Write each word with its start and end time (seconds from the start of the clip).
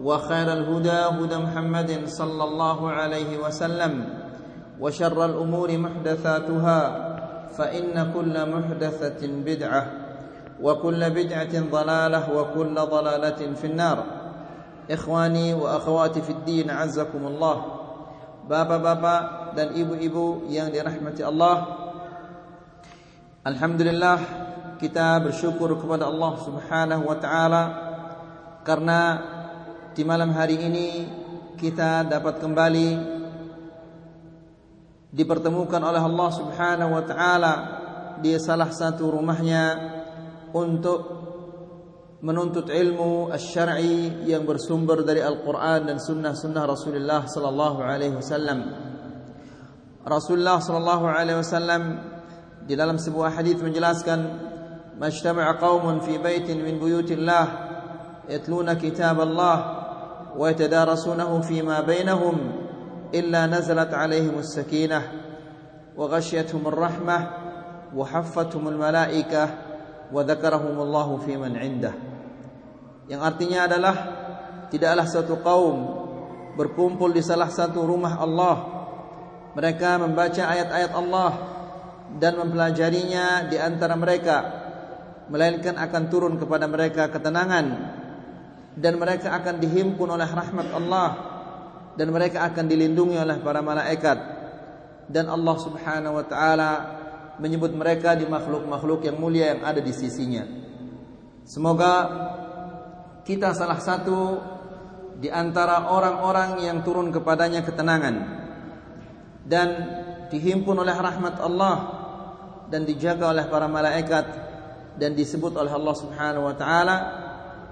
وخير 0.00 0.52
الهدى 0.52 1.00
هدى 1.20 1.36
محمد 1.36 1.90
صلى 2.06 2.44
الله 2.44 2.90
عليه 2.90 3.38
وسلم 3.38 3.92
وشر 4.80 5.24
الأمور 5.24 5.78
محدثاتها 5.78 6.80
فإن 7.52 8.12
كل 8.14 8.34
محدثة 8.50 9.20
بدعة 9.22 9.82
وكل 10.62 11.10
بدعة 11.10 11.54
ضلالة 11.70 12.22
وكل 12.36 12.74
ضلالة 12.74 13.40
في 13.54 13.66
النار. 13.66 14.04
إخواني 14.90 15.54
وأخواتي 15.54 16.22
في 16.22 16.30
الدين 16.30 16.70
عزكم 16.70 17.26
الله 17.26 17.82
Bapak-bapak 18.42 19.54
dan 19.54 19.70
ibu-ibu 19.70 20.50
yang 20.50 20.66
dirahmati 20.74 21.22
Allah. 21.22 21.62
Alhamdulillah 23.46 24.18
kita 24.82 25.22
bersyukur 25.22 25.78
kepada 25.78 26.10
Allah 26.10 26.32
Subhanahu 26.42 27.06
wa 27.06 27.16
taala. 27.22 27.62
Karena 28.66 28.98
di 29.92 30.08
malam 30.08 30.32
hari 30.32 30.56
ini 30.56 30.88
kita 31.60 32.08
dapat 32.08 32.40
kembali 32.40 32.90
dipertemukan 35.12 35.84
oleh 35.84 36.00
Allah 36.00 36.30
Subhanahu 36.32 36.96
wa 36.96 37.04
taala 37.04 37.54
di 38.24 38.32
salah 38.40 38.72
satu 38.72 39.12
rumahnya 39.12 39.64
untuk 40.56 41.00
menuntut 42.24 42.72
ilmu 42.72 43.28
asy-syar'i 43.36 44.24
yang 44.24 44.48
bersumber 44.48 45.04
dari 45.04 45.20
Al-Qur'an 45.20 45.84
dan 45.84 46.00
sunnah-sunnah 46.00 46.64
Rasulullah 46.64 47.28
sallallahu 47.28 47.84
alaihi 47.84 48.16
wasallam. 48.16 48.60
Rasulullah 50.08 50.56
sallallahu 50.56 51.04
alaihi 51.04 51.36
wasallam 51.36 51.82
di 52.64 52.72
dalam 52.72 52.96
sebuah 52.96 53.36
hadis 53.36 53.60
menjelaskan 53.60 54.20
majtama'a 54.96 55.60
qaumun 55.60 56.00
fi 56.00 56.16
baitin 56.16 56.64
min 56.64 56.80
buyutillah 56.80 57.44
yatluna 58.30 58.78
kitab 58.80 59.20
Allah 59.20 59.81
illa 63.12 63.44
nazalat 63.44 63.92
alaihim 63.92 64.40
as-sakinah 64.40 65.04
wa 65.92 66.08
ghashiyatuhum 66.08 66.64
ar-rahmah 66.72 67.22
wa 67.92 68.04
haffathum 68.08 68.72
al-malaikah 68.72 69.48
wa 70.08 70.24
dzakarahum 70.24 70.80
Allah 70.80 71.08
fi 71.20 71.36
man 71.36 71.52
'indah 71.52 71.92
yang 73.12 73.20
artinya 73.20 73.68
adalah 73.68 73.96
tidaklah 74.72 75.04
satu 75.04 75.44
kaum 75.44 76.02
berkumpul 76.56 77.12
di 77.12 77.20
salah 77.24 77.48
satu 77.48 77.84
rumah 77.84 78.20
Allah. 78.20 78.56
Mereka 79.52 80.00
membaca 80.00 80.42
ayat-ayat 80.48 80.92
Allah 80.96 81.32
dan 82.16 82.40
mempelajarinya 82.40 83.52
di 83.52 83.60
antara 83.60 83.92
mereka 83.96 84.36
melainkan 85.28 85.76
akan 85.76 86.02
turun 86.08 86.34
kepada 86.40 86.64
mereka 86.68 87.08
ketenangan 87.12 88.00
dan 88.76 88.96
mereka 88.96 89.36
akan 89.36 89.60
dihimpun 89.60 90.08
oleh 90.08 90.28
rahmat 90.28 90.68
Allah. 90.72 91.08
Dan 91.92 92.08
mereka 92.08 92.48
akan 92.48 92.64
dilindungi 92.72 93.20
oleh 93.20 93.36
para 93.44 93.60
malaikat. 93.60 94.16
Dan 95.12 95.28
Allah 95.28 95.56
Subhanahu 95.60 96.16
wa 96.16 96.24
taala 96.24 96.70
menyebut 97.36 97.68
mereka 97.76 98.16
di 98.16 98.24
makhluk-makhluk 98.24 99.04
yang 99.04 99.20
mulia 99.20 99.52
yang 99.52 99.60
ada 99.60 99.84
di 99.84 99.92
sisinya. 99.92 100.40
Semoga 101.44 101.92
kita 103.28 103.52
salah 103.52 103.76
satu 103.76 104.40
di 105.20 105.28
antara 105.28 105.92
orang-orang 105.92 106.64
yang 106.64 106.80
turun 106.80 107.12
kepadanya 107.12 107.60
ketenangan. 107.60 108.40
Dan 109.44 109.68
dihimpun 110.32 110.80
oleh 110.80 110.96
rahmat 110.96 111.44
Allah. 111.44 111.76
Dan 112.72 112.88
dijaga 112.88 113.36
oleh 113.36 113.44
para 113.52 113.68
malaikat. 113.68 114.26
Dan 114.96 115.12
disebut 115.12 115.60
oleh 115.60 115.76
Allah 115.76 115.92
Subhanahu 115.92 116.48
wa 116.48 116.56
taala 116.56 116.96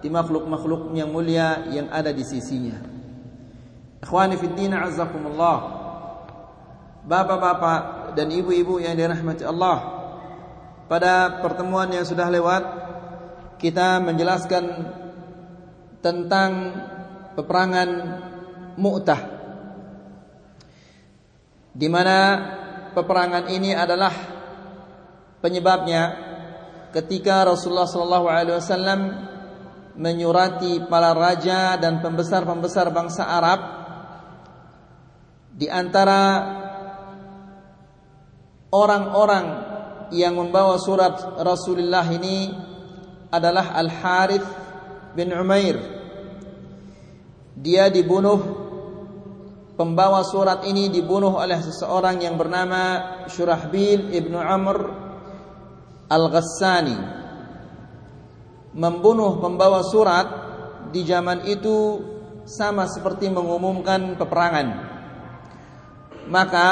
di 0.01 0.09
makhluk-makhluk 0.09 0.93
yang 0.97 1.13
mulia 1.13 1.69
yang 1.69 1.93
ada 1.93 2.13
di 2.13 2.25
sisinya. 2.25 2.81
Ikhwani 4.01 4.41
fi 4.41 4.47
din 4.57 4.73
azzakumullah. 4.73 5.79
Bapak-bapak 7.05 8.13
dan 8.17 8.29
ibu-ibu 8.33 8.81
yang 8.81 8.97
dirahmati 8.97 9.45
Allah. 9.45 10.01
Pada 10.89 11.41
pertemuan 11.45 11.89
yang 11.93 12.05
sudah 12.05 12.27
lewat 12.29 12.63
kita 13.61 14.01
menjelaskan 14.01 14.65
tentang 16.01 16.51
peperangan 17.37 17.89
Mu'tah. 18.81 19.21
Di 21.71 21.87
mana 21.87 22.17
peperangan 22.97 23.53
ini 23.53 23.77
adalah 23.77 24.11
penyebabnya 25.45 26.03
ketika 26.91 27.47
Rasulullah 27.47 27.87
sallallahu 27.87 28.27
alaihi 28.27 28.57
wasallam 28.59 29.01
menyurati 30.01 30.89
para 30.89 31.13
raja 31.13 31.77
dan 31.77 32.01
pembesar-pembesar 32.01 32.89
bangsa 32.89 33.29
Arab 33.29 33.61
di 35.53 35.69
antara 35.69 36.41
orang-orang 38.73 39.47
yang 40.17 40.41
membawa 40.41 40.81
surat 40.81 41.21
Rasulullah 41.45 42.09
ini 42.09 42.49
adalah 43.29 43.77
Al 43.77 43.93
Harith 43.93 44.49
bin 45.13 45.37
Umair. 45.37 45.77
Dia 47.61 47.93
dibunuh 47.93 48.41
pembawa 49.77 50.25
surat 50.25 50.65
ini 50.65 50.89
dibunuh 50.89 51.37
oleh 51.37 51.61
seseorang 51.61 52.25
yang 52.25 52.41
bernama 52.41 52.81
Shurahbil 53.29 54.17
ibnu 54.17 54.41
Amr 54.41 54.77
Al-Ghassani 56.09 57.20
membunuh 58.75 59.43
pembawa 59.43 59.83
surat 59.83 60.27
di 60.91 61.03
zaman 61.07 61.47
itu 61.47 62.03
sama 62.47 62.87
seperti 62.91 63.31
mengumumkan 63.31 64.19
peperangan. 64.19 64.69
Maka 66.31 66.69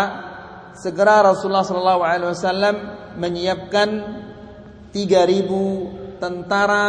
segera 0.79 1.23
Rasulullah 1.27 1.67
sallallahu 1.67 2.03
alaihi 2.03 2.31
wasallam 2.31 2.77
menyiapkan 3.19 3.89
3000 4.95 6.23
tentara 6.23 6.87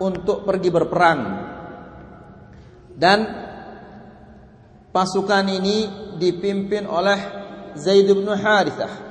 untuk 0.00 0.44
pergi 0.44 0.70
berperang. 0.72 1.20
Dan 2.96 3.18
pasukan 4.92 5.44
ini 5.52 6.08
dipimpin 6.16 6.88
oleh 6.88 7.20
Zaid 7.76 8.08
bin 8.08 8.24
Harithah. 8.24 9.04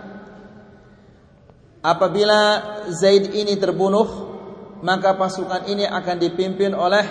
Apabila 1.85 2.41
Zaid 2.89 3.29
ini 3.29 3.53
terbunuh, 3.61 4.24
maka 4.83 5.15
pasukan 5.15 5.69
ini 5.69 5.87
akan 5.87 6.15
dipimpin 6.19 6.75
oleh 6.75 7.05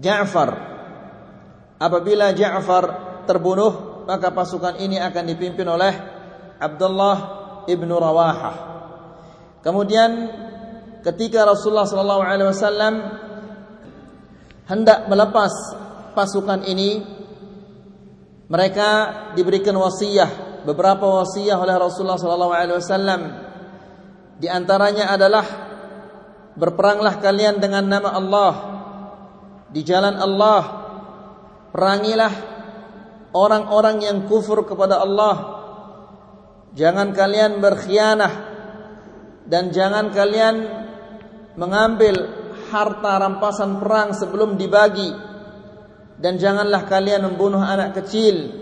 Ja'far. 0.00 0.50
Apabila 1.80 2.32
Ja'far 2.32 2.84
terbunuh, 3.24 4.04
maka 4.08 4.32
pasukan 4.32 4.80
ini 4.80 4.96
akan 5.00 5.24
dipimpin 5.28 5.68
oleh 5.68 5.92
Abdullah 6.60 7.16
ibnu 7.68 7.94
Rawahah. 7.96 8.56
Kemudian 9.60 10.10
ketika 11.04 11.44
Rasulullah 11.44 11.88
sallallahu 11.88 12.22
alaihi 12.24 12.48
wasallam 12.48 12.94
hendak 14.68 15.08
melepas 15.08 15.52
pasukan 16.16 16.64
ini 16.64 17.04
mereka 18.50 18.88
diberikan 19.36 19.76
wasiat 19.76 20.64
beberapa 20.64 21.22
wasiat 21.22 21.56
oleh 21.56 21.76
Rasulullah 21.76 22.20
sallallahu 22.20 22.52
alaihi 22.52 22.76
wasallam 22.80 23.20
di 24.40 24.48
antaranya 24.48 25.12
adalah 25.12 25.69
berperanglah 26.60 27.24
kalian 27.24 27.56
dengan 27.56 27.88
nama 27.88 28.12
Allah. 28.12 28.54
Di 29.72 29.80
jalan 29.80 30.20
Allah 30.20 30.62
perangilah 31.72 32.32
orang-orang 33.32 34.04
yang 34.04 34.18
kufur 34.28 34.68
kepada 34.68 35.00
Allah. 35.00 35.58
Jangan 36.76 37.16
kalian 37.16 37.58
berkhianah 37.58 38.34
dan 39.48 39.74
jangan 39.74 40.12
kalian 40.14 40.54
mengambil 41.58 42.14
harta 42.70 43.18
rampasan 43.18 43.80
perang 43.80 44.12
sebelum 44.12 44.60
dibagi. 44.60 45.32
Dan 46.20 46.36
janganlah 46.36 46.84
kalian 46.84 47.32
membunuh 47.32 47.64
anak 47.64 47.96
kecil. 47.96 48.60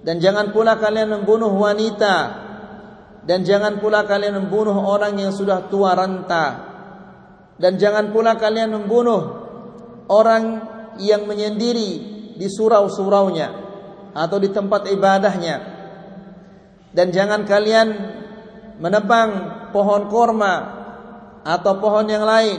Dan 0.00 0.24
jangan 0.24 0.56
pula 0.56 0.80
kalian 0.80 1.20
membunuh 1.20 1.52
wanita. 1.52 2.48
Dan 3.28 3.44
jangan 3.44 3.76
pula 3.76 4.08
kalian 4.08 4.40
membunuh 4.40 4.88
orang 4.88 5.20
yang 5.20 5.28
sudah 5.28 5.68
tua 5.68 5.92
renta 5.92 6.67
dan 7.58 7.74
jangan 7.74 8.14
pula 8.14 8.38
kalian 8.38 8.70
membunuh 8.70 9.22
orang 10.06 10.62
yang 11.02 11.26
menyendiri 11.26 11.90
di 12.38 12.46
surau-suraunya 12.46 13.50
atau 14.14 14.38
di 14.38 14.48
tempat 14.54 14.86
ibadahnya. 14.86 15.56
Dan 16.94 17.10
jangan 17.10 17.42
kalian 17.44 17.88
menebang 18.78 19.30
pohon 19.74 20.06
korma 20.06 20.54
atau 21.42 21.72
pohon 21.82 22.06
yang 22.06 22.22
lain. 22.22 22.58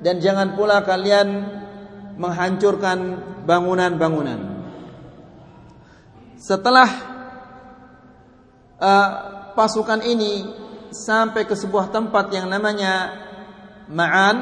Dan 0.00 0.16
jangan 0.18 0.56
pula 0.56 0.80
kalian 0.80 1.28
menghancurkan 2.16 3.20
bangunan-bangunan. 3.44 4.64
Setelah 6.40 6.88
uh, 8.80 9.08
pasukan 9.52 10.00
ini 10.00 10.48
sampai 10.88 11.44
ke 11.44 11.52
sebuah 11.52 11.92
tempat 11.92 12.32
yang 12.32 12.48
namanya 12.48 13.28
Ma'an 13.90 14.36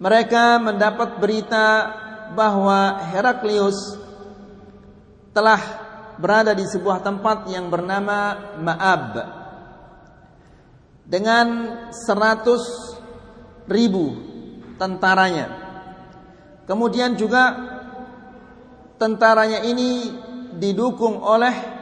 mereka 0.00 0.56
mendapat 0.56 1.20
berita 1.20 1.66
bahwa 2.32 3.00
Heraklius 3.12 4.00
telah 5.36 5.60
berada 6.16 6.56
di 6.56 6.64
sebuah 6.64 7.04
tempat 7.04 7.52
yang 7.52 7.68
bernama 7.68 8.36
Ma'ab 8.56 9.04
dengan 11.04 11.46
seratus 11.92 12.96
ribu 13.68 14.16
tentaranya. 14.80 15.46
Kemudian 16.64 17.14
juga 17.14 17.52
tentaranya 18.96 19.62
ini 19.68 20.10
didukung 20.56 21.20
oleh 21.20 21.75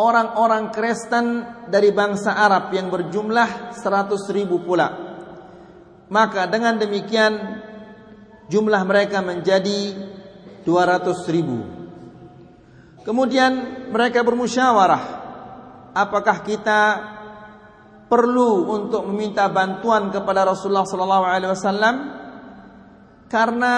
orang-orang 0.00 0.72
Kristen 0.72 1.44
dari 1.68 1.92
bangsa 1.92 2.32
Arab 2.40 2.72
yang 2.72 2.88
berjumlah 2.88 3.76
seratus 3.76 4.24
ribu 4.32 4.64
pula. 4.64 4.88
Maka 6.08 6.48
dengan 6.48 6.80
demikian 6.80 7.60
jumlah 8.48 8.82
mereka 8.88 9.20
menjadi 9.20 9.94
200 10.64 11.34
ribu. 11.36 11.58
Kemudian 13.04 13.52
mereka 13.92 14.20
bermusyawarah, 14.24 15.04
apakah 15.94 16.42
kita 16.44 16.80
perlu 18.10 18.66
untuk 18.66 19.06
meminta 19.06 19.46
bantuan 19.46 20.10
kepada 20.10 20.50
Rasulullah 20.50 20.84
wasallam 20.84 21.94
karena 23.30 23.74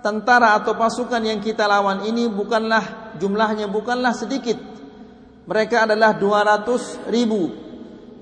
tentara 0.00 0.56
atau 0.56 0.72
pasukan 0.72 1.20
yang 1.20 1.38
kita 1.44 1.68
lawan 1.68 2.08
ini 2.08 2.32
bukanlah 2.32 3.14
jumlahnya 3.20 3.68
bukanlah 3.68 4.16
sedikit. 4.16 4.56
Mereka 5.48 5.88
adalah 5.88 6.12
200 6.20 7.08
ribu. 7.08 7.48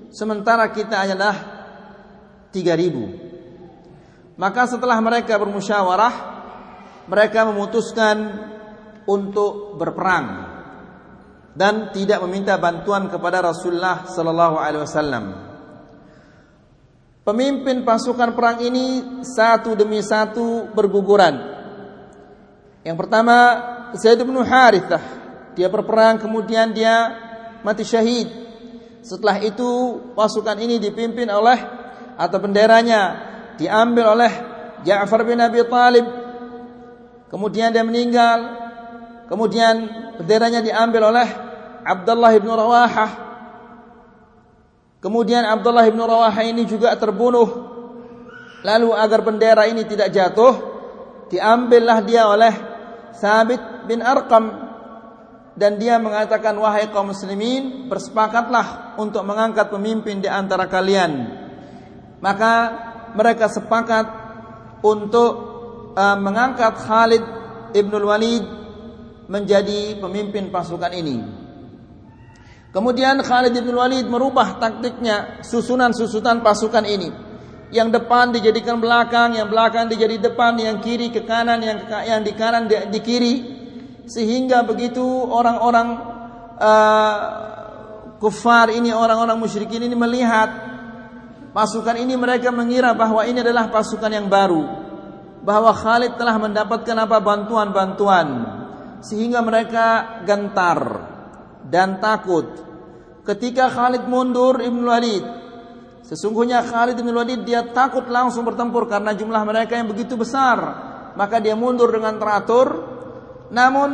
Sementara 0.07 0.71
kita 0.71 1.03
adalah 1.03 1.35
3000 2.55 3.27
maka 4.37 4.69
setelah 4.69 5.01
mereka 5.01 5.33
bermusyawarah 5.41 6.13
mereka 7.09 7.49
memutuskan 7.49 8.17
untuk 9.09 9.81
berperang 9.81 10.45
dan 11.57 11.89
tidak 11.89 12.21
meminta 12.21 12.53
bantuan 12.61 13.09
kepada 13.09 13.41
Rasulullah 13.41 14.05
sallallahu 14.05 14.55
alaihi 14.61 14.83
wasallam. 14.85 15.25
Pemimpin 17.25 17.81
pasukan 17.81 18.37
perang 18.37 18.61
ini 18.61 19.19
satu 19.25 19.73
demi 19.73 19.99
satu 20.05 20.69
berguguran. 20.71 21.35
Yang 22.85 22.97
pertama 23.03 23.35
Zaid 23.97 24.21
bin 24.21 24.37
Harithah 24.37 25.16
dia 25.57 25.73
berperang 25.73 26.21
kemudian 26.21 26.69
dia 26.69 27.17
mati 27.65 27.81
syahid. 27.81 28.29
Setelah 29.01 29.41
itu 29.41 29.97
pasukan 30.13 30.53
ini 30.61 30.77
dipimpin 30.77 31.25
oleh 31.33 31.57
atau 32.13 32.37
benderanya 32.37 33.01
diambil 33.57 34.13
oleh 34.13 34.31
Ja'far 34.85 35.25
bin 35.25 35.41
Abi 35.41 35.65
Talib. 35.65 36.05
Kemudian 37.33 37.73
dia 37.73 37.81
meninggal. 37.81 38.53
Kemudian 39.25 39.89
benderanya 40.21 40.61
diambil 40.61 41.09
oleh 41.09 41.27
Abdullah 41.81 42.31
bin 42.37 42.53
Rawahah. 42.53 43.11
Kemudian 45.01 45.41
Abdullah 45.41 45.89
bin 45.89 45.97
Rawahah 45.97 46.45
ini 46.45 46.69
juga 46.69 46.93
terbunuh. 46.93 47.65
Lalu 48.61 48.93
agar 48.93 49.25
bendera 49.25 49.65
ini 49.65 49.89
tidak 49.89 50.13
jatuh 50.13 50.53
diambillah 51.33 52.05
dia 52.05 52.29
oleh 52.29 52.53
Sabit 53.17 53.89
bin 53.89 54.05
Arqam 54.05 54.66
dan 55.57 55.81
dia 55.81 55.97
mengatakan 55.97 56.53
wahai 56.55 56.93
kaum 56.93 57.09
muslimin 57.09 57.89
bersepakatlah 57.89 58.95
untuk 59.01 59.25
mengangkat 59.25 59.73
pemimpin 59.73 60.21
di 60.21 60.29
antara 60.29 60.69
kalian 60.69 61.11
maka 62.21 62.53
mereka 63.17 63.49
sepakat 63.49 64.05
untuk 64.85 65.31
uh, 65.97 66.17
mengangkat 66.17 66.73
Khalid 66.85 67.23
ibnul 67.73 68.09
Walid 68.09 68.45
menjadi 69.27 69.99
pemimpin 69.99 70.49
pasukan 70.53 70.91
ini. 70.95 71.19
Kemudian 72.71 73.19
Khalid 73.23 73.57
ibn 73.57 73.73
Walid 73.73 74.05
merubah 74.05 74.59
taktiknya, 74.61 75.41
susunan-susunan 75.41 76.45
pasukan 76.45 76.85
ini. 76.85 77.09
Yang 77.67 77.99
depan 77.99 78.31
dijadikan 78.31 78.79
belakang, 78.79 79.35
yang 79.35 79.51
belakang 79.51 79.91
dijadi 79.91 80.21
depan, 80.23 80.55
yang 80.55 80.79
kiri 80.79 81.11
ke 81.11 81.27
kanan, 81.27 81.59
yang 81.59 81.83
ke, 81.83 81.95
yang 82.07 82.21
di 82.23 82.31
kanan 82.31 82.69
di, 82.69 82.75
di 82.93 82.99
kiri, 83.03 83.35
sehingga 84.07 84.63
begitu 84.63 85.03
orang-orang 85.27 85.87
uh, 86.57 87.17
kufar 88.17 88.71
ini, 88.71 88.95
orang-orang 88.95 89.37
musyrikin 89.37 89.83
ini 89.83 89.93
melihat 89.93 90.67
Pasukan 91.57 91.97
ini 91.97 92.13
mereka 92.13 92.53
mengira 92.53 92.93
bahwa 92.93 93.25
ini 93.25 93.41
adalah 93.41 93.73
pasukan 93.73 94.13
yang 94.13 94.29
baru. 94.29 94.61
Bahwa 95.41 95.73
Khalid 95.73 96.13
telah 96.13 96.37
mendapatkan 96.37 96.93
apa 96.93 97.17
bantuan-bantuan. 97.17 98.27
Sehingga 99.01 99.41
mereka 99.41 100.21
gentar 100.21 100.77
dan 101.65 101.97
takut. 101.97 102.45
Ketika 103.25 103.73
Khalid 103.73 104.05
mundur 104.05 104.61
Ibn 104.61 104.81
Walid. 104.85 105.25
Sesungguhnya 106.05 106.61
Khalid 106.61 107.01
Ibn 107.01 107.25
Walid 107.25 107.41
dia 107.41 107.65
takut 107.73 108.05
langsung 108.05 108.45
bertempur 108.45 108.85
karena 108.85 109.17
jumlah 109.17 109.41
mereka 109.41 109.81
yang 109.81 109.89
begitu 109.89 110.13
besar. 110.13 110.61
Maka 111.17 111.41
dia 111.41 111.57
mundur 111.57 111.89
dengan 111.89 112.21
teratur. 112.21 112.96
Namun 113.51 113.89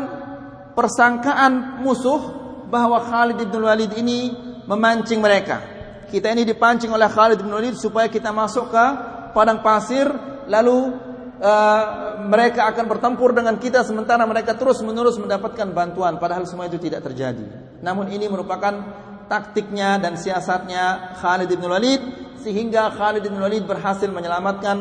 persangkaan 0.73 1.83
musuh 1.85 2.21
bahwa 2.69 3.01
Khalid 3.01 3.37
Ibn 3.37 3.55
Walid 3.61 3.91
ini 3.97 4.33
memancing 4.65 5.21
mereka 5.21 5.73
kita 6.13 6.29
ini 6.29 6.45
dipancing 6.45 6.93
oleh 6.93 7.09
Khalid 7.09 7.41
bin 7.41 7.49
Walid 7.49 7.73
supaya 7.73 8.05
kita 8.05 8.29
masuk 8.29 8.69
ke 8.69 8.85
padang 9.33 9.65
pasir 9.65 10.05
lalu 10.45 10.93
uh, 11.41 11.83
mereka 12.21 12.69
akan 12.69 12.85
bertempur 12.85 13.33
dengan 13.33 13.57
kita 13.57 13.81
sementara 13.81 14.21
mereka 14.29 14.53
terus-menerus 14.53 15.17
mendapatkan 15.17 15.73
bantuan 15.73 16.21
padahal 16.21 16.45
semua 16.45 16.69
itu 16.69 16.77
tidak 16.77 17.01
terjadi. 17.01 17.81
Namun 17.81 18.13
ini 18.13 18.29
merupakan 18.29 19.01
taktiknya 19.25 19.97
dan 19.97 20.13
siasatnya 20.13 21.17
Khalid 21.17 21.49
bin 21.49 21.65
Walid 21.65 22.01
sehingga 22.45 22.93
Khalid 22.93 23.25
bin 23.25 23.41
Walid 23.41 23.65
berhasil 23.65 24.05
menyelamatkan 24.05 24.77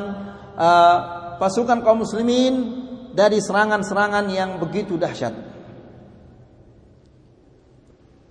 uh, 0.52 0.96
pasukan 1.40 1.80
kaum 1.80 2.04
muslimin 2.04 2.84
dari 3.12 3.38
serangan-serangan 3.38 4.24
yang 4.32 4.56
begitu 4.56 4.96
dahsyat. 4.96 5.32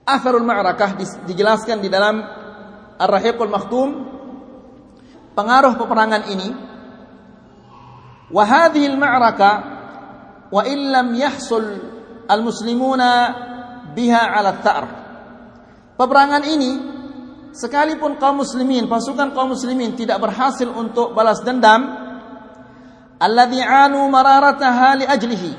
Atharul 0.02 0.44
Ma'rakah 0.44 0.98
dijelaskan 1.30 1.80
di 1.80 1.88
dalam 1.88 2.20
Ar-Rahiqul 2.98 3.50
Maktum 3.50 3.90
pengaruh 5.38 5.78
peperangan 5.78 6.24
ini 6.28 6.50
wa 8.34 8.44
hadhihi 8.44 8.88
al-ma'raka 8.92 9.52
wa 10.52 10.62
illam 10.68 11.16
yahsul 11.16 11.66
al-muslimuna 12.28 13.12
biha 13.94 14.22
'ala 14.36 14.60
thar. 14.60 14.86
Peperangan 15.96 16.44
ini 16.50 16.72
sekalipun 17.54 18.18
kaum 18.18 18.42
muslimin, 18.42 18.90
pasukan 18.90 19.36
kaum 19.38 19.54
muslimin 19.54 19.94
tidak 19.94 20.18
berhasil 20.18 20.66
untuk 20.66 21.14
balas 21.14 21.44
dendam, 21.46 22.01
alladzi 23.22 23.62
'anu 23.62 24.10
mararataha 24.10 24.90
li 24.98 25.06
ajlihi. 25.06 25.52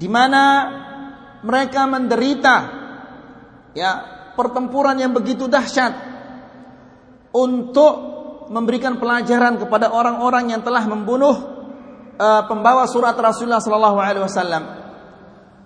Di 0.00 0.08
mana 0.08 0.42
mereka 1.44 1.84
menderita 1.84 2.56
ya 3.76 3.90
pertempuran 4.32 4.96
yang 4.96 5.12
begitu 5.12 5.44
dahsyat 5.46 5.92
untuk 7.36 7.94
memberikan 8.48 8.96
pelajaran 8.96 9.60
kepada 9.60 9.92
orang-orang 9.92 10.52
yang 10.56 10.62
telah 10.64 10.84
membunuh 10.88 11.36
uh, 12.16 12.42
pembawa 12.48 12.88
surat 12.88 13.14
Rasulullah 13.14 13.62
sallallahu 13.62 13.98
alaihi 14.00 14.24
wasallam. 14.24 14.64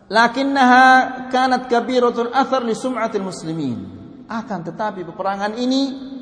Lakinnaha 0.06 0.84
kanat 1.34 1.66
kabiratul 1.66 2.30
athar 2.30 2.62
li 2.62 2.74
sum'atil 2.76 3.26
muslimin. 3.26 3.78
Akan 4.26 4.62
tetapi 4.62 5.02
peperangan 5.06 5.54
ini 5.58 6.14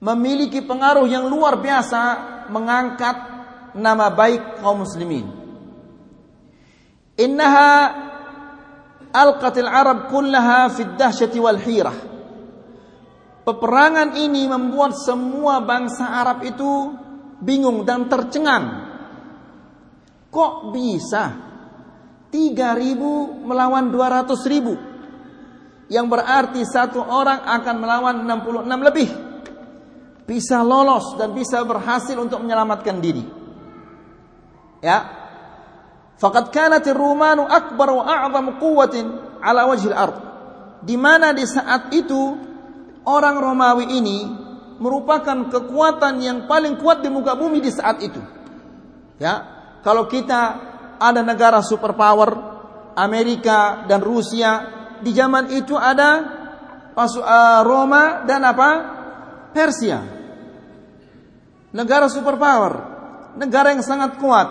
memiliki 0.00 0.60
pengaruh 0.64 1.08
yang 1.08 1.24
luar 1.28 1.56
biasa 1.60 2.02
mengangkat 2.50 3.16
nama 3.76 4.10
baik 4.12 4.60
kaum 4.60 4.82
muslimin. 4.84 5.26
Innaha 7.18 7.70
alqatil 9.10 9.66
arab 9.66 10.06
kullaha 10.12 10.70
fid 10.70 10.94
dahsyati 10.94 11.38
wal 11.42 11.58
hirah. 11.58 11.98
Peperangan 13.48 14.12
ini 14.20 14.44
membuat 14.44 14.92
semua 14.92 15.64
bangsa 15.64 16.04
Arab 16.04 16.44
itu 16.44 16.92
bingung 17.40 17.80
dan 17.88 18.04
tercengang. 18.04 18.84
Kok 20.28 20.68
bisa 20.68 21.32
3000 22.28 23.48
melawan 23.48 23.88
200 23.88 24.52
ribu? 24.52 24.76
Yang 25.88 26.06
berarti 26.12 26.60
satu 26.68 27.00
orang 27.00 27.48
akan 27.48 27.76
melawan 27.80 28.16
66 28.28 28.88
lebih. 28.92 29.08
Bisa 30.28 30.60
lolos 30.60 31.16
dan 31.16 31.32
bisa 31.32 31.64
berhasil 31.64 32.12
untuk 32.20 32.44
menyelamatkan 32.44 33.00
diri. 33.00 33.24
Ya. 34.84 35.08
Faqad 36.20 36.52
kanat 36.52 36.84
ar-Rumanu 36.84 37.48
akbar 37.48 37.88
wa 37.96 38.04
a'zam 38.04 38.60
quwwatin 38.60 39.06
ala 39.40 39.64
wajhil 39.64 39.96
ard. 39.96 40.16
Di 40.84 41.00
mana 41.00 41.32
di 41.32 41.48
saat 41.48 41.88
itu 41.96 42.36
orang 43.08 43.40
Romawi 43.40 43.88
ini 43.88 44.18
merupakan 44.78 45.48
kekuatan 45.48 46.20
yang 46.20 46.38
paling 46.44 46.76
kuat 46.76 47.00
di 47.00 47.08
muka 47.08 47.32
bumi 47.34 47.64
di 47.64 47.72
saat 47.72 47.98
itu. 48.04 48.20
Ya, 49.18 49.34
kalau 49.80 50.06
kita 50.06 50.42
ada 51.00 51.24
negara 51.24 51.64
superpower 51.64 52.30
Amerika 52.94 53.88
dan 53.88 54.02
Rusia 54.02 54.50
di 54.98 55.14
zaman 55.14 55.50
itu 55.54 55.74
ada 55.74 56.10
uh, 56.94 57.60
Roma 57.62 58.26
dan 58.26 58.42
apa? 58.42 58.70
Persia. 59.54 60.17
Negara 61.68 62.08
superpower, 62.08 62.72
negara 63.36 63.76
yang 63.76 63.84
sangat 63.84 64.16
kuat. 64.16 64.48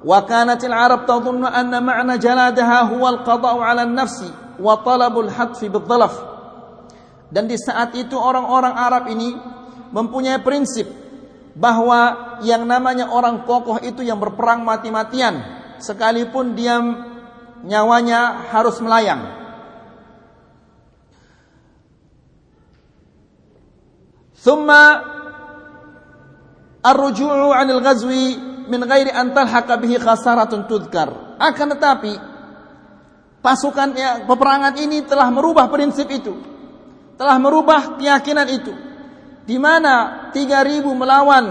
Wa 0.00 0.24
kanatil 0.24 0.72
Arab 0.72 1.04
tadhunnu 1.04 1.44
anna 1.44 1.82
ma'na 1.82 2.16
jaladaha 2.16 2.88
huwa 2.88 3.18
al-qada'u 3.18 3.58
'ala 3.60 3.84
an-nafsi 3.84 4.30
wa 4.56 4.78
talabul 4.80 5.28
hadfi 5.28 5.66
bid-dhalaf. 5.68 6.14
Dan 7.30 7.50
di 7.50 7.58
saat 7.58 7.94
itu 7.98 8.14
orang-orang 8.14 8.74
Arab 8.74 9.04
ini 9.10 9.34
mempunyai 9.90 10.40
prinsip 10.40 10.86
bahwa 11.58 12.38
yang 12.46 12.62
namanya 12.64 13.10
orang 13.10 13.42
kokoh 13.42 13.82
itu 13.82 14.06
yang 14.06 14.22
berperang 14.22 14.62
mati-matian 14.62 15.42
sekalipun 15.82 16.54
dia 16.54 16.78
nyawanya 17.66 18.48
harus 18.54 18.78
melayang. 18.80 19.36
Thumma 24.40 25.19
ar-ruju'u 26.80 27.52
'anil 27.52 27.80
ghazwi 27.80 28.36
min 28.68 28.80
ghairi 28.84 29.12
an 29.12 29.32
talhaqa 29.32 29.76
bihi 29.80 30.00
khasaratun 30.00 30.68
tudkar. 30.68 31.36
Akan 31.40 31.72
tetapi 31.72 32.12
pasukan 33.40 33.88
ya, 33.96 34.10
peperangan 34.28 34.76
ini 34.76 35.04
telah 35.08 35.32
merubah 35.32 35.68
prinsip 35.72 36.08
itu 36.12 36.50
telah 37.20 37.36
merubah 37.36 38.00
keyakinan 38.00 38.48
itu. 38.48 38.72
Di 39.44 39.60
mana 39.60 40.28
3000 40.32 40.80
melawan 40.96 41.44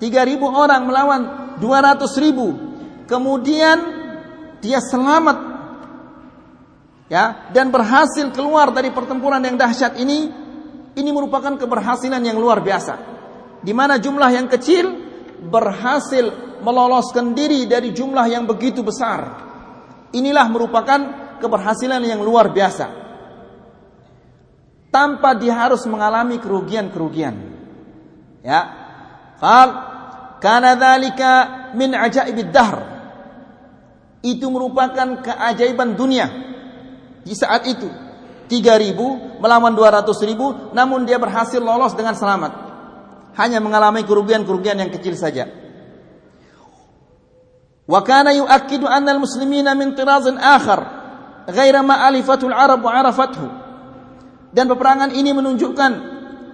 3000 0.00 0.40
orang 0.40 0.82
melawan 0.88 1.20
200.000. 1.60 3.04
Kemudian 3.04 3.78
dia 4.64 4.80
selamat 4.80 5.52
ya 7.12 7.52
dan 7.52 7.68
berhasil 7.68 8.32
keluar 8.32 8.72
dari 8.72 8.88
pertempuran 8.88 9.44
yang 9.44 9.60
dahsyat 9.60 10.00
ini 10.00 10.32
ini 10.96 11.10
merupakan 11.12 11.60
keberhasilan 11.60 12.24
yang 12.24 12.40
luar 12.40 12.64
biasa. 12.64 13.13
Di 13.64 13.72
mana 13.72 13.96
jumlah 13.96 14.28
yang 14.28 14.46
kecil 14.46 14.86
berhasil 15.48 16.58
meloloskan 16.60 17.32
diri 17.32 17.64
dari 17.64 17.96
jumlah 17.96 18.28
yang 18.28 18.44
begitu 18.44 18.84
besar. 18.84 19.42
Inilah 20.12 20.46
merupakan 20.52 21.00
keberhasilan 21.40 22.04
yang 22.04 22.20
luar 22.22 22.52
biasa 22.52 23.04
tanpa 24.94 25.34
dia 25.34 25.58
harus 25.58 25.82
mengalami 25.90 26.38
kerugian-kerugian. 26.38 27.34
Ya. 28.46 28.60
Qal 29.42 29.68
kana 30.38 30.78
dzalika 30.78 31.30
min 31.74 31.98
ajaibid 31.98 32.54
dahr. 32.54 32.78
Itu 34.22 34.54
merupakan 34.54 35.18
keajaiban 35.18 35.98
dunia. 35.98 36.30
Di 37.26 37.34
saat 37.34 37.66
itu 37.66 37.90
3000 38.46 39.42
melawan 39.42 39.74
200.000 39.74 40.70
namun 40.76 41.02
dia 41.02 41.18
berhasil 41.18 41.58
lolos 41.58 41.98
dengan 41.98 42.14
selamat. 42.14 42.63
Hanya 43.34 43.58
mengalami 43.58 44.06
kerugian-kerugian 44.06 44.78
yang 44.78 44.90
kecil 44.94 45.18
saja. 45.18 45.50
Wa 47.84 48.00
kana 48.00 48.32
yu'akkidu 48.32 48.88
anna 48.88 49.12
al-muslimina 49.12 49.76
min 49.76 49.92
tirazin 49.92 50.40
akhar 50.40 50.80
ghaira 51.52 51.84
ma 51.84 52.00
alifatul 52.08 52.54
arab 52.54 52.80
wa 52.80 52.96
arafathu 52.96 53.44
dan 54.54 54.70
peperangan 54.70 55.10
ini 55.12 55.34
menunjukkan 55.34 55.92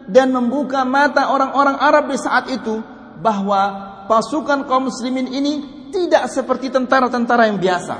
dan 0.08 0.32
membuka 0.32 0.82
mata 0.88 1.28
orang-orang 1.30 1.76
Arab 1.76 2.08
di 2.08 2.18
saat 2.18 2.48
itu 2.48 2.80
bahwa 3.20 3.62
pasukan 4.08 4.64
kaum 4.64 4.88
muslimin 4.88 5.28
ini 5.28 5.52
tidak 5.92 6.26
seperti 6.32 6.72
tentara-tentara 6.72 7.46
yang 7.52 7.60
biasa. 7.60 7.96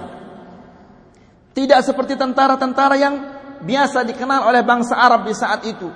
Tidak 1.52 1.80
seperti 1.84 2.16
tentara-tentara 2.16 2.96
yang 2.96 3.14
biasa 3.60 4.08
dikenal 4.08 4.48
oleh 4.48 4.64
bangsa 4.64 4.96
Arab 4.96 5.28
di 5.28 5.34
saat 5.36 5.60
itu. 5.68 5.86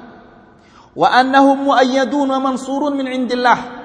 Wa 0.94 1.10
annahum 1.10 1.66
muayyadun 1.70 2.30
wa 2.30 2.40
mansurun 2.40 2.94
min 2.94 3.10
indillah. 3.10 3.82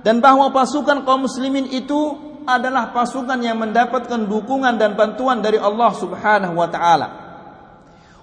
Dan 0.00 0.24
bahwa 0.24 0.48
pasukan 0.52 1.04
kaum 1.04 1.28
muslimin 1.28 1.68
itu 1.68 2.16
adalah 2.48 2.96
pasukan 2.96 3.36
yang 3.44 3.60
mendapatkan 3.60 4.24
dukungan 4.24 4.80
dan 4.80 4.96
bantuan 4.96 5.44
dari 5.44 5.60
Allah 5.60 5.92
Subhanahu 5.92 6.56
wa 6.56 6.68
taala 6.72 7.28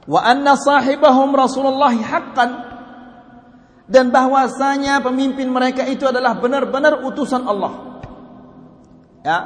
wa 0.05 0.22
anna 0.22 0.53
sahibahum 0.53 1.34
Rasulullah 1.34 1.94
haqqan 1.94 2.50
dan 3.86 4.10
bahwasanya 4.10 5.01
pemimpin 5.01 5.50
mereka 5.50 5.86
itu 5.86 6.10
adalah 6.10 6.41
benar-benar 6.41 7.05
utusan 7.05 7.46
Allah. 7.46 8.01
Ya, 9.22 9.38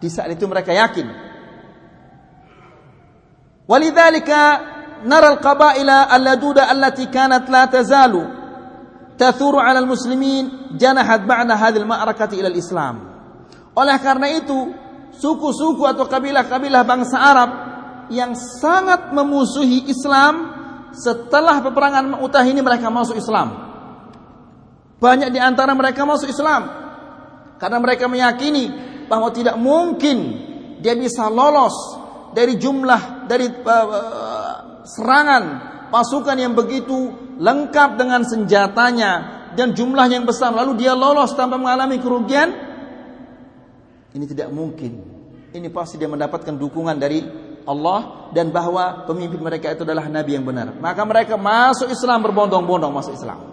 di 0.00 0.08
saat 0.12 0.32
itu 0.36 0.44
mereka 0.44 0.72
yakin. 0.72 1.08
Walidzalika 3.64 4.60
nara 5.04 5.36
al-qabaila 5.36 6.08
al-laduda 6.10 6.68
allati 6.68 7.08
kanat 7.08 7.48
la 7.48 7.66
tazalu 7.68 8.22
tathuru 9.20 9.60
'ala 9.60 9.80
al-muslimin 9.80 10.76
janahat 10.80 11.28
ba'da 11.28 11.56
hadhihi 11.56 11.84
al-ma'rakati 11.84 12.40
ila 12.40 12.48
al-islam. 12.48 12.94
Oleh 13.76 13.96
karena 14.00 14.28
itu, 14.32 14.72
suku-suku 15.14 15.84
atau 15.84 16.08
kabilah-kabilah 16.08 16.82
bangsa 16.82 17.16
Arab 17.20 17.50
yang 18.10 18.34
sangat 18.34 19.14
memusuhi 19.14 19.86
Islam 19.86 20.58
setelah 20.90 21.62
peperangan 21.62 22.18
Mu'tah 22.18 22.42
ini 22.42 22.58
mereka 22.58 22.90
masuk 22.90 23.14
Islam. 23.14 23.70
Banyak 25.00 25.30
di 25.32 25.40
antara 25.40 25.72
mereka 25.72 26.04
masuk 26.04 26.28
Islam 26.28 26.68
karena 27.56 27.78
mereka 27.80 28.04
meyakini 28.10 28.68
bahwa 29.08 29.32
tidak 29.32 29.56
mungkin 29.56 30.18
dia 30.80 30.92
bisa 30.96 31.28
lolos 31.28 31.72
dari 32.32 32.56
jumlah 32.56 33.28
dari 33.28 33.46
uh, 33.48 34.39
serangan 34.96 35.42
pasukan 35.94 36.36
yang 36.38 36.54
begitu 36.54 37.14
lengkap 37.38 37.98
dengan 37.98 38.26
senjatanya 38.26 39.12
dan 39.54 39.74
jumlah 39.74 40.06
yang 40.10 40.26
besar 40.26 40.54
lalu 40.54 40.78
dia 40.78 40.94
lolos 40.94 41.34
tanpa 41.34 41.58
mengalami 41.58 41.98
kerugian 41.98 42.50
ini 44.14 44.24
tidak 44.26 44.50
mungkin 44.50 45.02
ini 45.50 45.66
pasti 45.70 45.98
dia 45.98 46.06
mendapatkan 46.06 46.54
dukungan 46.54 46.94
dari 46.98 47.26
Allah 47.66 48.30
dan 48.32 48.48
bahwa 48.54 49.04
pemimpin 49.04 49.42
mereka 49.42 49.74
itu 49.74 49.82
adalah 49.82 50.06
nabi 50.08 50.38
yang 50.38 50.46
benar. 50.46 50.72
Maka 50.78 51.02
mereka 51.04 51.34
masuk 51.36 51.90
Islam 51.90 52.22
berbondong-bondong 52.24 52.92
masuk 52.92 53.14
Islam. 53.18 53.52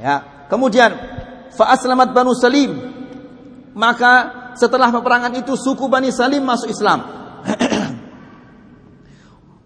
Ya, 0.00 0.48
kemudian 0.48 0.90
fa 1.52 1.76
aslamat 1.76 2.16
Banu 2.16 2.32
Salim. 2.34 2.72
Maka 3.76 4.12
setelah 4.58 4.90
peperangan 4.90 5.30
itu 5.38 5.54
suku 5.54 5.86
Bani 5.86 6.10
Salim 6.10 6.42
masuk 6.42 6.72
Islam. 6.72 7.04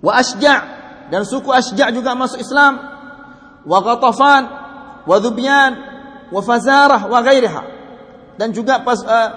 Wa 0.04 0.20
Asja' 0.20 0.60
dan 1.08 1.24
suku 1.24 1.48
Asja' 1.48 1.88
juga 1.88 2.12
masuk 2.12 2.36
Islam. 2.36 2.76
Wa 3.64 3.80
Ghatafan, 3.80 4.42
wa 5.08 5.16
Dhubyan, 5.16 5.72
wa 6.28 6.40
Fazarah 6.44 7.08
wa 7.08 7.18
ghairiha. 7.24 7.62
Dan 8.36 8.52
juga 8.52 8.84
pas, 8.84 9.00
uh, 9.00 9.30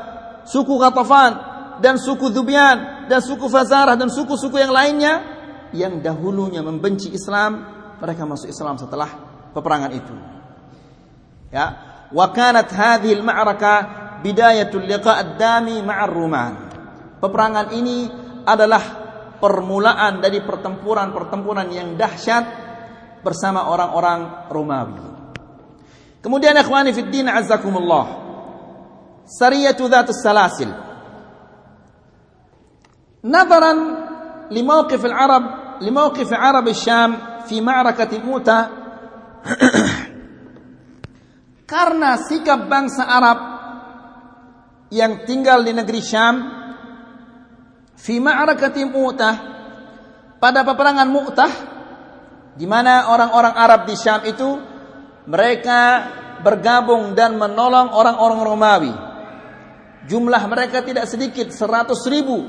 suku 0.43 0.75
Ghatafan 0.75 1.31
dan 1.79 1.95
suku 1.95 2.27
Dhubyan 2.27 3.07
dan 3.07 3.23
suku 3.23 3.47
Fazarah 3.47 3.95
dan 3.95 4.11
suku-suku 4.11 4.59
yang 4.59 4.75
lainnya 4.75 5.23
yang 5.71 6.03
dahulunya 6.03 6.59
membenci 6.63 7.11
Islam, 7.15 7.63
mereka 7.99 8.27
masuk 8.27 8.51
Islam 8.51 8.75
setelah 8.75 9.07
peperangan 9.55 9.91
itu. 9.95 10.15
Ya, 11.51 11.65
wa 12.11 12.27
kanat 12.35 12.71
hadhihi 12.71 13.23
al-ma'raka 13.23 13.73
bidayatul 14.23 14.83
liqa' 14.83 15.15
ad-dami 15.15 15.79
ma'ar 15.83 16.11
Ruman. 16.11 16.53
Peperangan 17.23 17.71
ini 17.71 18.07
adalah 18.43 19.06
permulaan 19.42 20.22
dari 20.22 20.38
pertempuran-pertempuran 20.42 21.68
yang 21.74 21.98
dahsyat 21.98 22.44
bersama 23.22 23.70
orang-orang 23.70 24.50
Romawi. 24.50 25.02
Kemudian 26.22 26.54
ikhwani 26.54 26.94
fid 26.94 27.10
din 27.10 27.26
azzakumullah. 27.26 28.22
Sariyatu 29.26 29.90
Dhatus 29.90 30.22
Salasil. 30.22 30.92
نظرا 33.22 33.72
لموقف 34.50 35.04
العرب 35.06 35.44
لموقف 35.80 36.32
عرب 36.32 36.68
الشام 36.68 37.10
في 37.46 37.60
معركة 37.60 38.18
موتى 38.18 38.60
karena 41.70 42.18
sikap 42.18 42.66
bangsa 42.66 43.06
Arab 43.06 43.38
yang 44.92 45.24
tinggal 45.24 45.64
di 45.64 45.72
negeri 45.72 46.02
Syam 46.04 46.55
fi 47.97 48.21
ma'rakati 48.21 48.85
Mu'tah 48.85 49.35
pada 50.37 50.61
peperangan 50.61 51.09
Mu'tah 51.09 51.53
di 52.57 52.65
mana 52.69 53.09
orang-orang 53.09 53.53
Arab 53.57 53.89
di 53.89 53.95
Syam 53.97 54.21
itu 54.25 54.49
mereka 55.27 55.81
bergabung 56.45 57.17
dan 57.17 57.35
menolong 57.35 57.91
orang-orang 57.91 58.39
Romawi. 58.45 58.93
Jumlah 60.07 60.39
mereka 60.47 60.85
tidak 60.85 61.09
sedikit, 61.09 61.51
seratus 61.51 62.05
ribu 62.07 62.47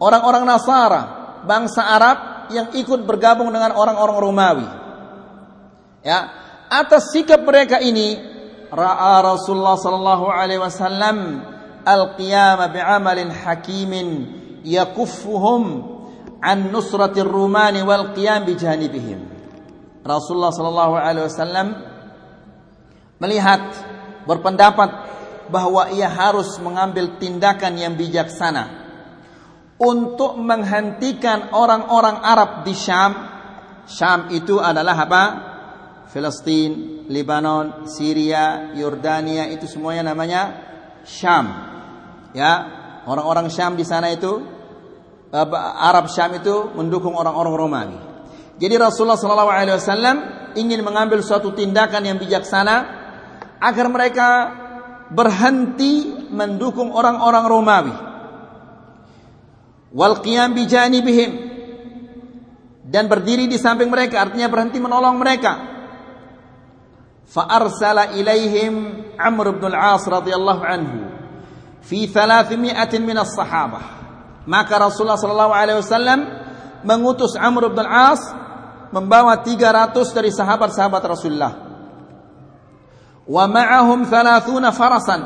orang-orang 0.00 0.46
Nasara, 0.46 1.02
bangsa 1.44 1.84
Arab 1.84 2.18
yang 2.54 2.72
ikut 2.72 3.04
bergabung 3.04 3.52
dengan 3.52 3.76
orang-orang 3.76 4.16
Romawi. 4.16 4.66
Ya, 6.06 6.30
atas 6.70 7.12
sikap 7.12 7.42
mereka 7.44 7.82
ini 7.82 8.16
ra'a 8.70 9.20
Rasulullah 9.20 9.76
sallallahu 9.76 10.24
alaihi 10.30 10.62
wasallam 10.62 11.42
al-qiyam 11.84 12.60
bi'amalin 12.72 13.28
hakimin 13.34 14.37
yakuffuhum 14.64 15.62
an 16.42 16.70
nusratir 16.70 17.26
rumani 17.26 17.82
wal 17.82 18.14
qiyam 18.14 18.46
bijanibihim. 18.46 19.20
Rasulullah 20.06 20.54
sallallahu 20.54 20.94
alaihi 20.96 21.26
wasallam 21.26 21.68
melihat 23.18 23.62
berpendapat 24.24 24.90
bahwa 25.48 25.90
ia 25.90 26.06
harus 26.08 26.60
mengambil 26.60 27.18
tindakan 27.18 27.74
yang 27.76 27.94
bijaksana 27.96 28.86
untuk 29.80 30.36
menghentikan 30.36 31.54
orang-orang 31.54 32.18
Arab 32.20 32.50
di 32.66 32.74
Syam. 32.74 33.12
Syam 33.88 34.28
itu 34.34 34.60
adalah 34.60 34.96
apa? 34.96 35.24
Palestina, 36.08 37.06
Lebanon, 37.08 37.88
Syria, 37.88 38.72
Yordania 38.76 39.48
itu 39.48 39.64
semuanya 39.64 40.12
namanya 40.12 40.42
Syam. 41.04 41.46
Ya, 42.36 42.52
Orang-orang 43.08 43.48
Syam 43.48 43.72
di 43.72 43.88
sana 43.88 44.12
itu 44.12 44.44
Arab 45.80 46.12
Syam 46.12 46.36
itu 46.36 46.76
mendukung 46.76 47.16
orang-orang 47.16 47.54
Romawi. 47.56 47.98
Jadi 48.60 48.74
Rasulullah 48.76 49.16
Shallallahu 49.16 49.48
Alaihi 49.48 49.80
Wasallam 49.80 50.16
ingin 50.60 50.84
mengambil 50.84 51.24
suatu 51.24 51.56
tindakan 51.56 52.04
yang 52.04 52.20
bijaksana 52.20 52.76
agar 53.64 53.86
mereka 53.88 54.28
berhenti 55.08 56.12
mendukung 56.28 56.92
orang-orang 56.92 57.44
Romawi. 57.48 57.94
Wal 59.88 60.20
qiyam 60.20 60.52
bim 60.52 61.32
dan 62.84 63.08
berdiri 63.08 63.48
di 63.48 63.56
samping 63.56 63.88
mereka 63.88 64.28
artinya 64.28 64.52
berhenti 64.52 64.76
menolong 64.76 65.16
mereka. 65.16 65.52
Fa 67.24 67.48
arsala 67.48 68.12
ilaihim 68.12 69.04
Amr 69.16 69.56
bin 69.56 69.72
Al-As 69.72 70.04
radhiyallahu 70.04 70.62
anhu 70.64 71.17
fi 71.88 72.04
300 72.04 72.52
min 73.00 73.16
as-sahabah. 73.16 73.84
Maka 74.44 74.74
Rasulullah 74.76 75.16
sallallahu 75.16 75.52
alaihi 75.56 75.80
wasallam 75.80 76.20
mengutus 76.84 77.32
Amr 77.36 77.72
bin 77.72 77.80
Al-As 77.84 78.20
membawa 78.92 79.40
300 79.40 79.96
dari 80.12 80.28
sahabat-sahabat 80.28 81.02
Rasulullah. 81.08 81.52
Wa 83.28 83.44
ma'ahum 83.44 84.08
30 84.08 84.72
farasan. 84.72 85.20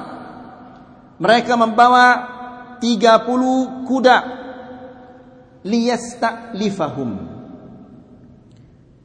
Mereka 1.23 1.55
membawa 1.55 2.07
30 2.83 3.87
kuda 3.87 4.17
liyasta'lifahum. 5.63 7.11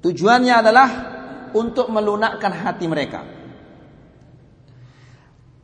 Tujuannya 0.02 0.54
adalah 0.54 0.90
untuk 1.54 1.94
melunakkan 1.94 2.54
hati 2.54 2.90
mereka. 2.90 3.37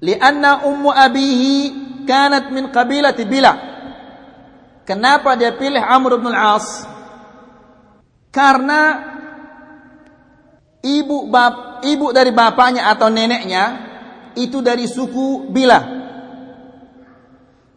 Lianna 0.04 0.68
ummu 0.68 0.92
abihi 0.92 1.56
kanat 2.04 2.52
min 2.52 2.68
qabilati 2.68 3.24
Bila. 3.24 3.54
Kenapa 4.84 5.40
dia 5.40 5.56
pilih 5.56 5.80
Amr 5.80 6.20
bin 6.20 6.36
Al-As? 6.36 6.84
Karena 8.28 9.00
ibu 10.84 11.32
bap, 11.32 11.80
ibu 11.88 12.12
dari 12.12 12.36
bapaknya 12.36 12.92
atau 12.92 13.08
neneknya 13.08 13.64
itu 14.36 14.60
dari 14.60 14.84
suku 14.84 15.48
Bila. 15.48 15.80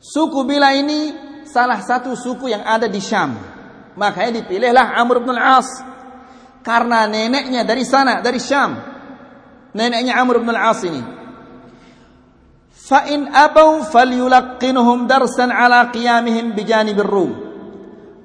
Suku 0.03 0.43
Bila 0.43 0.75
ini 0.75 1.15
salah 1.47 1.79
satu 1.79 2.19
suku 2.19 2.51
yang 2.51 2.67
ada 2.67 2.91
di 2.91 2.99
Syam. 2.99 3.39
Makanya 3.95 4.43
dipilihlah 4.43 4.99
Amr 4.99 5.23
bin 5.23 5.31
Al-As 5.31 5.71
karena 6.67 7.07
neneknya 7.07 7.63
dari 7.63 7.87
sana 7.87 8.19
dari 8.19 8.43
Syam 8.43 8.75
neneknya 9.71 10.19
Amr 10.19 10.43
bin 10.43 10.51
Al-As 10.51 10.83
ini 10.83 10.99
in 13.11 13.27
abau 13.31 13.83
falyulaqqinuhum 13.83 15.11
darsan 15.11 15.51
ala 15.51 15.91
qiyamihim 15.91 16.55
bijanibir 16.55 17.07
rum 17.07 17.33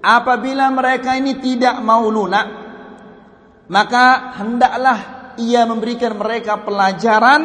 apabila 0.02 0.70
mereka 0.70 1.18
ini 1.18 1.42
tidak 1.42 1.82
mau 1.82 2.06
lunak 2.10 2.48
maka 3.72 4.38
hendaklah 4.38 5.00
ia 5.42 5.66
memberikan 5.66 6.14
mereka 6.20 6.62
pelajaran 6.62 7.42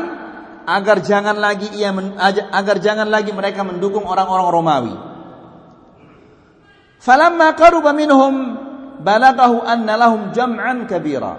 agar 0.66 0.98
jangan 1.00 1.38
lagi 1.38 1.70
ia 1.78 1.94
men, 1.94 2.18
agar 2.52 2.82
jangan 2.82 3.06
lagi 3.06 3.30
mereka 3.30 3.62
mendukung 3.62 4.04
orang-orang 4.04 4.48
Romawi 4.50 4.94
falamma 7.00 7.54
qaruba 7.54 7.94
minhum 7.94 8.66
balaghahu 9.00 9.64
anna 9.64 9.94
lahum 9.96 10.32
jam'an 10.32 10.88
kabira. 10.88 11.38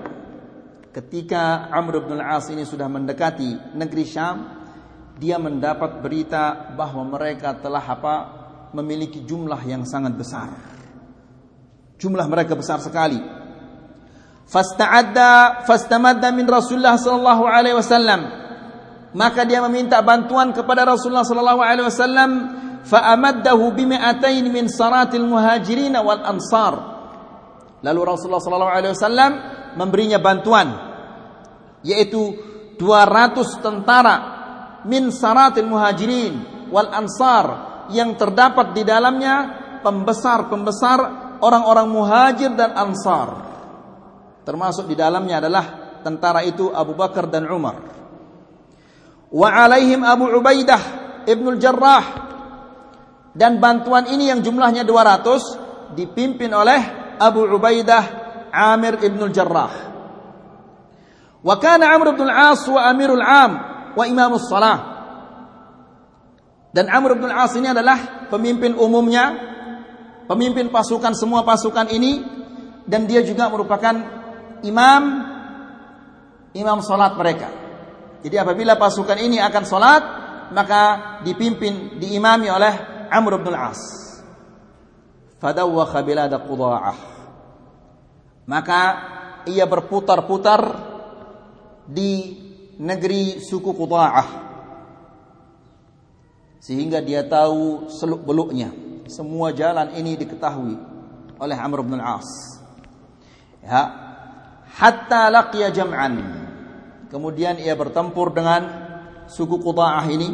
Ketika 0.94 1.70
Amr 1.70 2.02
bin 2.10 2.18
Al-As 2.18 2.50
ini 2.50 2.66
sudah 2.66 2.90
mendekati 2.90 3.78
negeri 3.78 4.06
Syam, 4.06 4.57
dia 5.18 5.42
mendapat 5.42 6.02
berita 6.02 6.74
bahwa 6.78 7.18
mereka 7.18 7.58
telah 7.58 7.82
apa? 7.82 8.16
memiliki 8.68 9.24
jumlah 9.24 9.64
yang 9.64 9.88
sangat 9.88 10.14
besar. 10.14 10.52
Jumlah 11.98 12.28
mereka 12.30 12.54
besar 12.54 12.84
sekali. 12.84 13.18
Fasta'adda 14.48 15.64
fastamadda 15.64 16.30
min 16.36 16.46
Rasulullah 16.46 17.00
sallallahu 17.00 17.48
alaihi 17.48 17.80
wasallam. 17.80 18.22
Maka 19.16 19.48
dia 19.48 19.64
meminta 19.66 20.04
bantuan 20.04 20.52
kepada 20.52 20.84
Rasulullah 20.84 21.26
sallallahu 21.26 21.62
alaihi 21.64 21.88
wasallam 21.88 22.32
fa 22.84 23.08
amaddahu 23.18 23.72
bimi'atain 23.74 24.46
min 24.52 24.70
saratil 24.70 25.26
muhajirin 25.26 25.96
wal 25.98 26.22
ansar 26.28 26.76
Lalu 27.82 28.00
Rasulullah 28.04 28.44
sallallahu 28.44 28.74
alaihi 28.74 28.94
wasallam 28.94 29.32
memberinya 29.80 30.20
bantuan 30.22 30.68
yaitu 31.86 32.36
200 32.78 33.64
tentara 33.64 34.37
min 34.86 35.10
saratil 35.10 35.66
muhajirin 35.66 36.68
wal 36.70 36.92
ansar 36.94 37.46
yang 37.90 38.20
terdapat 38.20 38.76
di 38.76 38.84
dalamnya 38.84 39.36
pembesar-pembesar 39.82 41.00
orang-orang 41.40 41.88
muhajir 41.88 42.52
dan 42.54 42.76
ansar. 42.76 43.48
Termasuk 44.44 44.88
di 44.88 44.96
dalamnya 44.96 45.44
adalah 45.44 45.66
tentara 46.04 46.44
itu 46.44 46.72
Abu 46.72 46.94
Bakar 46.94 47.28
dan 47.32 47.48
Umar. 47.48 47.80
Wa 49.28 49.50
alaihim 49.68 50.08
Abu 50.08 50.32
Ubaidah 50.32 50.82
Ibnul 51.28 51.60
Jarrah 51.60 52.06
dan 53.36 53.60
bantuan 53.60 54.08
ini 54.08 54.32
yang 54.32 54.40
jumlahnya 54.40 54.88
200 54.88 55.94
dipimpin 56.00 56.50
oleh 56.56 56.80
Abu 57.20 57.44
Ubaidah 57.44 58.28
Amir 58.52 58.98
ibn 59.04 59.22
al-Jarrah. 59.28 59.74
Wa 61.44 61.56
kana 61.62 61.94
Amr 61.94 62.18
ibn 62.18 62.26
al-As 62.28 62.66
wa 62.66 62.82
Amirul 62.90 63.22
Am 63.22 63.77
wa 63.98 64.06
Imamus 64.06 64.46
Salah. 64.46 64.78
Dan 66.70 66.94
Amr 66.94 67.18
ibn 67.18 67.26
al-As 67.26 67.58
ini 67.58 67.74
adalah 67.74 68.30
pemimpin 68.30 68.78
umumnya, 68.78 69.34
pemimpin 70.30 70.70
pasukan 70.70 71.18
semua 71.18 71.42
pasukan 71.42 71.90
ini 71.90 72.22
dan 72.86 73.10
dia 73.10 73.26
juga 73.26 73.50
merupakan 73.50 73.98
imam 74.62 75.04
imam 76.54 76.78
salat 76.86 77.18
mereka. 77.18 77.50
Jadi 78.22 78.36
apabila 78.38 78.78
pasukan 78.78 79.18
ini 79.18 79.42
akan 79.42 79.64
salat, 79.66 80.04
maka 80.54 80.82
dipimpin 81.26 81.98
diimami 81.98 82.46
oleh 82.46 82.74
Amr 83.10 83.42
bin 83.42 83.58
Al-As. 83.58 83.82
Fadawwakha 85.42 86.02
bilad 86.06 86.34
Qudha'ah. 86.34 86.98
Maka 88.46 88.82
ia 89.50 89.66
berputar-putar 89.66 90.62
di 91.90 92.47
negeri 92.78 93.42
suku 93.42 93.74
Qudha'ah. 93.74 94.28
Sehingga 96.62 97.02
dia 97.02 97.26
tahu 97.26 97.90
seluk-beluknya. 97.90 98.74
Semua 99.08 99.56
jalan 99.56 99.96
ini 99.96 100.20
diketahui 100.20 100.76
oleh 101.40 101.58
Amr 101.58 101.80
bin 101.86 101.98
Al-As. 101.98 102.60
Ya. 103.64 103.82
Hatta 104.78 105.32
laqiya 105.32 105.74
jam'an. 105.74 106.14
Kemudian 107.08 107.56
ia 107.58 107.74
bertempur 107.74 108.36
dengan 108.36 108.68
suku 109.32 109.58
Qudha'ah 109.64 110.06
ini. 110.12 110.30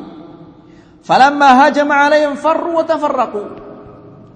Falamma 1.03 1.67
hajama 1.67 1.95
alaihim 2.08 2.34
farru 2.39 2.82
wa 2.82 2.84
tafarraqu. 2.88 3.43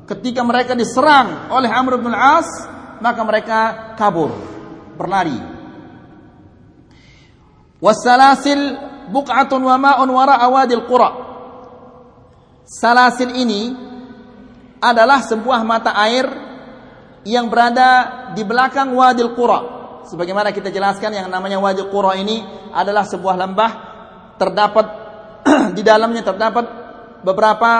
Ketika 0.07 0.45
mereka 0.45 0.71
diserang 0.77 1.51
oleh 1.51 1.67
Amr 1.67 1.99
bin 1.99 2.13
Al-As, 2.13 2.47
maka 3.01 3.21
mereka 3.25 3.59
kabur, 3.99 4.31
berlari. 4.95 5.56
Wasalasil 7.77 8.77
buq'atun 9.13 9.61
wa 9.61 9.75
ma'un 9.77 10.09
wara'a 10.09 10.47
wadil 10.49 10.85
qura. 10.89 11.09
Salasil 12.67 13.31
ini 13.31 13.71
adalah 14.83 15.23
sebuah 15.23 15.63
mata 15.63 15.95
air 15.95 16.27
yang 17.27 17.51
berada 17.51 17.89
di 18.31 18.43
belakang 18.47 18.95
Wadil 18.95 19.35
Qura. 19.35 19.59
Sebagaimana 20.07 20.55
kita 20.55 20.71
jelaskan 20.71 21.11
yang 21.11 21.27
namanya 21.27 21.59
Wadil 21.59 21.91
Qura 21.91 22.15
ini 22.15 22.39
adalah 22.71 23.03
sebuah 23.03 23.35
lembah 23.35 23.71
terdapat 24.39 24.85
di 25.77 25.83
dalamnya 25.83 26.23
terdapat 26.23 26.65
beberapa 27.27 27.71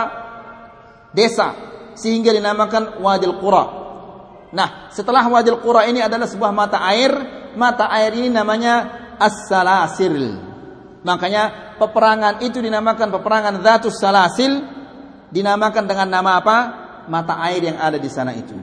desa 1.16 1.56
sehingga 1.96 2.36
dinamakan 2.36 3.00
Wadil 3.00 3.40
Qura. 3.40 3.64
Nah, 4.52 4.92
setelah 4.92 5.24
Wadil 5.24 5.64
Qura 5.64 5.88
ini 5.88 6.04
adalah 6.04 6.28
sebuah 6.28 6.52
mata 6.52 6.84
air, 6.84 7.12
mata 7.56 7.88
air 7.88 8.12
ini 8.20 8.28
namanya 8.28 9.07
As-Salasil. 9.20 10.16
Makanya 11.06 11.76
peperangan 11.78 12.42
itu 12.42 12.58
dinamakan 12.62 13.14
peperangan 13.14 13.62
Zatus 13.62 13.98
Salasil 13.98 14.60
dinamakan 15.30 15.84
dengan 15.86 16.08
nama 16.10 16.42
apa? 16.42 16.58
Mata 17.08 17.40
air 17.48 17.64
yang 17.64 17.80
ada 17.80 17.96
di 17.96 18.10
sana 18.12 18.36
itu. 18.36 18.56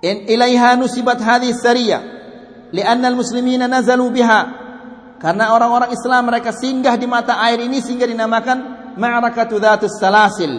In 0.00 0.24
ilaiha 0.24 0.80
nusibat 0.80 1.20
hadhihi 1.20 1.52
sariyah 1.52 2.02
lianna 2.72 3.12
al-muslimina 3.12 3.68
nazalu 3.68 4.08
biha 4.16 4.40
karena 5.20 5.52
orang-orang 5.52 5.92
Islam 5.92 6.32
mereka 6.32 6.56
singgah 6.56 6.96
di 6.96 7.04
mata 7.04 7.36
air 7.44 7.60
ini 7.60 7.84
sehingga 7.84 8.08
dinamakan 8.08 8.58
ma'rakatu 8.96 9.60
dhatus 9.60 10.00
salasil 10.00 10.56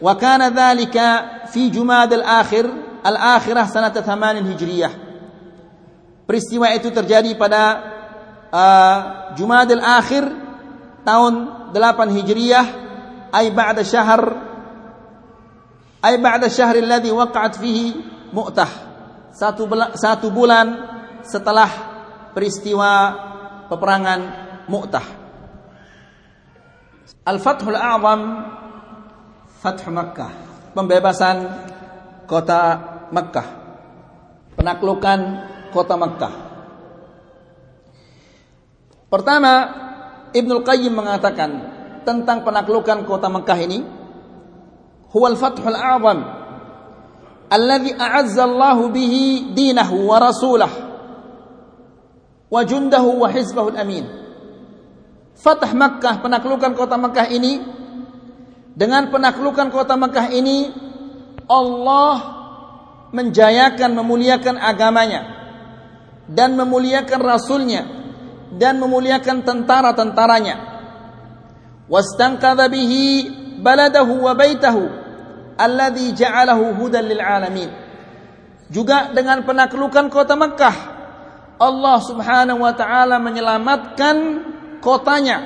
wa 0.00 0.12
kana 0.16 0.48
dhalika 0.48 1.44
fi 1.52 1.68
jumad 1.68 2.08
al-akhir 2.08 2.64
al-akhirah 3.04 3.68
sanata 3.68 4.00
8 4.00 4.40
hijriyah 4.40 5.11
peristiwa 6.32 6.72
itu 6.72 6.88
terjadi 6.88 7.36
pada 7.36 7.62
uh, 8.48 8.98
Jumad 9.36 9.68
al-akhir 9.68 10.24
tahun 11.04 11.32
8 11.76 12.16
hijriyah 12.16 12.66
ay 13.36 13.52
ba'da 13.52 13.84
syahr 13.84 14.32
ay 16.00 16.16
ba'da 16.16 16.48
syahr 16.48 16.80
alladhi 16.80 17.12
waqa'at 17.12 17.60
fihi 17.60 18.00
Mu'tah 18.32 18.72
satu 19.28 19.68
satu 19.92 20.32
bulan 20.32 20.72
setelah 21.20 21.68
peristiwa 22.32 23.12
peperangan 23.68 24.20
Mu'tah. 24.72 25.04
Al-Fathul 27.28 27.76
A'zam 27.76 28.20
Fath 29.60 29.84
Makkah, 29.92 30.32
pembebasan 30.72 31.36
kota 32.24 32.80
Makkah. 33.12 33.48
Penaklukan 34.56 35.51
kota 35.72 35.96
Makkah. 35.96 36.34
Pertama, 39.08 39.52
Ibnul 40.32 40.64
Qayyim 40.64 40.92
mengatakan 40.92 41.50
tentang 42.06 42.44
penaklukan 42.44 43.04
kota 43.04 43.28
Makkah 43.28 43.58
ini, 43.60 43.84
huwal 45.12 45.36
fathul 45.36 45.76
a'zam 45.76 46.20
alladhi 47.52 47.92
a'azza 47.92 48.48
Allah 48.48 48.78
bihi 48.88 49.52
dinahu 49.52 50.08
wa 50.08 50.16
rasulah 50.16 50.72
wa 52.48 52.60
jundahu 52.64 53.20
wa 53.20 53.28
hizbahu 53.28 53.76
al-amin. 53.76 54.08
Fatah 55.36 55.72
Makkah, 55.76 56.24
penaklukan 56.24 56.72
kota 56.72 56.96
Makkah 56.96 57.28
ini 57.28 57.60
dengan 58.72 59.12
penaklukan 59.12 59.68
kota 59.68 60.00
Makkah 60.00 60.32
ini 60.32 60.72
Allah 61.44 62.16
menjayakan 63.12 63.92
memuliakan 63.92 64.56
agamanya 64.56 65.41
dan 66.32 66.56
memuliakan 66.56 67.20
rasulnya 67.20 67.82
dan 68.56 68.80
memuliakan 68.80 69.44
tentara-tentaranya 69.44 70.56
wastankadha 71.88 72.72
bihi 72.72 73.28
baladahu 73.60 74.24
wa 74.24 74.32
baitahu 74.32 74.82
alladhi 75.56 76.16
ja'alahu 76.16 76.76
hudan 76.80 77.04
lil 77.06 77.20
alamin. 77.20 77.70
Juga 78.72 79.12
dengan 79.12 79.44
penaklukan 79.44 80.08
kota 80.08 80.32
Mekah, 80.32 80.76
Allah 81.60 81.98
Subhanahu 82.00 82.64
wa 82.64 82.72
taala 82.72 83.20
menyelamatkan 83.20 84.16
kotanya 84.80 85.44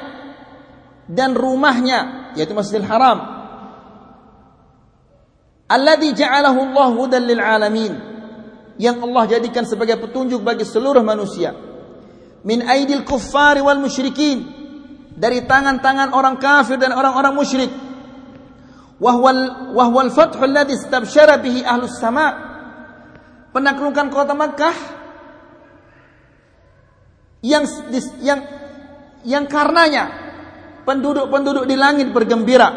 dan 1.11 1.35
rumahnya 1.35 2.33
yaitu 2.39 2.55
Masjidil 2.55 2.87
Haram. 2.87 3.35
Alladhi 5.67 6.15
ja'alahu 6.15 6.71
Allah 6.71 6.89
hudan 6.95 7.23
lil 7.27 7.43
alamin. 7.43 7.93
Yang 8.77 8.97
Allah 9.09 9.25
jadikan 9.25 9.65
sebagai 9.65 9.97
petunjuk 9.97 10.45
bagi 10.45 10.69
seluruh 10.69 11.01
manusia. 11.01 11.57
Min 12.45 12.61
aidil 12.61 13.09
kuffari 13.09 13.65
wal 13.65 13.81
musyrikin. 13.81 14.55
Dari 15.17 15.49
tangan-tangan 15.49 16.13
orang 16.13 16.37
kafir 16.37 16.77
dan 16.77 16.93
orang-orang 16.93 17.33
musyrik. 17.33 17.73
Wahwal 19.01 19.73
wahwal 19.73 20.13
fathu 20.13 20.45
alladhi 20.45 20.77
istabsyara 20.77 21.41
bihi 21.41 21.65
ahlus 21.65 21.97
sama. 21.97 22.37
Penaklukan 23.57 24.13
kota 24.13 24.37
Makkah. 24.37 24.77
Yang 27.41 27.65
yang 28.21 28.45
yang 29.25 29.45
karenanya 29.49 30.13
penduduk-penduduk 30.85 31.65
di 31.65 31.77
langit 31.81 32.13
bergembira. 32.13 32.69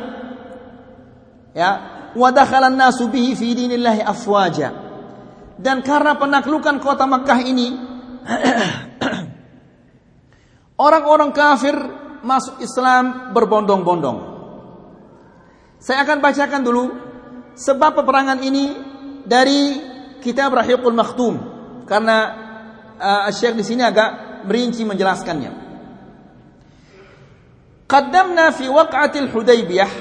Ya. 1.52 1.72
Wa 2.16 2.32
dakhalan 2.32 2.80
nasu 2.80 3.12
bihi 3.12 3.36
fi 3.36 3.54
dinillahi 3.54 4.02
afwaja 4.02 4.89
dan 5.60 5.84
karena 5.84 6.16
penaklukan 6.16 6.80
kota 6.80 7.04
Makkah 7.04 7.44
ini 7.44 7.76
orang-orang 10.88 11.36
kafir 11.36 11.76
masuk 12.24 12.64
Islam 12.64 13.36
berbondong-bondong. 13.36 14.40
Saya 15.84 16.08
akan 16.08 16.24
bacakan 16.24 16.62
dulu 16.64 16.86
sebab 17.60 18.00
peperangan 18.00 18.40
ini 18.40 18.76
dari 19.28 19.84
kitab 20.24 20.56
Rahiqul 20.56 20.96
Maktum. 20.96 21.36
Karena 21.84 22.18
uh, 22.96 23.32
Syekh 23.36 23.60
di 23.60 23.64
sini 23.68 23.84
agak 23.84 24.44
merinci 24.48 24.88
menjelaskannya. 24.88 25.52
Qaddamna 27.84 28.56
fi 28.56 28.68
waq'atil 28.72 29.28
Hudaybiyah. 29.28 29.92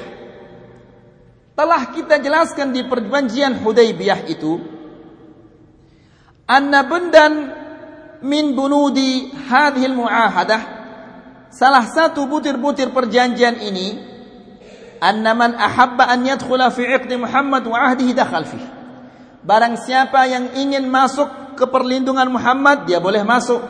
Telah 1.58 1.82
kita 1.90 2.22
jelaskan 2.22 2.70
di 2.70 2.86
perjanjian 2.86 3.58
Hudaybiyah 3.58 4.30
itu 4.30 4.77
anna 6.48 6.80
bundan 6.88 7.32
min 8.24 8.56
bunudi 8.56 9.30
hadhil 9.46 9.94
muahadah 9.94 10.60
salah 11.52 11.84
satu 11.86 12.24
butir-butir 12.26 12.90
perjanjian 12.90 13.60
ini 13.62 14.08
anna 15.00 15.34
man 15.34 15.54
ahabba 15.54 16.10
an 16.10 16.26
yadkhula 16.26 16.70
fi 16.74 16.82
'iqdi 16.86 17.14
Muhammad 17.18 17.62
wa 17.66 17.78
'ahdihi 17.78 18.12
dakhal 18.14 18.44
fi. 18.46 18.58
Barang 19.46 19.78
siapa 19.78 20.26
yang 20.28 20.58
ingin 20.58 20.90
masuk 20.90 21.54
ke 21.54 21.64
perlindungan 21.70 22.28
Muhammad, 22.28 22.84
dia 22.84 22.98
boleh 22.98 23.22
masuk. 23.22 23.62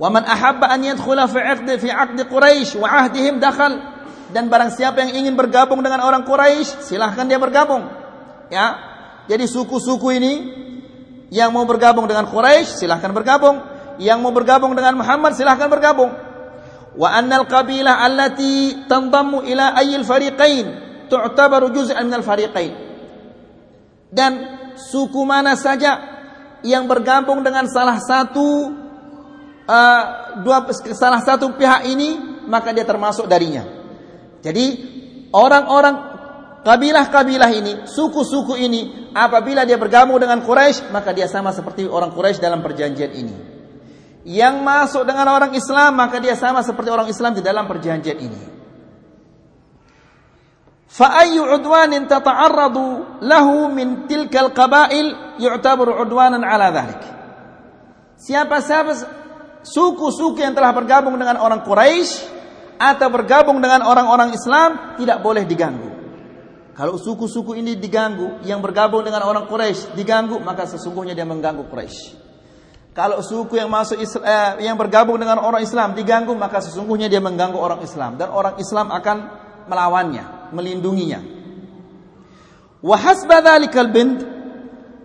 Wa 0.00 0.08
man 0.08 0.24
ahabba 0.24 0.72
an 0.72 0.80
yadkhula 0.82 1.28
fi 1.28 1.38
'iqdi 1.38 1.74
fi 1.78 1.88
'aqdi 1.92 2.22
Quraisy 2.26 2.80
wa 2.80 2.88
'ahdihim 2.88 3.38
dakhal. 3.38 3.92
Dan 4.32 4.48
barang 4.48 4.72
siapa 4.72 5.04
yang 5.04 5.12
ingin 5.12 5.34
bergabung 5.36 5.84
dengan 5.84 6.00
orang 6.08 6.24
Quraisy, 6.24 6.88
silahkan 6.88 7.28
dia 7.28 7.36
bergabung. 7.36 7.84
Ya. 8.48 8.90
Jadi 9.28 9.44
suku-suku 9.44 10.08
ini 10.16 10.32
yang 11.32 11.48
mau 11.48 11.64
bergabung 11.64 12.04
dengan 12.04 12.28
Quraisy, 12.28 12.84
silahkan 12.84 13.08
bergabung. 13.08 13.56
Yang 13.96 14.18
mau 14.20 14.32
bergabung 14.36 14.76
dengan 14.76 15.00
Muhammad, 15.00 15.32
silahkan 15.32 15.68
bergabung 15.72 16.12
wa 16.92 17.08
anna 17.08 17.40
al-qabilah 17.40 18.04
allati 18.04 18.84
tandamu 18.84 19.40
ila 19.48 19.72
ayil 19.80 20.04
fariqain 20.04 20.66
tu'tabaru 21.08 21.72
juz'an 21.72 22.04
min 22.04 22.20
al-fariqain 22.20 22.72
dan 24.12 24.32
suku 24.76 25.24
mana 25.24 25.56
saja 25.56 26.12
yang 26.60 26.84
bergabung 26.84 27.40
dengan 27.40 27.64
salah 27.66 27.96
satu 27.96 28.70
uh, 29.66 30.02
dua 30.44 30.68
salah 30.92 31.24
satu 31.24 31.56
pihak 31.56 31.88
ini 31.88 32.44
maka 32.46 32.74
dia 32.74 32.84
termasuk 32.84 33.24
darinya. 33.30 33.64
Jadi 34.42 34.66
orang-orang 35.32 36.11
kabilah-kabilah 36.65 37.51
ini, 37.53 37.73
suku-suku 37.87 38.59
ini 38.59 39.11
apabila 39.15 39.63
dia 39.63 39.79
bergabung 39.79 40.19
dengan 40.19 40.43
Quraisy 40.43 40.91
maka 40.91 41.15
dia 41.15 41.29
sama 41.31 41.55
seperti 41.55 41.87
orang 41.87 42.11
Quraisy 42.11 42.39
dalam 42.43 42.59
perjanjian 42.59 43.11
ini. 43.13 43.35
Yang 44.27 44.55
masuk 44.59 45.03
dengan 45.07 45.31
orang 45.31 45.55
Islam 45.55 45.95
maka 45.95 46.19
dia 46.19 46.35
sama 46.35 46.59
seperti 46.59 46.91
orang 46.91 47.07
Islam 47.07 47.31
di 47.31 47.41
dalam 47.41 47.63
perjanjian 47.65 48.19
ini. 48.19 48.41
فأي 50.87 51.35
عدوان 51.35 52.07
تتعرض 52.07 52.77
له 53.21 53.47
من 53.67 54.07
تلك 54.07 54.33
القبائل 54.33 55.05
يعتبر 55.35 55.87
عدوانا 55.99 56.39
على 56.47 56.67
ذلك 56.73 57.01
siapa-siapa 58.17 58.91
suku-suku 59.61 60.41
yang 60.41 60.57
telah 60.57 60.73
bergabung 60.73 61.13
dengan 61.19 61.37
orang 61.37 61.61
Quraisy 61.61 62.25
atau 62.81 63.07
bergabung 63.13 63.61
dengan 63.61 63.85
orang-orang 63.85 64.33
Islam 64.33 64.97
tidak 64.97 65.21
boleh 65.21 65.45
diganggu. 65.45 65.90
kalau 66.72 66.96
suku-suku 66.96 67.52
ini 67.52 67.76
diganggu, 67.76 68.40
yang 68.48 68.64
bergabung 68.64 69.04
dengan 69.04 69.28
orang 69.28 69.44
Quraisy 69.44 69.92
diganggu, 69.92 70.40
maka 70.40 70.64
sesungguhnya 70.64 71.12
dia 71.12 71.28
mengganggu 71.28 71.68
Quraisy. 71.68 72.22
Kalau 72.92 73.24
suku 73.24 73.56
yang 73.56 73.72
masuk 73.72 74.00
Islam, 74.00 74.24
eh, 74.24 74.68
yang 74.68 74.76
bergabung 74.76 75.16
dengan 75.16 75.40
orang 75.40 75.64
Islam 75.64 75.96
diganggu, 75.96 76.36
maka 76.36 76.60
sesungguhnya 76.60 77.08
dia 77.08 77.24
mengganggu 77.24 77.56
orang 77.56 77.80
Islam 77.80 78.20
dan 78.20 78.28
orang 78.28 78.60
Islam 78.60 78.92
akan 78.92 79.16
melawannya, 79.68 80.52
melindunginya. 80.52 81.20
Wa 82.84 82.96
hasba 83.00 83.40
dzalikal 83.40 83.88
bint 83.88 84.20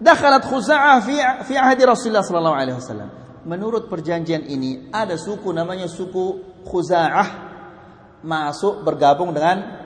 dakhalat 0.04 0.44
Khuza'ah 0.44 1.00
fi 1.00 1.16
fi 1.48 1.56
ahdi 1.56 1.84
Rasulullah 1.88 2.28
sallallahu 2.28 2.58
alaihi 2.60 2.76
wasallam. 2.76 3.10
Menurut 3.48 3.88
perjanjian 3.88 4.44
ini 4.52 4.92
ada 4.92 5.16
suku 5.16 5.56
namanya 5.56 5.88
suku 5.88 6.44
Khuza'ah 6.68 7.48
masuk 8.20 8.84
bergabung 8.84 9.32
dengan 9.32 9.77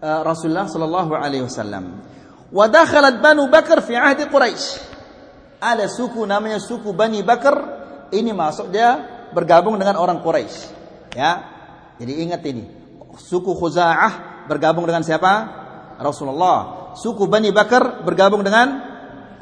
Rasulullah 0.00 0.66
sallallahu 0.66 1.12
alaihi 1.14 1.44
wasallam. 1.44 2.00
Wa 2.54 2.70
dakhalat 2.70 3.18
Banu 3.18 3.50
Bakar 3.50 3.82
fi 3.82 3.98
ahdi 3.98 4.30
Quraisy. 4.30 4.94
Ada 5.58 5.90
suku 5.90 6.22
namanya 6.28 6.60
suku 6.60 6.92
Bani 6.92 7.24
Bakar 7.24 7.56
ini 8.12 8.30
masuk 8.30 8.70
dia 8.70 9.00
bergabung 9.34 9.74
dengan 9.80 9.98
orang 9.98 10.22
Quraisy. 10.22 10.58
Ya. 11.18 11.32
Jadi 11.98 12.12
ingat 12.22 12.42
ini. 12.46 12.64
Suku 13.14 13.54
Khuza'ah 13.54 14.46
bergabung 14.50 14.86
dengan 14.86 15.02
siapa? 15.02 15.32
Rasulullah. 15.98 16.92
Suku 16.94 17.26
Bani 17.26 17.50
Bakar 17.50 18.06
bergabung 18.06 18.46
dengan 18.46 18.66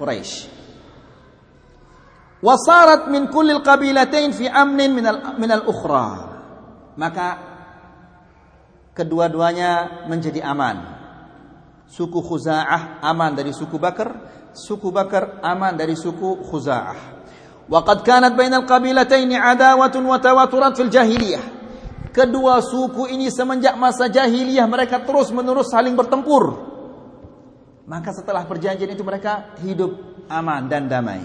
Quraisy. 0.00 0.52
Wasarat 2.42 3.06
min 3.06 3.30
kulli 3.30 3.54
qabilatain 3.62 4.34
fi 4.34 4.50
amnin 4.50 4.90
min 5.38 5.50
al-ukhra. 5.52 6.06
Maka 6.98 7.51
kedua-duanya 8.96 10.04
menjadi 10.08 10.44
aman. 10.44 11.00
Suku 11.92 12.24
Khuza'ah 12.24 13.04
aman 13.04 13.36
dari 13.36 13.52
suku 13.52 13.76
Bakar, 13.76 14.16
suku 14.56 14.88
Bakar 14.88 15.44
aman 15.44 15.76
dari 15.76 15.92
suku 15.92 16.40
Khuza'ah. 16.48 17.20
Wa 17.68 17.80
qad 17.84 18.04
kanat 18.04 18.32
bainal 18.32 18.64
qabilatain 18.64 19.28
adawatun 19.32 20.04
wa 20.04 20.16
tawaturat 20.16 20.72
fil 20.72 20.88
jahiliyah. 20.88 21.44
Kedua 22.12 22.60
suku 22.60 23.08
ini 23.08 23.32
semenjak 23.32 23.76
masa 23.80 24.08
jahiliyah 24.12 24.68
mereka 24.68 25.00
terus-menerus 25.04 25.72
saling 25.72 25.96
bertempur. 25.96 26.72
Maka 27.88 28.12
setelah 28.12 28.44
perjanjian 28.44 28.92
itu 28.92 29.00
mereka 29.00 29.56
hidup 29.64 30.24
aman 30.28 30.68
dan 30.68 30.88
damai. 30.88 31.24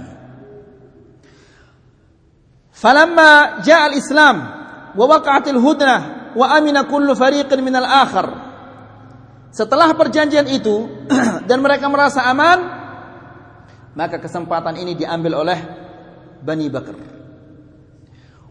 Falamma 2.72 3.64
ja'a 3.66 3.90
al-Islam 3.90 4.38
wa 4.96 5.06
waqa'atil 5.10 5.60
hudnah 5.60 6.17
wa 6.38 6.54
amina 6.54 6.86
kullu 6.86 7.18
fariqin 7.18 7.66
minal 7.66 7.90
akhar. 7.90 8.28
Setelah 9.50 9.98
perjanjian 9.98 10.46
itu 10.46 10.86
dan 11.50 11.58
mereka 11.66 11.90
merasa 11.90 12.30
aman, 12.30 12.60
maka 13.98 14.22
kesempatan 14.22 14.78
ini 14.78 14.94
diambil 14.94 15.42
oleh 15.42 15.60
Bani 16.46 16.70
Bakar. 16.70 16.98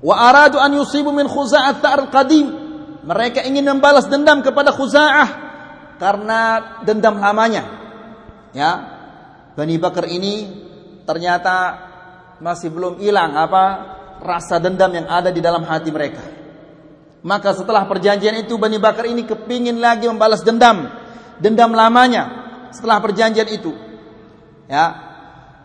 Wa 0.03 0.15
aradu 0.19 0.59
an 0.59 0.75
yusibu 0.75 1.15
min 1.15 1.31
Khuza'ah 1.31 1.79
Tha'ar 1.79 2.11
qadim. 2.11 2.67
Mereka 3.07 3.47
ingin 3.47 3.63
membalas 3.71 4.11
dendam 4.11 4.43
kepada 4.43 4.75
Khuza'ah 4.75 5.29
karena 6.03 6.41
dendam 6.83 7.23
lamanya. 7.23 7.63
Ya 8.51 8.71
Bani 9.55 9.79
Bakar 9.79 10.11
ini 10.11 10.51
ternyata 11.07 11.87
masih 12.43 12.69
belum 12.69 12.99
hilang 12.99 13.39
apa 13.39 13.65
rasa 14.21 14.59
dendam 14.59 14.91
yang 14.91 15.07
ada 15.07 15.31
di 15.31 15.39
dalam 15.41 15.65
hati 15.65 15.89
mereka 15.89 16.36
maka 17.25 17.57
setelah 17.57 17.87
perjanjian 17.89 18.45
itu 18.45 18.59
Bani 18.61 18.77
Bakar 18.81 19.09
ini 19.09 19.25
kepingin 19.25 19.79
lagi 19.81 20.11
membalas 20.11 20.43
dendam 20.45 20.91
dendam 21.41 21.73
lamanya 21.73 22.49
setelah 22.75 23.01
perjanjian 23.01 23.49
itu 23.49 23.73
ya 24.69 24.85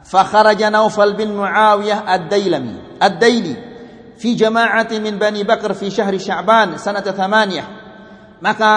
fa 0.06 0.22
kharaja 0.26 0.70
Naufal 0.72 1.18
bin 1.18 1.36
Muawiyah 1.36 2.08
ad-Dailami 2.08 3.02
ad-Daili 3.02 3.72
fi 4.22 4.38
jama'ati 4.38 5.02
min 5.02 5.18
Bani 5.18 5.42
Bakar 5.42 5.74
fi 5.74 5.90
syahri 5.90 6.22
Sya'ban 6.22 6.78
sanata 6.78 7.10
thamaniyah. 7.10 7.68
Maka 8.38 8.72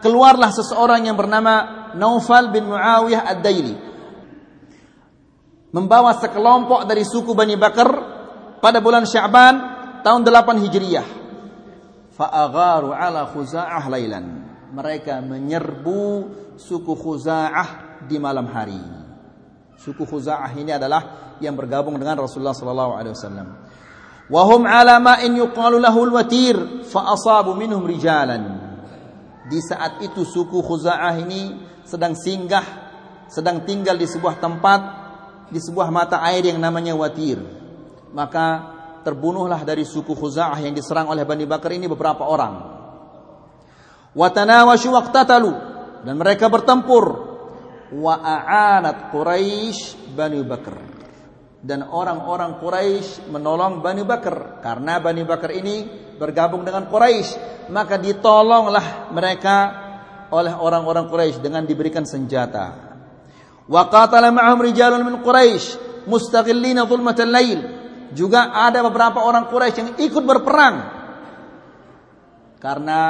keluarlah 0.00 0.48
seseorang 0.48 1.04
yang 1.04 1.16
bernama 1.20 1.92
Naufal 1.92 2.48
bin 2.48 2.72
Muawiyah 2.72 3.28
Ad-Daili. 3.36 3.74
Membawa 5.68 6.16
sekelompok 6.16 6.88
dari 6.88 7.04
suku 7.04 7.36
Bani 7.36 7.60
Bakar 7.60 7.88
pada 8.64 8.80
bulan 8.80 9.04
Sya'ban 9.04 9.54
tahun 10.00 10.24
8 10.24 10.64
Hijriyah. 10.64 11.06
Fa'agharu 12.18 12.90
ala 12.90 13.30
Khuza'ah 13.30 13.86
lailan. 13.86 14.26
Mereka 14.74 15.22
menyerbu 15.22 16.02
suku 16.58 16.92
Khuza'ah 16.98 18.02
di 18.10 18.18
malam 18.18 18.50
hari. 18.50 18.82
Suku 19.78 20.02
Khuza'ah 20.02 20.50
ini 20.58 20.74
adalah 20.74 21.34
yang 21.38 21.54
bergabung 21.54 21.94
dengan 21.94 22.18
Rasulullah 22.18 22.58
sallallahu 22.58 22.92
alaihi 22.98 23.14
wasallam. 23.14 23.48
Wahum 24.28 24.66
ala 24.66 24.98
ma'in 24.98 25.38
yuqalu 25.38 25.78
lahul 25.78 26.12
watir 26.12 26.84
fa 26.84 27.14
asabu 27.14 27.54
minhum 27.54 27.86
rijalan. 27.86 28.66
Di 29.46 29.62
saat 29.62 30.02
itu 30.02 30.26
suku 30.26 30.58
Khuza'ah 30.60 31.14
ini 31.22 31.54
sedang 31.86 32.12
singgah, 32.18 32.66
sedang 33.30 33.62
tinggal 33.64 33.96
di 33.96 34.04
sebuah 34.04 34.36
tempat 34.42 34.80
di 35.48 35.60
sebuah 35.60 35.88
mata 35.88 36.20
air 36.28 36.44
yang 36.44 36.60
namanya 36.60 36.92
Watir. 36.92 37.40
Maka 38.12 38.77
terbunuhlah 39.02 39.62
dari 39.62 39.82
suku 39.86 40.14
Khuza'ah 40.14 40.58
yang 40.62 40.74
diserang 40.74 41.10
oleh 41.10 41.22
Bani 41.26 41.44
Bakar 41.44 41.70
ini 41.74 41.86
beberapa 41.86 42.26
orang. 42.26 42.54
Watanawashu 44.14 44.90
waqtatalu. 44.92 45.52
Dan 46.02 46.14
mereka 46.18 46.46
bertempur. 46.50 47.04
Wa 47.94 48.14
a'anat 48.20 49.10
Quraisy 49.14 50.12
Bani 50.12 50.40
Bakar. 50.44 50.76
Dan 51.58 51.86
orang-orang 51.86 52.62
Quraisy 52.62 53.30
menolong 53.30 53.80
Bani 53.82 54.02
Bakar. 54.06 54.62
Karena 54.62 55.02
Bani 55.02 55.22
Bakar 55.26 55.50
ini 55.54 56.06
bergabung 56.18 56.66
dengan 56.66 56.90
Quraisy 56.90 57.70
maka 57.70 57.96
ditolonglah 58.00 59.12
mereka 59.14 59.56
oleh 60.28 60.52
orang-orang 60.52 61.08
Quraisy 61.08 61.40
dengan 61.40 61.64
diberikan 61.64 62.04
senjata. 62.04 62.88
Wa 63.68 63.88
qatala 63.88 64.32
ma'ahum 64.32 64.60
rijalun 64.64 65.04
min 65.04 65.16
Quraisy 65.20 65.88
mustaghillina 66.08 66.88
dhulmatal 66.88 67.28
lail 67.28 67.60
juga 68.12 68.52
ada 68.52 68.80
beberapa 68.84 69.20
orang 69.24 69.48
Quraisy 69.48 69.76
yang 69.80 69.90
ikut 69.98 70.24
berperang. 70.24 70.76
Karena 72.58 73.00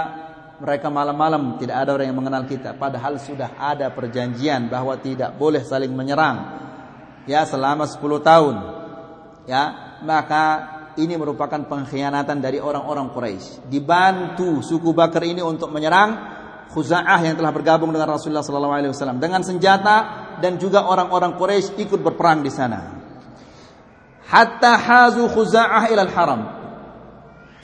mereka 0.58 0.90
malam-malam 0.90 1.56
tidak 1.56 1.86
ada 1.86 1.90
orang 1.94 2.06
yang 2.10 2.18
mengenal 2.18 2.44
kita. 2.44 2.74
Padahal 2.74 3.16
sudah 3.22 3.56
ada 3.56 3.88
perjanjian 3.94 4.66
bahwa 4.66 4.98
tidak 4.98 5.38
boleh 5.38 5.62
saling 5.62 5.94
menyerang. 5.94 6.66
Ya 7.30 7.46
selama 7.46 7.86
10 7.86 8.00
tahun. 8.20 8.56
Ya 9.48 9.62
maka 10.02 10.44
ini 10.98 11.14
merupakan 11.14 11.62
pengkhianatan 11.62 12.42
dari 12.42 12.58
orang-orang 12.58 13.14
Quraisy 13.14 13.70
dibantu 13.70 14.60
suku 14.60 14.90
Bakar 14.90 15.22
ini 15.22 15.38
untuk 15.38 15.70
menyerang 15.70 16.36
Khuza'ah 16.68 17.24
yang 17.24 17.38
telah 17.38 17.48
bergabung 17.54 17.94
dengan 17.94 18.12
Rasulullah 18.12 18.44
sallallahu 18.44 18.74
alaihi 18.76 18.92
wasallam 18.92 19.22
dengan 19.22 19.40
senjata 19.40 19.96
dan 20.42 20.60
juga 20.60 20.84
orang-orang 20.84 21.38
Quraisy 21.38 21.80
ikut 21.80 22.02
berperang 22.02 22.44
di 22.44 22.52
sana 22.52 22.97
hatta 24.28 24.76
hazu 24.76 25.24
Khuza'ah 25.32 25.88
ila 25.88 26.04
haram 26.12 26.40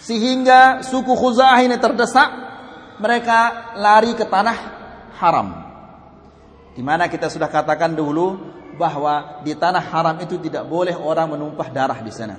sehingga 0.00 0.80
suku 0.80 1.12
Khuza'ah 1.12 1.60
ini 1.60 1.76
terdesak 1.76 2.28
mereka 2.98 3.72
lari 3.76 4.16
ke 4.16 4.24
tanah 4.24 4.56
haram 5.20 5.48
di 6.74 6.82
mana 6.82 7.06
kita 7.06 7.30
sudah 7.30 7.46
katakan 7.46 7.94
dulu 7.94 8.54
bahwa 8.74 9.44
di 9.46 9.54
tanah 9.54 9.84
haram 9.94 10.18
itu 10.18 10.34
tidak 10.42 10.66
boleh 10.66 10.98
orang 10.98 11.38
menumpah 11.38 11.70
darah 11.70 12.02
di 12.02 12.10
sana. 12.10 12.34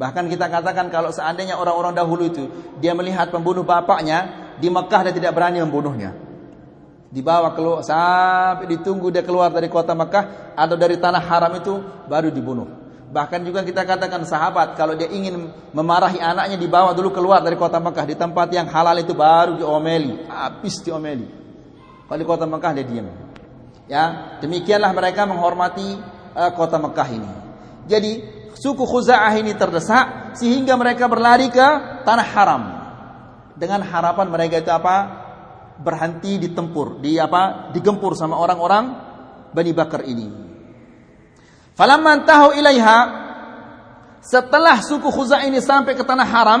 Bahkan 0.00 0.32
kita 0.32 0.48
katakan 0.48 0.88
kalau 0.88 1.12
seandainya 1.12 1.60
orang-orang 1.60 1.92
dahulu 1.92 2.24
itu 2.24 2.48
dia 2.80 2.96
melihat 2.96 3.28
pembunuh 3.28 3.60
bapaknya 3.60 4.48
di 4.56 4.72
Mekah 4.72 5.12
dia 5.12 5.14
tidak 5.14 5.36
berani 5.36 5.60
membunuhnya. 5.60 6.16
Dibawa 7.12 7.52
keluar 7.52 7.84
sampai 7.84 8.64
ditunggu 8.64 9.12
dia 9.12 9.20
keluar 9.20 9.52
dari 9.52 9.68
kota 9.68 9.92
Mekah 9.92 10.56
atau 10.56 10.76
dari 10.80 10.96
tanah 10.96 11.20
haram 11.20 11.52
itu 11.60 11.74
baru 12.08 12.32
dibunuh. 12.32 12.79
Bahkan 13.10 13.42
juga 13.42 13.66
kita 13.66 13.82
katakan 13.82 14.22
sahabat 14.22 14.78
kalau 14.78 14.94
dia 14.94 15.10
ingin 15.10 15.50
memarahi 15.74 16.22
anaknya 16.22 16.54
dibawa 16.54 16.94
dulu 16.94 17.10
keluar 17.10 17.42
dari 17.42 17.58
kota 17.58 17.82
Mekah 17.82 18.06
di 18.06 18.14
tempat 18.14 18.46
yang 18.54 18.70
halal 18.70 18.94
itu 19.02 19.18
baru 19.18 19.58
diomeli, 19.58 20.30
habis 20.30 20.78
diomeli. 20.78 21.26
Kalau 22.06 22.18
di 22.22 22.26
kota 22.26 22.46
Mekah 22.46 22.70
dia 22.70 22.86
diam. 22.86 23.10
Ya, 23.90 24.38
demikianlah 24.38 24.94
mereka 24.94 25.26
menghormati 25.26 25.98
uh, 26.38 26.54
kota 26.54 26.78
Mekah 26.78 27.08
ini. 27.10 27.30
Jadi 27.90 28.12
suku 28.54 28.86
Khuza'ah 28.86 29.34
ini 29.34 29.58
terdesak 29.58 30.38
sehingga 30.38 30.78
mereka 30.78 31.10
berlari 31.10 31.50
ke 31.50 31.68
tanah 32.06 32.28
haram. 32.30 32.62
Dengan 33.58 33.82
harapan 33.82 34.26
mereka 34.30 34.62
itu 34.62 34.70
apa? 34.70 35.26
berhenti 35.80 36.36
ditempur, 36.36 37.02
di 37.02 37.18
apa? 37.18 37.74
digempur 37.74 38.14
sama 38.14 38.38
orang-orang 38.38 38.84
Bani 39.50 39.72
Bakar 39.74 40.06
ini. 40.06 40.39
Falamman 41.80 42.28
tahu 42.28 42.52
ilaiha 42.60 42.98
setelah 44.20 44.84
suku 44.84 45.08
Khuza'ah 45.08 45.48
ini 45.48 45.64
sampai 45.64 45.96
ke 45.96 46.04
tanah 46.04 46.28
haram 46.28 46.60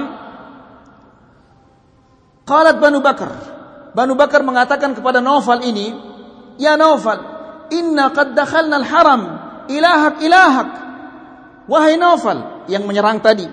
qalat 2.48 2.80
Banu 2.80 3.04
Bakar 3.04 3.28
Banu 3.92 4.16
Bakar 4.16 4.40
mengatakan 4.40 4.96
kepada 4.96 5.20
Naufal 5.20 5.60
ini 5.60 5.92
ya 6.56 6.80
Naufal 6.80 7.20
inna 7.68 8.08
qad 8.16 8.32
dakhalna 8.32 8.80
al-haram 8.80 9.22
ilahak 9.68 10.24
ilahak 10.24 10.68
wahai 11.68 12.00
Naufal 12.00 12.64
yang 12.72 12.88
menyerang 12.88 13.20
tadi 13.20 13.44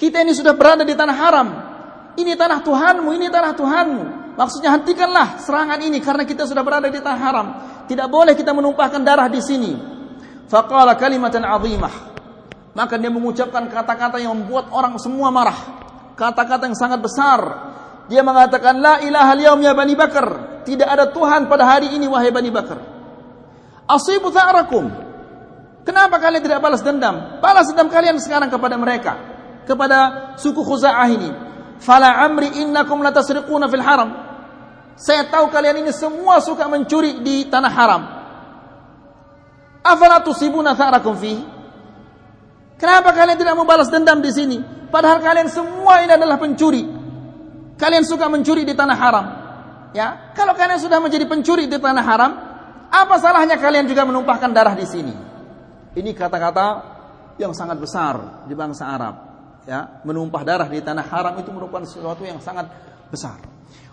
kita 0.00 0.24
ini 0.24 0.32
sudah 0.32 0.56
berada 0.56 0.88
di 0.88 0.96
tanah 0.96 1.16
haram 1.20 1.48
ini 2.16 2.32
tanah 2.32 2.64
Tuhanmu 2.64 3.12
ini 3.12 3.28
tanah 3.28 3.52
Tuhanmu 3.52 4.04
Maksudnya 4.32 4.72
hentikanlah 4.72 5.44
serangan 5.44 5.76
ini 5.84 6.00
karena 6.00 6.24
kita 6.24 6.48
sudah 6.48 6.64
berada 6.64 6.88
di 6.88 6.96
tanah 6.96 7.20
haram. 7.20 7.46
Tidak 7.84 8.08
boleh 8.08 8.32
kita 8.32 8.56
menumpahkan 8.56 9.04
darah 9.04 9.28
di 9.28 9.44
sini. 9.44 9.72
Faqala 10.52 11.00
kalimatan 11.00 11.48
azimah. 11.48 12.12
Maka 12.76 13.00
dia 13.00 13.08
mengucapkan 13.08 13.72
kata-kata 13.72 14.20
yang 14.20 14.36
membuat 14.36 14.68
orang 14.68 15.00
semua 15.00 15.32
marah. 15.32 15.56
Kata-kata 16.12 16.68
yang 16.68 16.76
sangat 16.76 17.00
besar. 17.00 17.40
Dia 18.12 18.20
mengatakan 18.20 18.76
la 18.76 19.00
ilaha 19.00 19.32
liyawm 19.32 19.60
ya 19.64 19.72
Bani 19.72 19.96
Bakar. 19.96 20.60
Tidak 20.68 20.84
ada 20.84 21.08
Tuhan 21.08 21.48
pada 21.48 21.64
hari 21.64 21.96
ini 21.96 22.04
wahai 22.04 22.28
Bani 22.28 22.52
Bakar. 22.52 22.76
Asibu 23.88 24.28
tha'rakum. 24.28 24.92
Kenapa 25.88 26.20
kalian 26.20 26.44
tidak 26.44 26.60
balas 26.60 26.84
dendam? 26.84 27.40
Balas 27.40 27.72
dendam 27.72 27.88
kalian 27.88 28.20
sekarang 28.20 28.52
kepada 28.52 28.76
mereka. 28.76 29.16
Kepada 29.64 29.98
suku 30.36 30.60
Khuza'ah 30.60 31.08
ini. 31.08 31.30
Fala 31.80 32.28
amri 32.28 32.60
innakum 32.60 33.00
fil 33.00 33.84
haram. 33.84 34.10
Saya 35.00 35.26
tahu 35.32 35.48
kalian 35.48 35.80
ini 35.80 35.90
semua 35.96 36.44
suka 36.44 36.68
mencuri 36.68 37.24
di 37.24 37.48
tanah 37.48 37.72
haram. 37.72 38.21
Afala 39.82 40.22
tusibuna 40.22 40.78
tha'rakum? 40.78 41.18
Kenapa 42.78 43.10
kalian 43.14 43.38
tidak 43.38 43.54
membalas 43.54 43.90
dendam 43.90 44.18
di 44.18 44.30
sini? 44.34 44.58
Padahal 44.90 45.22
kalian 45.22 45.46
semua 45.50 46.02
ini 46.02 46.14
adalah 46.14 46.38
pencuri. 46.38 46.82
Kalian 47.78 48.02
suka 48.06 48.26
mencuri 48.30 48.62
di 48.66 48.74
tanah 48.74 48.98
haram. 48.98 49.26
Ya, 49.92 50.32
kalau 50.32 50.54
kalian 50.54 50.80
sudah 50.80 50.98
menjadi 51.02 51.26
pencuri 51.28 51.68
di 51.68 51.76
tanah 51.76 52.04
haram, 52.04 52.32
apa 52.90 53.14
salahnya 53.18 53.60
kalian 53.60 53.86
juga 53.86 54.06
menumpahkan 54.08 54.50
darah 54.50 54.74
di 54.74 54.86
sini? 54.86 55.14
Ini 55.92 56.10
kata-kata 56.16 56.66
yang 57.36 57.52
sangat 57.52 57.76
besar 57.80 58.44
di 58.48 58.54
bangsa 58.56 58.88
Arab 58.88 59.14
ya 59.66 60.02
menumpah 60.02 60.42
darah 60.42 60.68
di 60.68 60.82
tanah 60.82 61.06
haram 61.06 61.34
itu 61.38 61.50
merupakan 61.54 61.86
sesuatu 61.86 62.26
yang 62.26 62.42
sangat 62.42 62.66
besar. 63.08 63.38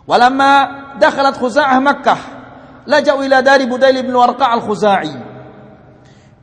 Walamma 0.09 0.51
dakhalat 0.97 1.37
Khuza'ah 1.37 1.77
Makkah, 1.77 2.21
laja'u 2.89 3.21
ila 3.21 3.45
dari 3.45 3.69
Budail 3.69 4.01
bin 4.01 4.15
Warqa' 4.15 4.49
al-Khuza'i. 4.57 5.28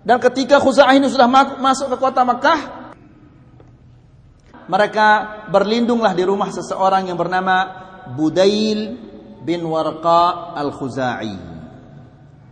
Dan 0.07 0.23
ketika 0.23 0.63
Khuza'ah 0.63 0.95
ini 0.95 1.11
sudah 1.11 1.27
masuk 1.59 1.91
ke 1.91 1.97
kota 1.99 2.23
Makkah, 2.23 2.95
mereka 4.71 5.07
berlindunglah 5.51 6.15
di 6.15 6.23
rumah 6.23 6.47
seseorang 6.55 7.11
yang 7.11 7.19
bernama 7.19 7.67
Budail 8.15 8.95
bin 9.43 9.67
Warqa' 9.67 10.55
al-Khuza'i. 10.55 11.35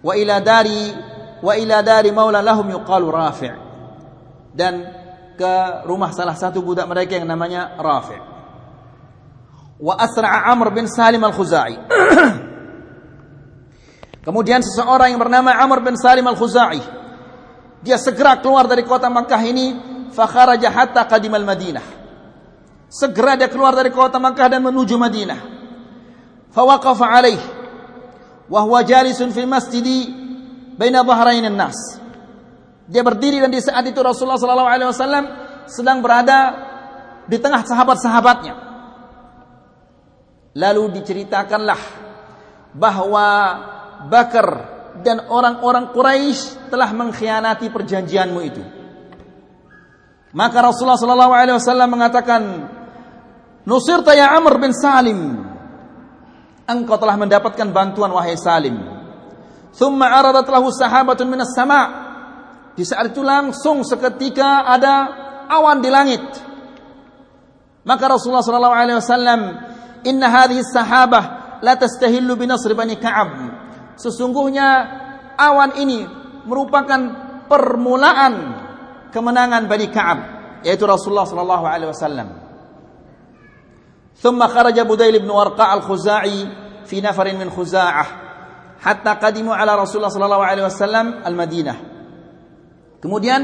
Wa 0.03 0.13
ila 0.19 0.43
dari 0.43 0.91
wa 1.39 1.55
ila 1.55 1.79
dari 1.87 2.11
maula 2.11 2.43
lahum 2.43 2.67
yuqalu 2.75 3.07
Rafi'. 3.07 3.55
Dan 4.51 4.75
ke 5.39 5.87
rumah 5.87 6.11
salah 6.11 6.35
satu 6.35 6.59
budak 6.59 6.91
mereka 6.91 7.15
yang 7.19 7.31
namanya 7.31 7.79
Rafi. 7.79 8.19
Wa 9.79 9.95
asra'a 9.99 10.51
Amr 10.51 10.75
bin 10.75 10.91
Salim 10.91 11.23
al-Khuzai. 11.23 11.75
Kemudian 14.27 14.59
seseorang 14.59 15.15
yang 15.15 15.23
bernama 15.23 15.55
Amr 15.55 15.87
bin 15.87 15.95
Salim 15.95 16.27
al-Khuzai. 16.27 17.04
Dia 17.85 18.01
segera 18.01 18.41
keluar 18.41 18.65
dari 18.65 18.83
kota 18.83 19.13
Makkah 19.13 19.43
ini, 19.45 19.67
fakharaja 20.11 20.73
hatta 20.73 21.05
qadimal 21.05 21.45
Madinah. 21.45 21.87
Segera 22.89 23.37
dia 23.37 23.53
keluar 23.53 23.77
dari 23.77 23.93
kota 23.93 24.17
Makkah 24.17 24.57
dan 24.57 24.65
menuju 24.65 24.97
Madinah. 24.97 25.41
Fawaqafa 26.49 27.07
alaih 27.13 27.41
wa 28.49 28.61
huwa 28.65 28.81
jalisun 28.81 29.35
fi 29.35 29.45
masjidi 29.45 30.09
baina 30.77 31.03
dhahrain 31.03 31.49
nas 31.51 31.99
dia 32.85 33.01
berdiri 33.01 33.41
dan 33.41 33.49
di 33.49 33.61
saat 33.65 33.85
itu 33.89 33.97
Rasulullah 34.05 34.37
sallallahu 34.37 34.69
alaihi 34.69 34.89
wasallam 34.93 35.25
sedang 35.65 36.05
berada 36.05 36.39
di 37.25 37.41
tengah 37.41 37.65
sahabat-sahabatnya. 37.65 38.55
Lalu 40.55 41.01
diceritakanlah 41.01 41.81
bahwa 42.77 43.27
Bakar 44.05 44.74
dan 45.03 45.27
orang-orang 45.27 45.91
Quraisy 45.91 46.71
telah 46.71 46.93
mengkhianati 46.95 47.67
perjanjianmu 47.73 48.41
itu. 48.45 48.63
Maka 50.35 50.59
Rasulullah 50.61 50.99
sallallahu 50.99 51.35
alaihi 51.35 51.57
wasallam 51.59 51.89
mengatakan, 51.91 52.43
"Nusirta 53.67 54.15
ya 54.15 54.35
Amr 54.35 54.61
bin 54.63 54.71
Salim." 54.75 55.51
Engkau 56.65 56.97
telah 56.97 57.19
mendapatkan 57.21 57.69
bantuan 57.71 58.09
wahai 58.15 58.39
Salim. 58.41 58.75
Thumma 59.75 60.11
aradat 60.11 60.49
lahu 60.49 60.73
sahabatun 60.73 61.29
minas 61.29 61.53
sama' 61.53 62.05
Di 62.75 62.83
saat 62.83 63.15
itu 63.15 63.23
langsung 63.23 63.87
seketika 63.87 64.67
ada 64.67 64.95
awan 65.47 65.79
di 65.79 65.91
langit. 65.95 66.23
Maka 67.87 68.05
Rasulullah 68.11 68.43
sallallahu 68.43 68.75
alaihi 68.75 68.99
wasallam, 68.99 69.41
"Inna 70.03 70.27
hadhihi 70.27 70.67
sahabah 70.67 71.25
la 71.63 71.79
tastahillu 71.79 72.35
bi 72.35 72.51
nasr 72.51 72.75
bani 72.75 72.99
Ka'ab." 72.99 73.54
Sesungguhnya 74.00 74.68
awan 75.36 75.76
ini 75.80 76.08
merupakan 76.48 77.00
permulaan 77.50 78.34
kemenangan 79.12 79.68
Bani 79.68 79.88
Ka'ab, 79.92 80.20
yaitu 80.64 80.88
Rasulullah 80.88 81.28
sallallahu 81.28 81.66
alaihi 81.66 81.92
wasallam. 81.92 82.30
ثم 84.20 84.36
خرج 84.36 84.76
بديل 84.80 85.24
بن 85.24 85.32
ورقاء 85.32 85.80
الخزاعي 85.80 86.40
في 86.92 87.00
نفر 87.00 87.24
من 87.40 87.48
خزاعة 87.56 88.06
حتى 88.84 89.10
قدموا 89.16 89.56
على 89.56 89.72
رسول 89.80 90.04
الله 90.04 90.12
صلى 90.12 90.26
الله 90.28 90.44
عليه 90.44 90.64
وسلم 90.68 91.06
المدينة 91.24 91.76
Kemudian 93.00 93.42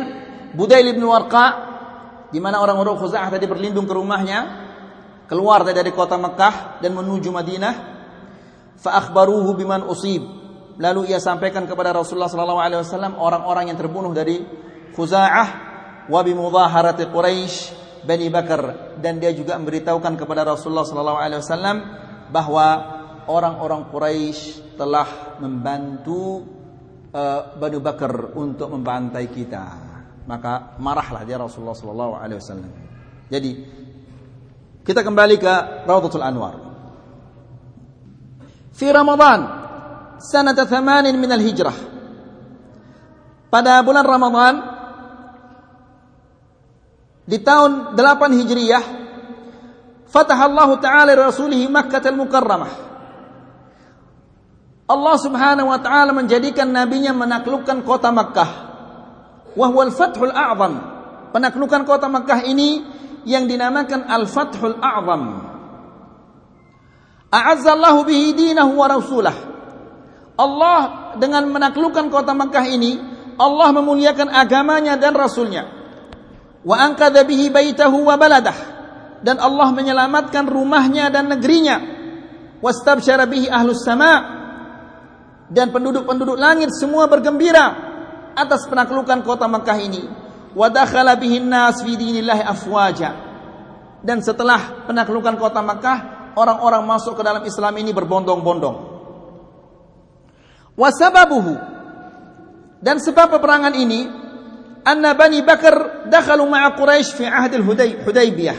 Budail 0.51 0.91
bin 0.91 1.07
Warqa 1.07 1.47
di 2.35 2.43
mana 2.43 2.59
orang-orang 2.59 2.99
Khuza'ah 2.99 3.31
tadi 3.31 3.47
berlindung 3.47 3.87
ke 3.87 3.95
rumahnya, 3.95 4.39
keluar 5.31 5.63
dari 5.63 5.95
kota 5.95 6.19
Mekah 6.19 6.83
dan 6.83 6.91
menuju 6.91 7.31
Madinah. 7.31 7.73
Fa 8.75 8.99
akhbaruhu 8.99 9.55
biman 9.55 9.87
usib. 9.87 10.19
Lalu 10.80 11.12
ia 11.12 11.20
sampaikan 11.20 11.68
kepada 11.68 11.92
Rasulullah 11.92 12.32
sallallahu 12.32 12.60
alaihi 12.64 12.80
wasallam 12.80 13.20
orang-orang 13.20 13.68
yang 13.68 13.76
terbunuh 13.76 14.16
dari 14.16 14.40
Khuza'ah 14.96 15.48
wa 16.08 16.20
bi 16.24 16.32
mudhaharati 16.32 17.12
Quraisy 17.12 17.54
Bani 18.00 18.32
Bakar 18.32 18.96
dan 18.96 19.20
dia 19.20 19.28
juga 19.36 19.60
memberitahukan 19.60 20.16
kepada 20.16 20.48
Rasulullah 20.48 20.88
sallallahu 20.88 21.20
alaihi 21.20 21.40
wasallam 21.44 21.76
bahwa 22.32 22.66
orang-orang 23.28 23.92
Quraisy 23.92 24.72
telah 24.80 25.36
membantu 25.36 26.48
uh, 27.12 27.60
Banu 27.60 27.84
Bakar 27.84 28.32
untuk 28.40 28.72
membantai 28.72 29.28
kita. 29.28 29.92
Maka 30.24 30.80
marahlah 30.80 31.28
dia 31.28 31.36
Rasulullah 31.36 31.76
sallallahu 31.76 32.12
alaihi 32.16 32.40
wasallam. 32.40 32.72
Jadi 33.28 33.52
kita 34.80 35.04
kembali 35.04 35.36
ke 35.36 35.84
Raudhatul 35.84 36.24
Anwar. 36.24 36.56
Fi 38.72 38.88
Ramadan 38.88 39.59
sanata 40.20 40.68
8 40.68 41.10
min 41.16 41.30
al-hijrah. 41.32 41.76
Pada 43.50 43.82
bulan 43.82 44.06
Ramadan 44.06 44.54
di 47.26 47.40
tahun 47.42 47.98
8 47.98 48.38
Hijriyah 48.38 48.84
fataha 50.06 50.46
Allah 50.46 50.70
Ta'ala 50.78 51.12
Rasulih 51.18 51.66
Makkah 51.66 52.04
al-Mukarramah 52.06 52.72
Allah 54.90 55.16
Subhanahu 55.22 55.70
wa 55.70 55.78
taala 55.78 56.10
menjadikan 56.10 56.66
nabinya 56.66 57.14
menaklukkan 57.14 57.86
kota 57.86 58.10
Makkah. 58.10 58.50
Wa 59.54 59.66
huwal 59.70 59.94
fathul 59.94 60.34
a'zam. 60.34 60.82
Penaklukan 61.30 61.86
kota 61.86 62.10
Makkah 62.10 62.42
ini 62.42 62.82
yang 63.22 63.46
dinamakan 63.46 64.02
Al-Fathul 64.02 64.82
A'zam. 64.82 65.22
A'azzallahu 67.30 68.02
bihi 68.02 68.34
dinahu 68.34 68.74
wa 68.74 68.86
rasulah. 68.90 69.36
Allah 70.40 70.78
dengan 71.20 71.44
menaklukkan 71.52 72.08
kota 72.08 72.32
Mekah 72.32 72.66
ini 72.72 72.92
Allah 73.36 73.68
memuliakan 73.76 74.32
agamanya 74.32 74.96
dan 74.96 75.12
rasulnya. 75.12 75.68
Wa 76.64 76.80
anqadha 76.80 77.24
bihi 77.24 77.52
baitahu 77.52 78.08
wa 78.08 78.16
baladah. 78.16 78.56
Dan 79.20 79.36
Allah 79.36 79.68
menyelamatkan 79.72 80.48
rumahnya 80.48 81.12
dan 81.12 81.28
negerinya. 81.28 81.76
Wastabsyara 82.60 83.28
bihi 83.28 83.48
ahlus 83.48 83.84
sama. 83.84 84.40
Dan 85.48 85.72
penduduk-penduduk 85.72 86.36
langit 86.36 86.72
semua 86.76 87.08
bergembira 87.08 87.76
atas 88.36 88.64
penaklukan 88.68 89.24
kota 89.24 89.44
Mekah 89.48 89.78
ini. 89.80 90.04
Wa 90.56 90.68
dakhala 90.68 91.16
bihi 91.16 91.40
nas 91.40 91.80
fi 91.80 91.96
dinillahi 91.96 92.44
afwaja. 92.44 93.10
Dan 94.00 94.24
setelah 94.24 94.88
penaklukan 94.88 95.36
kota 95.36 95.60
Mekah 95.60 96.32
orang-orang 96.36 96.84
masuk 96.84 97.16
ke 97.16 97.22
dalam 97.24 97.44
Islam 97.44 97.72
ini 97.76 97.92
berbondong-bondong 97.92 98.89
Wasababuhu 100.80 101.54
dan 102.80 102.96
sebab 102.96 103.36
peperangan 103.36 103.76
ini 103.76 104.08
anna 104.80 105.12
Bani 105.12 105.44
Bakar 105.44 106.08
dakhalu 106.08 106.48
ma'a 106.48 106.72
Quraisy 106.72 107.20
fi 107.20 107.24
ahd 107.28 107.52
al-Hudaybiyah. 107.60 108.58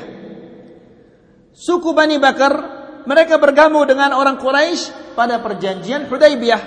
Suku 1.49 1.97
Bani 1.97 2.21
Bakar 2.21 2.53
mereka 3.09 3.41
bergabung 3.41 3.89
dengan 3.89 4.13
orang 4.13 4.37
Quraisy 4.37 5.17
pada 5.17 5.41
perjanjian 5.41 6.05
Hudaybiyah. 6.05 6.61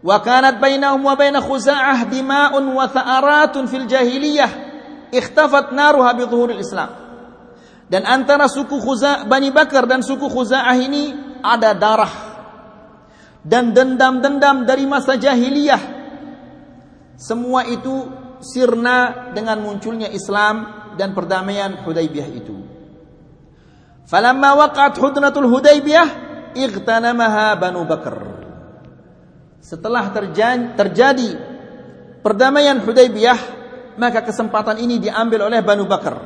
Wa 0.00 0.24
kanat 0.24 0.56
bainahum 0.56 1.04
wa 1.04 1.12
bain 1.12 1.36
Khuza'ah 1.36 2.08
dima'un 2.08 2.64
wa 2.64 2.88
tha'aratun 2.88 3.68
fil 3.68 3.84
jahiliyah 3.84 4.48
ikhtafat 5.12 5.76
naruha 5.76 6.16
bi 6.16 6.24
dhuhuril 6.24 6.64
Islam. 6.64 6.88
Dan 7.92 8.08
antara 8.08 8.48
suku 8.48 8.80
Khuza'ah 8.80 9.28
Bani 9.28 9.52
Bakar 9.52 9.84
dan 9.84 10.00
suku 10.00 10.32
Khuza'ah 10.32 10.72
ini 10.80 11.12
ada 11.44 11.76
darah 11.76 12.29
dan 13.44 13.72
dendam-dendam 13.72 14.68
dari 14.68 14.84
masa 14.84 15.16
jahiliyah. 15.16 15.98
Semua 17.16 17.68
itu 17.68 18.08
sirna 18.40 19.30
dengan 19.36 19.60
munculnya 19.60 20.08
Islam 20.08 20.92
dan 20.96 21.12
perdamaian 21.12 21.84
Hudaybiyah 21.84 22.28
itu. 22.32 22.56
Falamma 24.08 24.56
waqa'at 24.58 24.96
hudnatul 24.98 25.46
Hudaybiyah 25.46 26.08
igtanamaha 26.58 27.54
Banu 27.54 27.86
Bakar 27.86 28.18
setelah 29.60 30.10
terjadi 30.74 31.36
perdamaian 32.24 32.80
Hudaybiyah 32.82 33.60
maka 34.00 34.24
kesempatan 34.24 34.82
ini 34.82 34.98
diambil 34.98 35.46
oleh 35.46 35.60
Banu 35.62 35.86
Bakar 35.86 36.16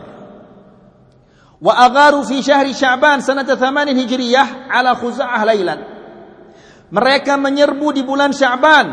wa 1.60 1.72
agharu 1.76 2.24
fi 2.24 2.40
syahri 2.40 2.72
Sya'ban 2.72 3.20
sanata 3.20 3.58
8 3.58 3.90
Hijriyah 3.92 4.70
ala 4.70 4.96
Khuza'ah 4.96 5.42
lailan 5.44 5.93
mereka 6.94 7.34
menyerbu 7.34 7.90
di 7.90 8.06
bulan 8.06 8.30
Sya'ban 8.30 8.86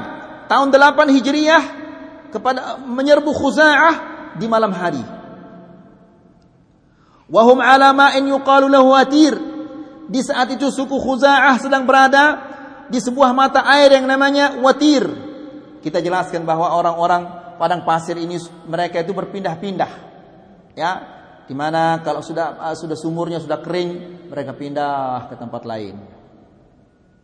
tahun 0.49 0.73
8 0.73 1.13
Hijriah 1.13 1.63
kepada 2.33 2.81
menyerbu 2.81 3.29
Khuza'ah 3.29 3.95
di 4.41 4.49
malam 4.49 4.73
hari. 4.73 5.05
Wahum 7.29 7.61
ala 7.61 7.93
ma'in 7.93 8.25
yuqalu 8.25 8.73
lahu 8.73 8.97
atir. 8.97 9.37
Di 10.09 10.19
saat 10.25 10.49
itu 10.49 10.73
suku 10.73 10.97
Khuza'ah 10.97 11.61
sedang 11.61 11.85
berada 11.85 12.41
di 12.89 12.97
sebuah 12.97 13.37
mata 13.37 13.63
air 13.69 13.93
yang 13.93 14.09
namanya 14.09 14.57
Watir. 14.57 15.05
Kita 15.85 16.01
jelaskan 16.01 16.41
bahwa 16.41 16.73
orang-orang 16.73 17.55
padang 17.61 17.85
pasir 17.85 18.17
ini 18.17 18.41
mereka 18.65 19.05
itu 19.05 19.13
berpindah-pindah. 19.13 19.91
Ya, 20.73 20.91
di 21.45 21.53
mana 21.53 22.01
kalau 22.01 22.25
sudah 22.25 22.73
sudah 22.73 22.97
sumurnya 22.97 23.37
sudah 23.37 23.61
kering, 23.61 24.25
mereka 24.27 24.57
pindah 24.57 25.29
ke 25.31 25.35
tempat 25.37 25.63
lain. 25.69 26.20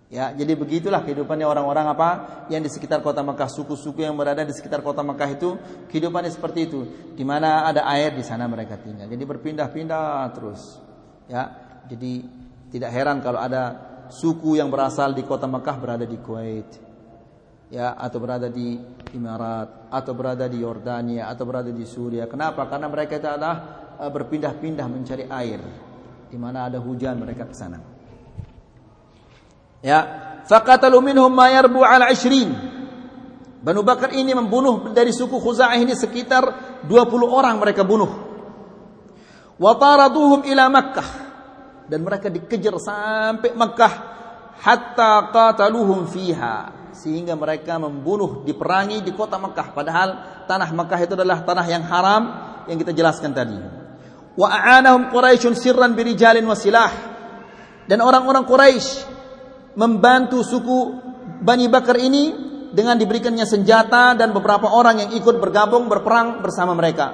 Ya, 0.07 0.31
jadi 0.31 0.55
begitulah 0.55 1.03
kehidupannya 1.03 1.43
orang-orang 1.43 1.91
apa 1.91 2.09
yang 2.47 2.63
di 2.63 2.71
sekitar 2.71 3.03
kota 3.03 3.19
Mekah, 3.27 3.51
suku-suku 3.51 4.07
yang 4.07 4.15
berada 4.15 4.39
di 4.47 4.55
sekitar 4.55 4.79
kota 4.79 5.03
Mekah 5.03 5.29
itu 5.35 5.59
kehidupannya 5.91 6.31
seperti 6.31 6.59
itu. 6.63 6.79
Di 7.11 7.27
mana 7.27 7.67
ada 7.67 7.83
air 7.91 8.15
di 8.15 8.23
sana 8.23 8.47
mereka 8.47 8.79
tinggal. 8.79 9.11
Jadi 9.11 9.23
berpindah-pindah 9.27 10.31
terus. 10.31 10.79
Ya, 11.27 11.51
jadi 11.91 12.23
tidak 12.71 12.91
heran 12.95 13.19
kalau 13.19 13.43
ada 13.43 13.63
suku 14.07 14.55
yang 14.55 14.71
berasal 14.71 15.11
di 15.11 15.27
kota 15.27 15.43
Mekah 15.43 15.75
berada 15.75 16.07
di 16.07 16.15
Kuwait. 16.23 16.71
Ya, 17.67 17.91
atau 17.99 18.23
berada 18.23 18.47
di 18.47 18.79
Emirat, 19.11 19.91
atau 19.91 20.15
berada 20.15 20.47
di 20.47 20.63
Yordania, 20.63 21.27
atau 21.27 21.43
berada 21.43 21.67
di 21.67 21.83
Suria. 21.83 22.31
Kenapa? 22.31 22.63
Karena 22.71 22.87
mereka 22.87 23.19
itu 23.19 23.27
adalah 23.27 23.55
eh, 23.99 24.07
berpindah-pindah 24.07 24.87
mencari 24.87 25.27
air. 25.27 25.59
Di 26.31 26.39
mana 26.39 26.71
ada 26.71 26.79
hujan 26.79 27.19
mereka 27.19 27.43
ke 27.43 27.51
sana. 27.51 27.96
Ya, 29.81 29.99
faqatalu 30.49 31.13
minhum 31.13 31.29
ma 31.29 31.53
yarbu 31.53 31.85
ala 31.85 32.09
20. 32.09 32.77
Banu 33.61 33.81
Bakar 33.83 34.13
ini 34.13 34.31
membunuh 34.31 34.93
dari 34.93 35.11
suku 35.11 35.41
Khuza'ah 35.41 35.75
ini 35.81 35.91
sekitar 35.97 36.43
20 36.85 36.93
orang 37.27 37.57
mereka 37.57 37.83
bunuh. 37.83 38.09
Wa 39.57 39.73
taraduhum 39.75 40.45
ila 40.45 40.69
Makkah 40.69 41.09
dan 41.89 42.05
mereka 42.05 42.29
dikejar 42.29 42.77
sampai 42.77 43.57
Makkah 43.57 43.93
hatta 44.61 45.33
qataluhum 45.33 46.05
fiha 46.05 46.89
sehingga 46.93 47.33
mereka 47.33 47.81
membunuh 47.81 48.45
diperangi 48.45 49.01
di 49.01 49.11
kota 49.17 49.41
Makkah 49.41 49.73
padahal 49.73 50.09
tanah 50.45 50.69
Makkah 50.71 50.99
itu 51.01 51.13
adalah 51.17 51.41
tanah 51.41 51.65
yang 51.65 51.83
haram 51.89 52.23
yang 52.69 52.77
kita 52.77 52.93
jelaskan 52.93 53.33
tadi. 53.33 53.57
Wa 54.37 54.47
a'anahum 54.53 55.09
Quraisyun 55.09 55.57
sirran 55.57 55.97
birijalin 55.97 56.45
wasilah 56.45 56.93
dan 57.89 57.99
orang-orang 58.05 58.45
Quraisy 58.45 59.16
membantu 59.77 60.41
suku 60.41 60.77
Bani 61.37 61.69
Bakar 61.69 62.01
ini 62.01 62.33
dengan 62.73 62.97
diberikannya 62.97 63.45
senjata 63.45 64.17
dan 64.17 64.33
beberapa 64.33 64.73
orang 64.73 65.05
yang 65.05 65.11
ikut 65.13 65.37
bergabung 65.37 65.85
berperang 65.85 66.41
bersama 66.41 66.73
mereka. 66.73 67.13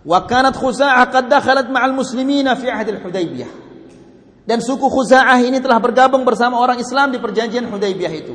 Wa 0.00 0.24
kanat 0.24 0.56
Khuza'ah 0.56 1.04
qad 1.12 1.28
dakhalat 1.28 1.68
ma'al 1.68 1.92
muslimina 1.92 2.56
fi 2.56 2.70
ahd 2.72 2.88
al-Hudaybiyah. 2.88 3.50
Dan 4.46 4.64
suku 4.64 4.88
Khuza'ah 4.88 5.36
ini 5.44 5.60
telah 5.60 5.76
bergabung 5.82 6.24
bersama 6.24 6.56
orang 6.56 6.80
Islam 6.80 7.12
di 7.12 7.18
perjanjian 7.20 7.68
Hudaybiyah 7.68 8.14
itu. 8.14 8.34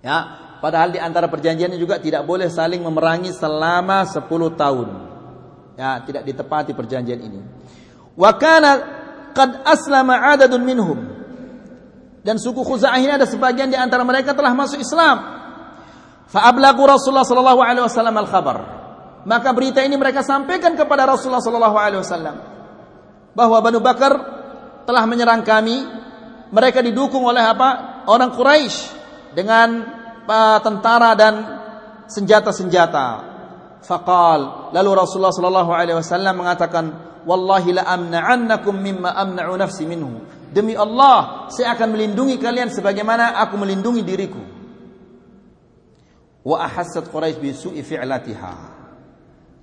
Ya, 0.00 0.18
padahal 0.62 0.94
di 0.94 1.02
antara 1.02 1.28
perjanjiannya 1.28 1.76
juga 1.76 2.00
tidak 2.00 2.24
boleh 2.24 2.48
saling 2.48 2.80
memerangi 2.80 3.34
selama 3.34 4.08
10 4.08 4.24
tahun. 4.56 4.88
Ya, 5.76 6.00
tidak 6.06 6.22
ditepati 6.24 6.72
perjanjian 6.72 7.20
ini. 7.20 7.40
Wa 8.16 8.34
kana 8.34 8.70
qad 9.36 9.62
aslama 9.68 10.18
'adadun 10.18 10.64
minhum 10.64 10.98
dan 12.28 12.36
suku 12.36 12.60
Khuza'ah 12.60 13.00
ini 13.00 13.08
ada 13.08 13.24
sebagian 13.24 13.72
di 13.72 13.78
antara 13.80 14.04
mereka 14.04 14.36
telah 14.36 14.52
masuk 14.52 14.76
Islam. 14.84 15.16
Fa'ablagu 16.28 16.84
Rasulullah 16.84 17.24
sallallahu 17.24 17.64
alaihi 17.64 17.88
wasallam 17.88 18.12
al-khabar. 18.20 18.56
Maka 19.24 19.48
berita 19.56 19.80
ini 19.80 19.96
mereka 19.96 20.20
sampaikan 20.20 20.76
kepada 20.76 21.08
Rasulullah 21.08 21.40
sallallahu 21.40 21.76
alaihi 21.80 22.04
wasallam 22.04 22.36
bahwa 23.32 23.64
Banu 23.64 23.80
Bakar 23.80 24.12
telah 24.84 25.08
menyerang 25.08 25.40
kami. 25.40 25.88
Mereka 26.52 26.84
didukung 26.84 27.24
oleh 27.24 27.40
apa? 27.40 28.04
Orang 28.04 28.36
Quraisy 28.36 28.76
dengan 29.32 29.88
tentara 30.60 31.16
dan 31.16 31.34
senjata-senjata. 32.12 33.24
Faqal 33.88 34.68
lalu 34.76 34.90
Rasulullah 35.00 35.32
sallallahu 35.32 35.72
alaihi 35.72 35.96
wasallam 35.96 36.44
mengatakan 36.44 36.92
wallahi 37.24 37.72
la 37.72 37.88
amna'annakum 37.88 38.76
mimma 38.76 39.16
amna'u 39.16 39.56
nafsi 39.56 39.88
minhu 39.88 40.37
Demi 40.48 40.72
Allah, 40.72 41.48
saya 41.52 41.76
akan 41.76 41.92
melindungi 41.92 42.40
kalian 42.40 42.72
sebagaimana 42.72 43.36
aku 43.36 43.60
melindungi 43.60 44.00
diriku. 44.00 44.40
Wa 46.40 46.64
ahassat 46.64 47.12
Quraisy 47.12 47.36
bi 47.36 47.50
su'i 47.52 47.84
fi'latiha. 47.84 48.80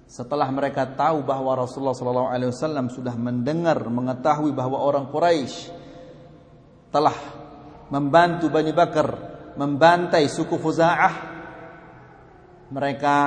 Setelah 0.05 0.45
mereka 0.53 0.85
tahu 0.85 1.25
bahwa 1.25 1.57
Rasulullah 1.57 1.97
sallallahu 1.97 2.29
alaihi 2.29 2.53
wasallam 2.53 2.93
sudah 2.93 3.17
mendengar, 3.17 3.81
mengetahui 3.89 4.53
bahwa 4.53 4.77
orang 4.77 5.09
Quraisy 5.09 5.73
telah 6.93 7.17
membantu 7.89 8.53
Bani 8.53 8.69
Bakar 8.69 9.07
membantai 9.57 10.29
suku 10.29 10.61
Khuza'ah, 10.61 11.15
mereka 12.69 13.17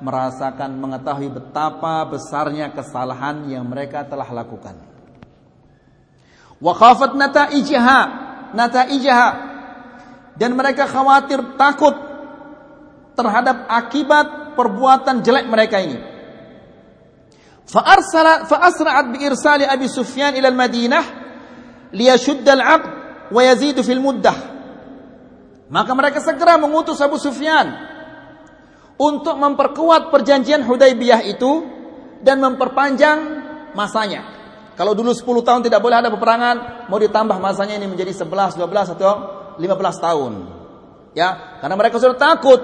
merasakan 0.00 0.80
mengetahui 0.80 1.28
betapa 1.28 2.08
besarnya 2.08 2.72
kesalahan 2.72 3.44
yang 3.52 3.68
mereka 3.68 4.02
telah 4.08 4.26
lakukan 4.32 4.91
wa 6.62 6.72
khafat 6.78 7.18
nataijaha 7.18 8.00
nataijaha. 8.54 9.30
Dan 10.32 10.56
mereka 10.56 10.88
khawatir 10.88 11.58
takut 11.60 11.92
terhadap 13.12 13.68
akibat 13.68 14.56
perbuatan 14.56 15.20
jelek 15.20 15.44
mereka 15.50 15.76
ini. 15.82 15.98
Fa 17.68 17.84
arsala 17.84 18.48
fa 18.48 18.64
asra'at 18.64 19.12
bi 19.12 19.18
irsali 19.28 19.68
abi 19.68 19.86
sufyan 19.92 20.32
ila 20.36 20.48
madinah 20.48 21.04
liyashudd 21.92 22.48
al 22.48 22.62
'aqd 22.64 22.90
wa 23.28 23.40
yazid 23.44 23.76
fil 23.84 24.00
muddah. 24.00 24.38
Maka 25.72 25.92
mereka 25.96 26.20
segera 26.20 26.60
mengutus 26.60 27.00
Abu 27.00 27.16
Sufyan 27.16 27.72
untuk 29.00 29.40
memperkuat 29.40 30.12
perjanjian 30.12 30.68
Hudaybiyah 30.68 31.24
itu 31.24 31.64
dan 32.20 32.44
memperpanjang 32.44 33.18
masanya 33.72 34.41
kalau 34.72 34.96
dulu 34.96 35.12
10 35.12 35.24
tahun 35.44 35.60
tidak 35.68 35.80
boleh 35.84 36.00
ada 36.00 36.08
peperangan, 36.08 36.88
mau 36.88 36.96
ditambah 36.96 37.36
masanya 37.36 37.76
ini 37.76 37.86
menjadi 37.88 38.24
11, 38.24 38.56
12 38.56 38.96
atau 38.96 39.12
15 39.60 39.68
tahun. 40.00 40.32
Ya, 41.12 41.60
karena 41.60 41.76
mereka 41.76 42.00
sudah 42.00 42.16
takut. 42.16 42.62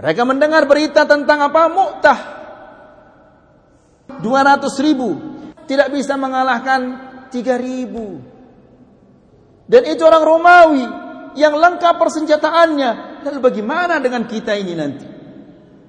Mereka 0.00 0.24
mendengar 0.24 0.64
berita 0.64 1.04
tentang 1.04 1.44
apa? 1.44 1.68
Mu'tah. 1.68 2.20
200 4.24 4.64
ribu. 4.80 5.10
Tidak 5.68 5.92
bisa 5.92 6.16
mengalahkan 6.16 6.80
3 7.28 7.60
ribu. 7.60 8.24
Dan 9.68 9.82
itu 9.88 10.00
orang 10.04 10.24
Romawi 10.24 10.84
yang 11.36 11.56
lengkap 11.56 11.94
persenjataannya. 12.00 13.22
Lalu 13.28 13.38
bagaimana 13.44 14.00
dengan 14.00 14.24
kita 14.24 14.56
ini 14.56 14.72
nanti? 14.72 15.06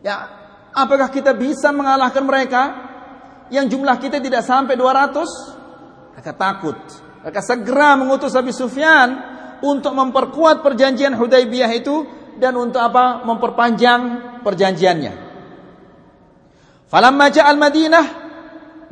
Ya, 0.03 0.16
apakah 0.76 1.07
kita 1.07 1.32
bisa 1.32 1.72
mengalahkan 1.72 2.24
mereka 2.24 2.84
yang 3.53 3.69
jumlah 3.69 3.97
kita 4.01 4.17
tidak 4.21 4.41
sampai 4.41 4.73
200? 4.77 6.15
Mereka 6.17 6.33
takut. 6.33 6.77
Mereka 7.25 7.41
segera 7.41 7.97
mengutus 7.97 8.33
Abi 8.33 8.53
Sufyan 8.53 9.17
untuk 9.61 9.93
memperkuat 9.93 10.61
perjanjian 10.61 11.17
Hudaybiyah 11.17 11.71
itu 11.73 12.05
dan 12.37 12.57
untuk 12.57 12.81
apa? 12.81 13.25
Memperpanjang 13.25 14.01
perjanjiannya. 14.45 15.13
Falamma 16.85 17.27
al 17.33 17.57
Madinah 17.57 18.05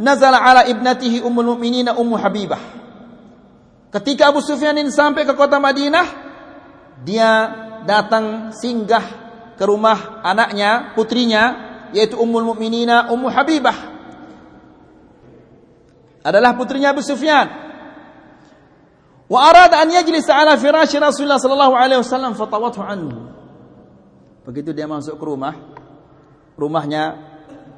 nazala 0.02 0.42
ala 0.42 0.66
ibnatihi 0.66 1.22
ummul 1.22 1.54
mu'minin 1.54 1.94
Ummu 1.94 2.18
Habibah. 2.18 2.62
Ketika 3.94 4.34
Abu 4.34 4.42
Sufyan 4.42 4.74
ini 4.82 4.90
sampai 4.90 5.22
ke 5.22 5.38
kota 5.38 5.62
Madinah, 5.62 6.08
dia 7.06 7.30
datang 7.86 8.50
singgah 8.50 9.06
ke 9.54 9.64
rumah 9.70 10.26
anaknya, 10.26 10.98
putrinya, 10.98 11.44
yaitu 11.94 12.18
Ummul 12.18 12.42
Mukminina 12.42 13.14
Ummu 13.14 13.30
Habibah. 13.30 13.93
Adalah 16.24 16.56
putrinya 16.56 16.96
Abu 16.96 17.04
Sufyan. 17.04 17.52
Wa 19.28 19.40
arada 19.52 19.84
an 19.84 19.92
yajlis 19.92 20.28
ala 20.32 20.56
firasy 20.56 21.00
Rasulullah 21.00 21.40
sallallahu 21.40 21.76
alaihi 21.76 22.00
wasallam 22.00 22.32
fatawathu 22.36 22.80
anhu. 22.80 23.28
Begitu 24.44 24.76
dia 24.76 24.88
masuk 24.88 25.16
ke 25.20 25.24
rumah, 25.24 25.56
rumahnya 26.60 27.16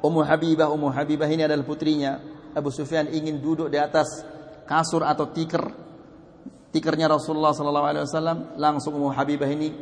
Ummu 0.02 0.22
Habibah, 0.22 0.70
Ummu 0.70 0.90
Habibah 0.90 1.30
ini 1.30 1.46
adalah 1.46 1.66
putrinya. 1.66 2.22
Abu 2.56 2.72
Sufyan 2.72 3.12
ingin 3.12 3.42
duduk 3.42 3.68
di 3.68 3.76
atas 3.76 4.24
kasur 4.64 5.04
atau 5.04 5.28
tikar 5.28 5.68
tikernya 6.72 7.08
Rasulullah 7.08 7.52
sallallahu 7.52 7.86
alaihi 7.86 8.04
wasallam 8.08 8.38
langsung 8.56 8.96
Ummu 8.96 9.10
Habibah 9.12 9.50
ini 9.50 9.74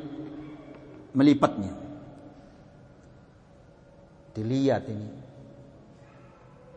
melipatnya. 1.14 1.72
Dilihat 4.34 4.84
ini. 4.90 5.08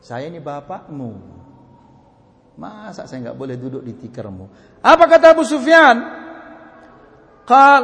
Saya 0.02 0.30
ini 0.30 0.38
bapakmu. 0.38 1.12
Masa 2.58 3.06
saya 3.06 3.22
enggak 3.22 3.38
boleh 3.38 3.56
duduk 3.56 3.86
di 3.86 3.94
tikermu? 3.94 4.46
Apa 4.82 5.06
kata 5.06 5.38
Abu 5.38 5.46
Sufyan? 5.46 6.02
Qal, 7.46 7.82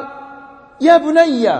"Ya 0.81 0.97
bunayya, 0.97 1.57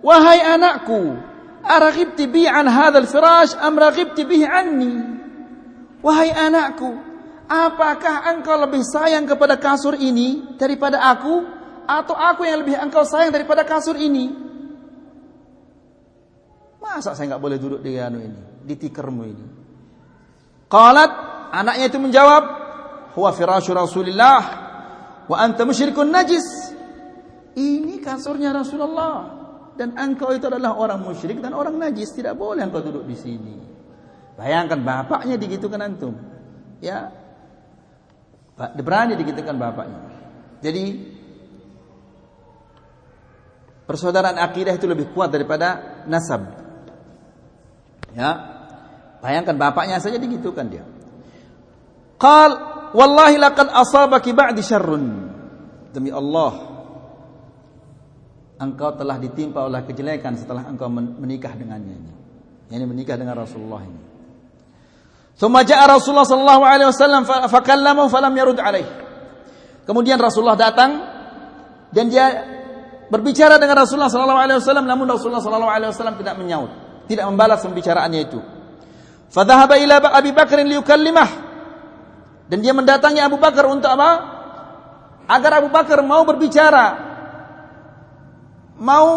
wahai 0.00 0.38
anakku, 0.38 1.18
araghibti 1.60 2.30
bi 2.30 2.46
an 2.46 2.70
hadzal 2.70 3.10
firash 3.10 3.58
am 3.58 3.74
raghibti 3.74 4.22
bihi 4.22 4.46
anni?" 4.46 4.94
Wahai 6.00 6.32
anakku, 6.32 7.10
Apakah 7.50 8.30
engkau 8.30 8.54
lebih 8.62 8.86
sayang 8.86 9.26
kepada 9.26 9.58
kasur 9.58 9.98
ini 9.98 10.54
daripada 10.54 11.02
aku 11.02 11.42
atau 11.82 12.14
aku 12.14 12.46
yang 12.46 12.62
lebih 12.62 12.78
engkau 12.78 13.02
sayang 13.02 13.34
daripada 13.34 13.66
kasur 13.66 13.98
ini? 13.98 14.30
Masa 16.78 17.18
saya 17.18 17.34
nggak 17.34 17.42
boleh 17.42 17.58
duduk 17.58 17.82
di 17.82 17.98
anu 17.98 18.22
ini, 18.22 18.62
di 18.62 18.74
tikermu 18.78 19.22
ini? 19.26 19.46
Qalat, 20.70 21.10
anaknya 21.50 21.86
itu 21.90 21.98
menjawab, 21.98 22.42
"Huwa 23.14 23.30
firasyu 23.34 23.74
Rasulillah 23.74 24.40
wa 25.26 25.36
anta 25.36 25.66
musyrikun 25.66 26.10
najis." 26.10 26.74
Ini 27.58 27.98
kasurnya 27.98 28.54
Rasulullah 28.54 29.38
dan 29.74 29.98
engkau 29.98 30.30
itu 30.30 30.46
adalah 30.46 30.78
orang 30.78 31.02
musyrik 31.02 31.42
dan 31.42 31.52
orang 31.52 31.76
najis, 31.76 32.14
tidak 32.14 32.38
boleh 32.38 32.62
engkau 32.62 32.80
duduk 32.80 33.04
di 33.04 33.16
sini. 33.18 33.56
Bayangkan 34.38 34.80
bapaknya 34.80 35.36
digitukan 35.36 35.82
antum. 35.82 36.14
Ya, 36.80 37.12
Berani 38.60 39.16
dikitakan 39.16 39.56
bapaknya. 39.56 40.00
Jadi 40.60 40.84
persaudaraan 43.88 44.36
akidah 44.36 44.76
itu 44.76 44.84
lebih 44.84 45.16
kuat 45.16 45.32
daripada 45.32 46.04
nasab. 46.04 46.44
Ya. 48.12 48.60
Bayangkan 49.24 49.56
bapaknya 49.56 49.96
saja 49.96 50.20
digitukan 50.20 50.68
dia. 50.68 50.84
Qal 52.20 52.50
wallahi 52.92 53.40
laqad 53.40 53.72
asabaki 53.72 54.36
ba'di 54.36 54.60
syarrun. 54.60 55.32
Demi 55.90 56.12
Allah 56.12 56.70
engkau 58.60 58.92
telah 58.92 59.16
ditimpa 59.16 59.64
oleh 59.64 59.80
kejelekan 59.88 60.36
setelah 60.36 60.68
engkau 60.68 60.92
menikah 60.92 61.56
dengannya 61.56 61.96
ini. 61.96 62.12
Yani 62.70 62.84
menikah 62.86 63.16
dengan 63.16 63.34
Rasulullah 63.34 63.82
ini. 63.82 64.00
Thumma 65.40 65.64
ja'a 65.64 65.88
Rasulullah 65.88 66.28
sallallahu 66.28 66.62
alaihi 66.62 66.88
wasallam 66.92 67.24
fakallamahu 67.24 68.12
falam 68.12 68.30
yarud 68.36 68.60
alaih. 68.60 68.84
Kemudian 69.88 70.20
Rasulullah 70.20 70.60
datang 70.60 71.00
dan 71.90 72.12
dia 72.12 72.28
berbicara 73.08 73.56
dengan 73.56 73.82
Rasulullah 73.82 74.12
sallallahu 74.12 74.40
alaihi 74.44 74.58
wasallam 74.60 74.84
namun 74.86 75.08
Rasulullah 75.08 75.42
sallallahu 75.42 75.72
alaihi 75.72 75.90
wasallam 75.90 76.20
tidak 76.20 76.36
menyaut, 76.36 76.70
tidak 77.08 77.24
membalas 77.26 77.64
pembicaraannya 77.64 78.20
itu. 78.22 78.38
Fadhahaba 79.32 79.80
ila 79.80 79.98
Abi 80.14 80.30
Bakar 80.36 80.60
liyukallimah. 80.62 81.49
Dan 82.50 82.58
dia 82.66 82.74
mendatangi 82.74 83.22
Abu 83.22 83.38
Bakar 83.38 83.70
untuk 83.70 83.86
apa? 83.86 84.10
Agar 85.30 85.62
Abu 85.62 85.70
Bakar 85.70 86.02
mau 86.02 86.26
berbicara. 86.26 86.98
Mau 88.82 89.08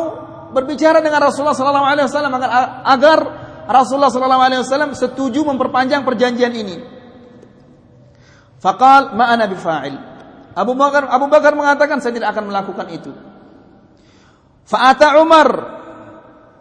berbicara 0.53 1.01
dengan 1.01 1.25
Rasulullah 1.25 1.57
sallallahu 1.57 1.87
alaihi 1.89 2.05
wasallam 2.05 2.33
agar, 2.37 2.49
agar 2.85 3.19
Rasulullah 3.65 4.13
sallallahu 4.13 4.43
alaihi 4.45 4.61
wasallam 4.61 4.93
setuju 4.93 5.41
memperpanjang 5.41 6.05
perjanjian 6.05 6.53
ini. 6.53 6.77
Faqal 8.61 9.17
ma 9.17 9.33
ana 9.33 9.49
bifa'il. 9.49 9.97
Abu 10.53 10.77
Bakar 10.77 11.09
Abu 11.09 11.25
Bakar 11.25 11.57
mengatakan 11.57 11.97
saya 12.05 12.13
tidak 12.13 12.37
akan 12.37 12.53
melakukan 12.53 12.87
itu. 12.93 13.11
Fa'ata 14.63 15.19
Umar 15.19 15.49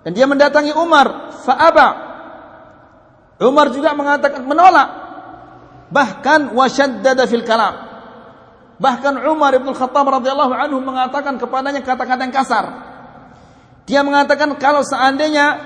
dan 0.03 0.11
dia 0.16 0.27
mendatangi 0.27 0.75
Umar, 0.75 1.37
fa'aba. 1.47 1.89
Umar 3.43 3.70
juga 3.70 3.95
mengatakan 3.95 4.43
menolak. 4.43 5.01
Bahkan 5.93 6.57
wasyaddada 6.57 7.28
fil 7.28 7.45
kalam. 7.45 7.93
Bahkan 8.80 9.14
Umar 9.28 9.53
bin 9.61 9.70
Khattab 9.76 10.09
radhiyallahu 10.09 10.57
anhu 10.57 10.80
mengatakan 10.80 11.36
kepadanya 11.36 11.84
kata-kata 11.84 12.24
yang 12.24 12.34
kasar. 12.34 12.64
Dia 13.84 14.01
mengatakan 14.01 14.57
kalau 14.57 14.80
seandainya 14.82 15.61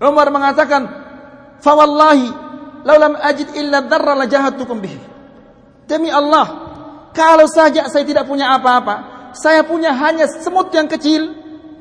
Umar 0.00 0.32
mengatakan, 0.32 0.88
"Fa 1.60 1.76
wallahi 1.76 2.30
law 2.86 2.96
lam 2.96 3.14
ajid 3.20 3.52
illa 3.54 3.84
dzarra 3.84 4.14
la 4.16 4.26
jahatukum 4.26 4.80
bihi." 4.80 4.98
Demi 5.84 6.08
Allah, 6.08 6.46
kalau 7.12 7.46
saja 7.50 7.86
saya 7.90 8.04
tidak 8.06 8.24
punya 8.24 8.54
apa-apa, 8.56 9.30
saya 9.34 9.62
punya 9.66 9.92
hanya 9.92 10.26
semut 10.26 10.72
yang 10.72 10.88
kecil, 10.88 11.34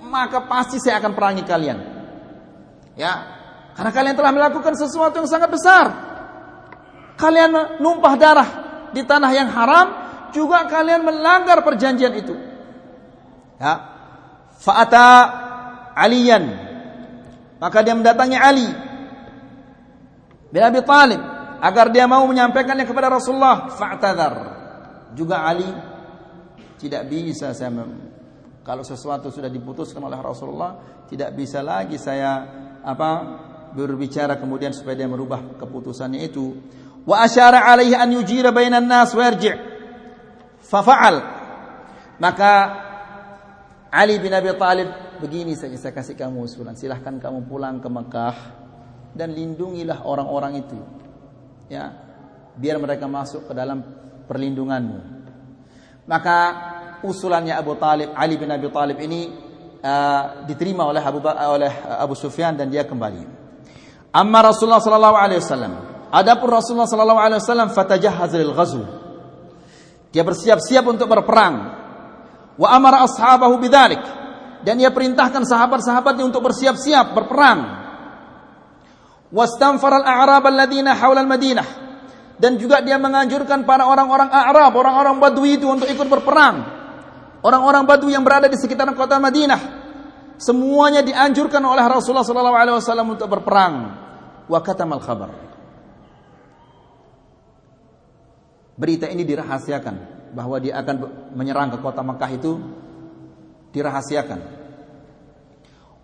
maka 0.04 0.44
pasti 0.46 0.82
saya 0.82 1.00
akan 1.00 1.12
perangi 1.14 1.44
kalian. 1.46 1.78
Ya, 2.98 3.14
karena 3.78 3.92
kalian 3.94 4.16
telah 4.18 4.34
melakukan 4.34 4.74
sesuatu 4.74 5.22
yang 5.22 5.30
sangat 5.30 5.54
besar. 5.54 6.07
Kalian 7.18 7.82
numpah 7.82 8.14
darah 8.16 8.50
di 8.94 9.02
tanah 9.02 9.32
yang 9.34 9.50
haram, 9.50 9.88
juga 10.30 10.70
kalian 10.70 11.02
melanggar 11.02 11.66
perjanjian 11.66 12.14
itu. 12.14 12.36
Ya. 13.58 13.74
Fa'ata 14.58 15.10
aliyan 15.98 16.68
maka 17.58 17.82
dia 17.82 17.98
mendatangi 17.98 18.38
Ali 18.38 18.70
bin 20.54 20.62
Abi 20.62 20.82
Talib 20.86 21.22
agar 21.58 21.90
dia 21.90 22.06
mau 22.06 22.22
menyampaikannya 22.30 22.86
kepada 22.86 23.10
Rasulullah. 23.10 23.74
Fa'tadhar. 23.74 24.34
Juga 25.18 25.42
Ali 25.42 25.66
tidak 26.78 27.10
bisa 27.10 27.50
saya 27.58 27.74
kalau 28.62 28.86
sesuatu 28.86 29.34
sudah 29.34 29.50
diputuskan 29.50 30.04
oleh 30.04 30.20
Rasulullah 30.22 31.02
tidak 31.10 31.34
bisa 31.34 31.66
lagi 31.66 31.98
saya 31.98 32.46
apa 32.86 33.10
berbicara 33.74 34.38
kemudian 34.38 34.76
supaya 34.76 34.94
dia 34.94 35.10
merubah 35.10 35.58
keputusannya 35.58 36.22
itu. 36.22 36.54
Alaihi 37.08 37.96
an 37.96 38.12
yujira 38.12 38.52
bainan 38.52 38.84
nas 38.84 39.16
wa 39.16 39.24
yarji'. 39.24 39.56
Fafa'al. 40.60 41.16
Maka 42.20 42.52
Ali 43.88 44.20
bin 44.20 44.36
Abi 44.36 44.52
Talib 44.60 44.92
begini 45.24 45.56
saja 45.56 45.80
saya 45.80 45.96
kasih 45.96 46.20
kamu 46.20 46.44
usulan. 46.44 46.76
Silahkan 46.76 47.16
kamu 47.16 47.48
pulang 47.48 47.80
ke 47.80 47.88
Mekah 47.88 48.36
dan 49.16 49.32
lindungilah 49.32 50.04
orang-orang 50.04 50.68
itu. 50.68 50.80
Ya, 51.72 51.96
biar 52.60 52.80
mereka 52.84 53.08
masuk 53.08 53.48
ke 53.48 53.54
dalam 53.56 53.84
perlindunganmu. 54.28 55.00
Maka 56.08 56.38
usulannya 57.04 57.56
Abu 57.56 57.80
Talib, 57.80 58.12
Ali 58.16 58.36
bin 58.36 58.52
Abi 58.52 58.68
Talib 58.72 59.00
ini 59.00 59.32
uh, 59.84 60.44
diterima 60.48 60.88
oleh 60.88 61.04
Abu 61.04 61.20
oleh 61.24 61.72
Abu 61.88 62.16
Sufyan 62.16 62.56
dan 62.56 62.68
dia 62.68 62.84
kembali. 62.84 63.24
Amma 64.12 64.52
Rasulullah 64.52 64.84
sallallahu 64.84 65.18
alaihi 65.20 65.40
wasallam. 65.44 65.97
Adapun 66.08 66.48
Rasulullah 66.48 66.88
sallallahu 66.88 67.20
alaihi 67.20 67.40
wasallam 67.44 67.70
fatajahhaz 67.76 68.32
lil 68.40 68.54
ghazw. 68.56 68.82
Dia 70.16 70.24
bersiap-siap 70.24 70.88
untuk 70.88 71.12
berperang. 71.12 71.56
Wa 72.56 72.68
amara 72.74 73.04
ashabahu 73.04 73.60
bidzalik. 73.60 74.00
Dan 74.64 74.80
dia 74.80 74.90
perintahkan 74.90 75.44
sahabat-sahabatnya 75.44 76.24
untuk 76.26 76.48
bersiap-siap 76.48 77.14
berperang. 77.14 77.60
Wastanfara 79.30 80.02
al-a'rab 80.02 80.48
alladziina 80.48 80.96
haula 80.96 81.22
al-Madinah. 81.22 81.68
Dan 82.38 82.56
juga 82.56 82.80
dia 82.86 83.02
menganjurkan 83.02 83.66
para 83.66 83.90
orang-orang 83.90 84.30
Arab, 84.30 84.78
orang-orang 84.78 85.18
Badui 85.18 85.58
itu 85.58 85.66
untuk 85.68 85.90
ikut 85.90 86.06
berperang. 86.06 86.64
Orang-orang 87.42 87.84
Badui 87.84 88.14
yang 88.14 88.22
berada 88.22 88.46
di 88.46 88.58
sekitaran 88.58 88.94
kota 88.94 89.18
Madinah. 89.18 89.86
Semuanya 90.38 91.02
dianjurkan 91.02 91.62
oleh 91.66 91.82
Rasulullah 91.82 92.22
SAW 92.22 93.10
untuk 93.10 93.26
berperang. 93.26 93.74
Wa 94.46 94.62
katamal 94.62 95.02
khabar. 95.02 95.47
Berita 98.78 99.10
ini 99.10 99.26
dirahasiakan 99.26 99.96
bahwa 100.38 100.62
dia 100.62 100.78
akan 100.78 100.96
menyerang 101.34 101.74
ke 101.74 101.78
kota 101.82 102.06
Makkah 102.06 102.30
itu 102.30 102.62
dirahasiakan. 103.74 104.40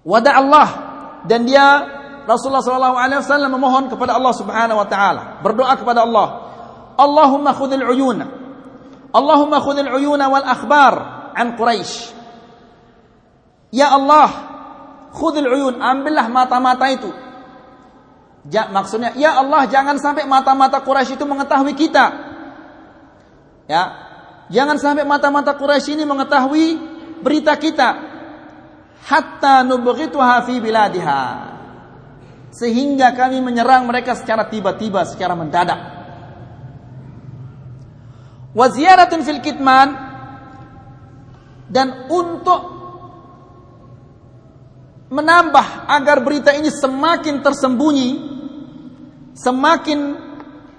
Wada 0.04 0.32
Allah 0.34 0.68
dan 1.30 1.46
dia 1.46 1.66
Rasulullah 2.26 2.64
SAW 2.64 3.48
memohon 3.52 3.94
kepada 3.94 4.18
Allah 4.18 4.34
Subhanahu 4.34 4.82
Wa 4.82 4.88
Taala 4.90 5.24
berdoa 5.46 5.74
kepada 5.78 6.02
Allah. 6.02 6.28
Allahumma 6.98 7.54
khudil 7.54 7.86
uyuna. 7.86 8.26
Allahumma 9.14 9.62
khudil 9.62 9.94
uyuna 9.94 10.26
wal 10.34 10.46
akhbar 10.46 10.94
an 11.38 11.54
Quraisy. 11.54 12.14
Ya 13.74 13.90
Allah, 13.90 14.30
khudil 15.14 15.50
uyun, 15.50 15.82
ambillah 15.82 16.30
mata-mata 16.30 16.86
itu. 16.94 17.10
Ja, 18.50 18.70
maksudnya, 18.70 19.18
ya 19.18 19.40
Allah 19.42 19.66
jangan 19.66 19.98
sampai 19.98 20.30
mata-mata 20.30 20.82
Quraisy 20.82 21.18
itu 21.18 21.26
mengetahui 21.26 21.74
kita. 21.74 22.33
Ya. 23.68 23.84
Jangan 24.52 24.78
sampai 24.78 25.08
mata-mata 25.08 25.56
Quraisy 25.56 25.96
ini 25.96 26.04
mengetahui 26.04 26.66
berita 27.24 27.56
kita. 27.56 27.90
Hatta 29.08 29.64
nubghituha 29.64 30.44
fi 30.44 30.60
biladiha. 30.60 31.24
Sehingga 32.54 33.18
kami 33.18 33.42
menyerang 33.42 33.90
mereka 33.90 34.14
secara 34.14 34.46
tiba-tiba, 34.46 35.02
secara 35.10 35.34
mendadak. 35.34 35.80
Wa 38.54 38.70
ziyaratun 38.70 39.26
fil 39.26 39.42
kitman 39.42 39.90
dan 41.74 42.06
untuk 42.14 42.62
menambah 45.10 45.90
agar 45.90 46.22
berita 46.22 46.54
ini 46.54 46.70
semakin 46.70 47.42
tersembunyi, 47.42 48.10
semakin 49.34 50.00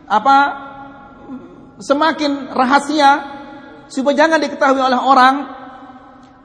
apa 0.07 0.39
semakin 1.79 2.55
rahasia 2.55 3.11
supaya 3.91 4.27
jangan 4.27 4.39
diketahui 4.43 4.81
oleh 4.81 5.01
orang 5.01 5.35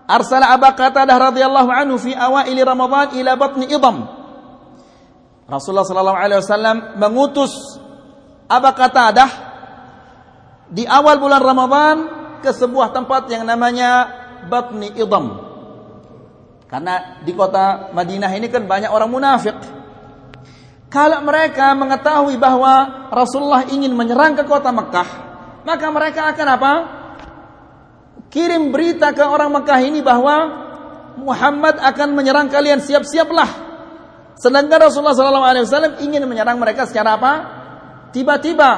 arsala 0.10 0.54
Abu 0.54 0.70
Qatadah 0.74 1.18
radhiyallahu 1.32 1.70
anhu 1.70 1.98
fi 2.02 2.18
awaili 2.18 2.62
Ramadan 2.66 3.14
ila 3.18 3.38
batni 3.38 3.70
idam 3.70 4.06
Rasulullah 5.50 5.86
sallallahu 5.86 6.20
alaihi 6.20 6.42
wasallam 6.46 6.78
mengutus 7.02 7.54
Abu 8.46 8.70
Qatadah 8.74 9.30
di 10.70 10.86
awal 10.86 11.18
bulan 11.18 11.42
Ramadan 11.42 11.98
ke 12.46 12.54
sebuah 12.54 12.94
tempat 12.94 13.28
yang 13.34 13.44
namanya 13.44 14.08
Batni 14.46 14.94
Idam. 14.96 15.50
Karena 16.70 17.18
di 17.26 17.34
kota 17.34 17.90
Madinah 17.92 18.30
ini 18.38 18.48
kan 18.48 18.70
banyak 18.70 18.94
orang 18.94 19.10
munafik. 19.10 19.58
Kalau 20.90 21.22
mereka 21.22 21.78
mengetahui 21.78 22.36
bahwa 22.42 23.10
Rasulullah 23.14 23.70
ingin 23.70 23.94
menyerang 23.94 24.34
ke 24.34 24.44
kota 24.50 24.74
Mekah, 24.74 25.10
maka 25.62 25.86
mereka 25.94 26.34
akan 26.34 26.48
apa? 26.50 26.74
Kirim 28.34 28.74
berita 28.74 29.14
ke 29.14 29.22
orang 29.22 29.54
Mekah 29.54 29.80
ini 29.86 30.02
bahwa 30.02 30.66
Muhammad 31.22 31.78
akan 31.78 32.10
menyerang 32.18 32.50
kalian, 32.50 32.82
siap-siaplah. 32.82 33.70
Sedangkan 34.40 34.90
Rasulullah 34.90 35.14
SAW 35.14 36.02
ingin 36.02 36.26
menyerang 36.26 36.58
mereka 36.58 36.90
secara 36.90 37.22
apa? 37.22 37.34
Tiba-tiba. 38.10 38.72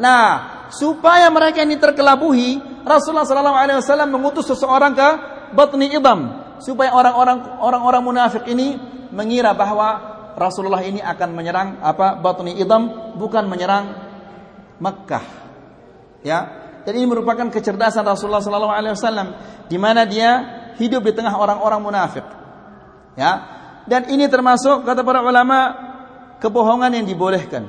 Nah, 0.00 0.24
supaya 0.72 1.28
mereka 1.28 1.60
ini 1.60 1.76
terkelabuhi, 1.76 2.80
Rasulullah 2.84 3.28
SAW 3.28 4.08
mengutus 4.08 4.48
seseorang 4.48 4.96
ke 4.96 5.08
Batni 5.52 5.92
Idam 5.92 6.42
supaya 6.62 6.94
orang-orang 6.94 7.58
orang-orang 7.58 8.02
munafik 8.06 8.46
ini 8.46 8.78
mengira 9.10 9.50
bahwa 9.52 10.11
Rasulullah 10.42 10.82
ini 10.82 10.98
akan 10.98 11.28
menyerang 11.30 11.68
apa 11.78 12.18
Batni 12.18 12.58
Idam 12.58 13.14
bukan 13.14 13.46
menyerang 13.46 13.94
Mekkah. 14.82 15.22
Ya. 16.26 16.38
Dan 16.82 16.98
ini 16.98 17.06
merupakan 17.06 17.46
kecerdasan 17.46 18.02
Rasulullah 18.02 18.42
sallallahu 18.42 18.74
alaihi 18.74 18.98
wasallam 18.98 19.38
di 19.70 19.78
mana 19.78 20.02
dia 20.02 20.30
hidup 20.82 21.06
di 21.06 21.14
tengah 21.14 21.38
orang-orang 21.38 21.78
munafik. 21.78 22.26
Ya. 23.14 23.32
Dan 23.86 24.10
ini 24.10 24.26
termasuk 24.26 24.82
kata 24.82 25.06
para 25.06 25.22
ulama 25.22 25.74
kebohongan 26.42 26.90
yang 26.98 27.06
dibolehkan. 27.06 27.66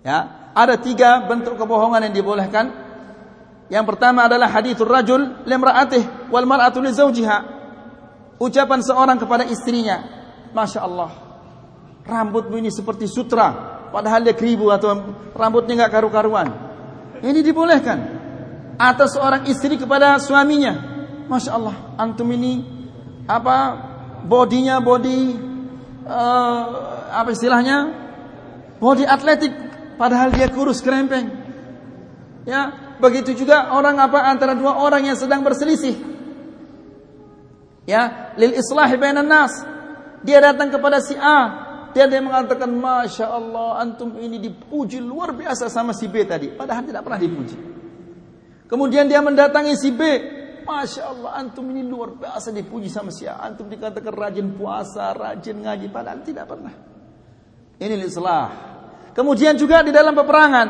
Ya, 0.00 0.48
ada 0.56 0.80
tiga 0.80 1.28
bentuk 1.28 1.60
kebohongan 1.60 2.08
yang 2.08 2.14
dibolehkan. 2.16 2.72
Yang 3.68 3.84
pertama 3.86 4.26
adalah 4.26 4.48
hadithur 4.48 4.88
rajul 4.88 5.44
limra'atih 5.44 6.32
wal 6.32 6.48
mar'atu 6.48 6.80
li. 6.80 6.90
Ucapan 8.40 8.80
seorang 8.80 9.20
kepada 9.20 9.44
istrinya, 9.44 10.00
Masya 10.56 10.80
Allah, 10.80 11.29
rambutmu 12.10 12.58
ini 12.58 12.74
seperti 12.74 13.06
sutra, 13.06 13.54
padahal 13.94 14.26
dia 14.26 14.34
keribu 14.34 14.74
atau 14.74 15.14
rambutnya 15.32 15.86
nggak 15.86 15.92
karu-karuan. 15.94 16.50
Ini 17.22 17.40
dibolehkan. 17.46 17.98
Atau 18.80 19.06
seorang 19.06 19.44
istri 19.46 19.76
kepada 19.76 20.16
suaminya, 20.18 20.72
masya 21.28 21.52
Allah, 21.54 21.76
antum 22.00 22.26
ini 22.32 22.64
apa 23.28 23.76
bodinya 24.24 24.80
body 24.80 25.36
uh, 26.08 26.62
apa 27.12 27.28
istilahnya 27.30 27.92
body 28.80 29.04
atletik, 29.04 29.52
padahal 30.00 30.32
dia 30.32 30.48
kurus 30.48 30.80
kerempeng. 30.80 31.28
Ya, 32.48 32.96
begitu 32.96 33.36
juga 33.36 33.68
orang 33.76 34.00
apa 34.00 34.24
antara 34.24 34.56
dua 34.56 34.80
orang 34.80 35.04
yang 35.04 35.16
sedang 35.20 35.44
berselisih. 35.44 36.00
Ya, 37.84 38.32
lil 38.40 38.56
islahi 38.56 38.96
bainan 38.96 39.28
nas. 39.28 39.52
Dia 40.24 40.40
datang 40.40 40.72
kepada 40.72 41.04
si 41.04 41.16
A, 41.16 41.59
dia 41.90 42.06
dia 42.06 42.22
mengatakan, 42.22 42.70
Masya 42.70 43.26
Allah, 43.26 43.82
antum 43.82 44.14
ini 44.18 44.38
dipuji 44.38 45.02
luar 45.02 45.34
biasa 45.34 45.66
sama 45.66 45.90
si 45.90 46.06
B 46.06 46.22
tadi. 46.22 46.50
Padahal 46.54 46.86
tidak 46.86 47.02
pernah 47.02 47.20
dipuji. 47.20 47.56
Kemudian 48.70 49.10
dia 49.10 49.18
mendatangi 49.18 49.74
si 49.74 49.90
B. 49.90 50.02
Masya 50.62 51.02
Allah, 51.10 51.30
antum 51.42 51.66
ini 51.74 51.82
luar 51.82 52.14
biasa 52.14 52.54
dipuji 52.54 52.86
sama 52.86 53.10
si 53.10 53.26
A. 53.26 53.42
Antum 53.42 53.66
dikatakan 53.66 54.14
rajin 54.14 54.54
puasa, 54.54 55.10
rajin 55.10 55.58
ngaji. 55.66 55.86
Padahal 55.90 56.22
tidak 56.22 56.46
pernah. 56.46 56.74
Ini 57.80 57.94
islah. 58.06 58.46
Kemudian 59.10 59.58
juga 59.58 59.82
di 59.82 59.90
dalam 59.90 60.14
peperangan. 60.14 60.68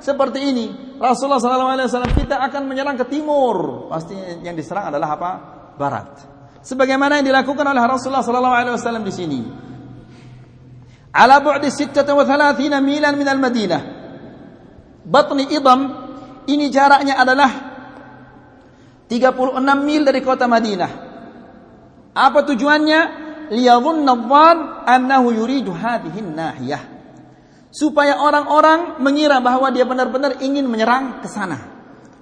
Seperti 0.00 0.40
ini. 0.44 0.66
Rasulullah 1.00 1.40
SAW 1.40 2.12
kita 2.12 2.44
akan 2.44 2.68
menyerang 2.68 3.00
ke 3.00 3.08
timur. 3.08 3.88
Pasti 3.88 4.12
yang 4.44 4.52
diserang 4.52 4.92
adalah 4.92 5.16
apa? 5.16 5.30
Barat. 5.80 6.08
Sebagaimana 6.60 7.24
yang 7.24 7.32
dilakukan 7.32 7.64
oleh 7.64 7.80
Rasulullah 7.80 8.20
SAW 8.20 9.00
di 9.00 9.14
sini 9.16 9.40
ala 11.10 11.42
bu'di 11.42 11.68
36 11.70 12.06
milan 12.82 13.14
min 13.18 13.28
al-Madinah. 13.28 13.82
Batni 15.00 15.44
Idam 15.50 15.80
ini 16.46 16.66
jaraknya 16.70 17.18
adalah 17.18 17.50
36 19.10 19.58
mil 19.82 20.02
dari 20.06 20.20
kota 20.22 20.46
Madinah. 20.46 20.90
Apa 22.14 22.46
tujuannya? 22.46 23.00
Liyadhunna 23.50 24.14
dhann 24.14 24.58
annahu 24.86 25.34
yuridu 25.34 25.74
hadhihi 25.74 26.22
nahiyah. 26.22 26.82
Supaya 27.70 28.22
orang-orang 28.22 29.02
mengira 29.02 29.42
bahwa 29.42 29.70
dia 29.74 29.82
benar-benar 29.82 30.38
ingin 30.42 30.66
menyerang 30.70 31.22
ke 31.22 31.28
sana. 31.30 31.58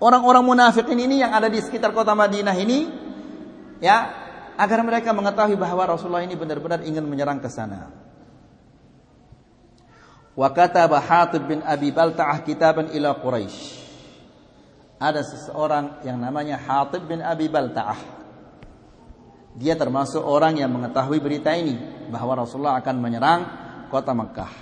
Orang-orang 0.01 0.45
munafik 0.45 0.89
ini 0.89 1.21
yang 1.21 1.33
ada 1.37 1.53
di 1.53 1.61
sekitar 1.61 1.93
kota 1.93 2.17
Madinah 2.17 2.57
ini 2.57 2.89
ya, 3.81 3.97
agar 4.57 4.81
mereka 4.85 5.13
mengetahui 5.13 5.57
bahwa 5.61 5.85
Rasulullah 5.89 6.25
ini 6.25 6.37
benar-benar 6.37 6.85
ingin 6.85 7.05
menyerang 7.05 7.41
ke 7.41 7.49
sana. 7.53 8.08
Wa 10.39 10.55
kataba 10.55 11.03
Hatib 11.03 11.51
bin 11.51 11.67
Abi 11.67 11.91
Balta'ah 11.91 12.47
kitaban 12.47 12.95
ila 12.95 13.19
Quraisy. 13.19 13.75
Ada 15.03 15.27
seseorang 15.27 16.07
yang 16.07 16.23
namanya 16.23 16.55
Hatib 16.55 17.11
bin 17.11 17.19
Abi 17.19 17.51
Balta'ah. 17.51 17.99
Dia 19.59 19.75
termasuk 19.75 20.23
orang 20.23 20.63
yang 20.63 20.71
mengetahui 20.71 21.19
berita 21.19 21.51
ini 21.59 22.07
bahwa 22.07 22.47
Rasulullah 22.47 22.79
akan 22.79 22.97
menyerang 23.03 23.41
kota 23.91 24.15
Makkah. 24.15 24.53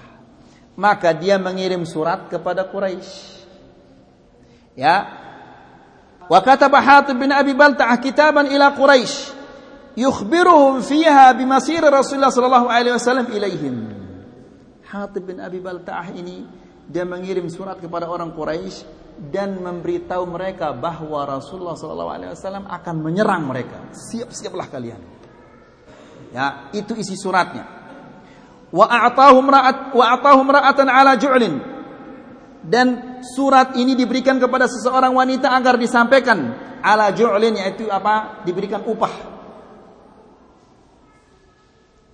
Maka 0.81 1.13
dia 1.13 1.37
mengirim 1.37 1.85
surat 1.85 2.33
kepada 2.33 2.65
Quraisy. 2.73 3.45
Ya. 4.81 5.05
Wa 6.25 6.41
kataba 6.41 6.81
Hatib 6.81 7.21
bin 7.21 7.29
Abi 7.29 7.53
Balta'ah 7.53 8.01
kitaban 8.01 8.49
ila 8.49 8.73
Quraisy 8.73 9.37
yukhbiruhum 9.93 10.81
fiha 10.81 11.37
bimasir 11.37 11.85
Rasulullah 11.85 12.33
sallallahu 12.33 12.69
alaihi 12.73 12.97
wasallam 12.97 13.29
ilaihim. 13.29 13.96
Hatib 14.87 15.27
bin 15.27 15.43
Abi 15.43 15.59
Balta'ah 15.59 16.15
ini 16.15 16.47
dia 16.87 17.03
mengirim 17.03 17.51
surat 17.51 17.83
kepada 17.83 18.07
orang 18.07 18.31
Quraisy 18.31 18.87
dan 19.19 19.59
memberitahu 19.59 20.23
mereka 20.29 20.71
bahwa 20.77 21.27
Rasulullah 21.27 21.75
SAW 21.75 22.69
akan 22.69 22.95
menyerang 23.03 23.43
mereka. 23.49 23.91
Siap-siaplah 23.91 24.69
kalian. 24.71 25.01
Ya, 26.31 26.71
itu 26.71 26.95
isi 26.95 27.17
suratnya. 27.19 27.65
Wa 28.71 28.87
a'tahum 28.87 29.47
ra'at 29.49 29.97
wa 29.97 30.07
ra'atan 30.53 30.87
ala 30.87 31.17
ju'lin. 31.17 31.55
Dan 32.67 33.19
surat 33.23 33.79
ini 33.79 33.95
diberikan 33.95 34.43
kepada 34.43 34.67
seseorang 34.67 35.15
wanita 35.15 35.55
agar 35.55 35.79
disampaikan 35.79 36.39
ala 36.83 37.11
ju'lin 37.11 37.57
yaitu 37.57 37.89
apa? 37.89 38.43
Diberikan 38.45 38.85
upah. 38.85 39.15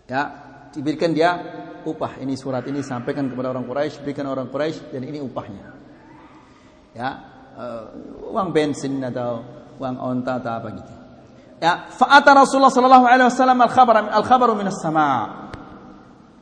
Ya, 0.07 0.23
diberikan 0.77 1.16
dia 1.16 1.41
upah. 1.85 2.18
Ini 2.22 2.35
surat 2.39 2.66
ini 2.68 2.80
sampaikan 2.80 3.30
kepada 3.30 3.51
orang 3.53 3.66
Quraisy, 3.66 4.03
berikan 4.03 4.26
orang 4.30 4.51
Quraisy 4.51 4.95
dan 4.95 5.03
ini 5.07 5.18
upahnya 5.22 5.83
ya 6.93 7.11
uh, 7.57 7.85
uang 8.33 8.53
bensin 8.53 9.01
atau 9.01 9.41
uang 9.80 9.97
onta 9.99 10.39
atau 10.39 10.53
apa 10.53 10.68
gitu. 10.76 10.93
Ya, 11.62 11.87
fa'ata 11.95 12.35
Rasulullah 12.35 12.74
sallallahu 12.74 13.07
alaihi 13.07 13.28
wasallam 13.30 13.59
al-khabar 13.62 13.95
al-khabaru 14.11 14.53
minas 14.59 14.83
sama. 14.83 15.30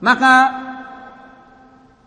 Maka 0.00 0.34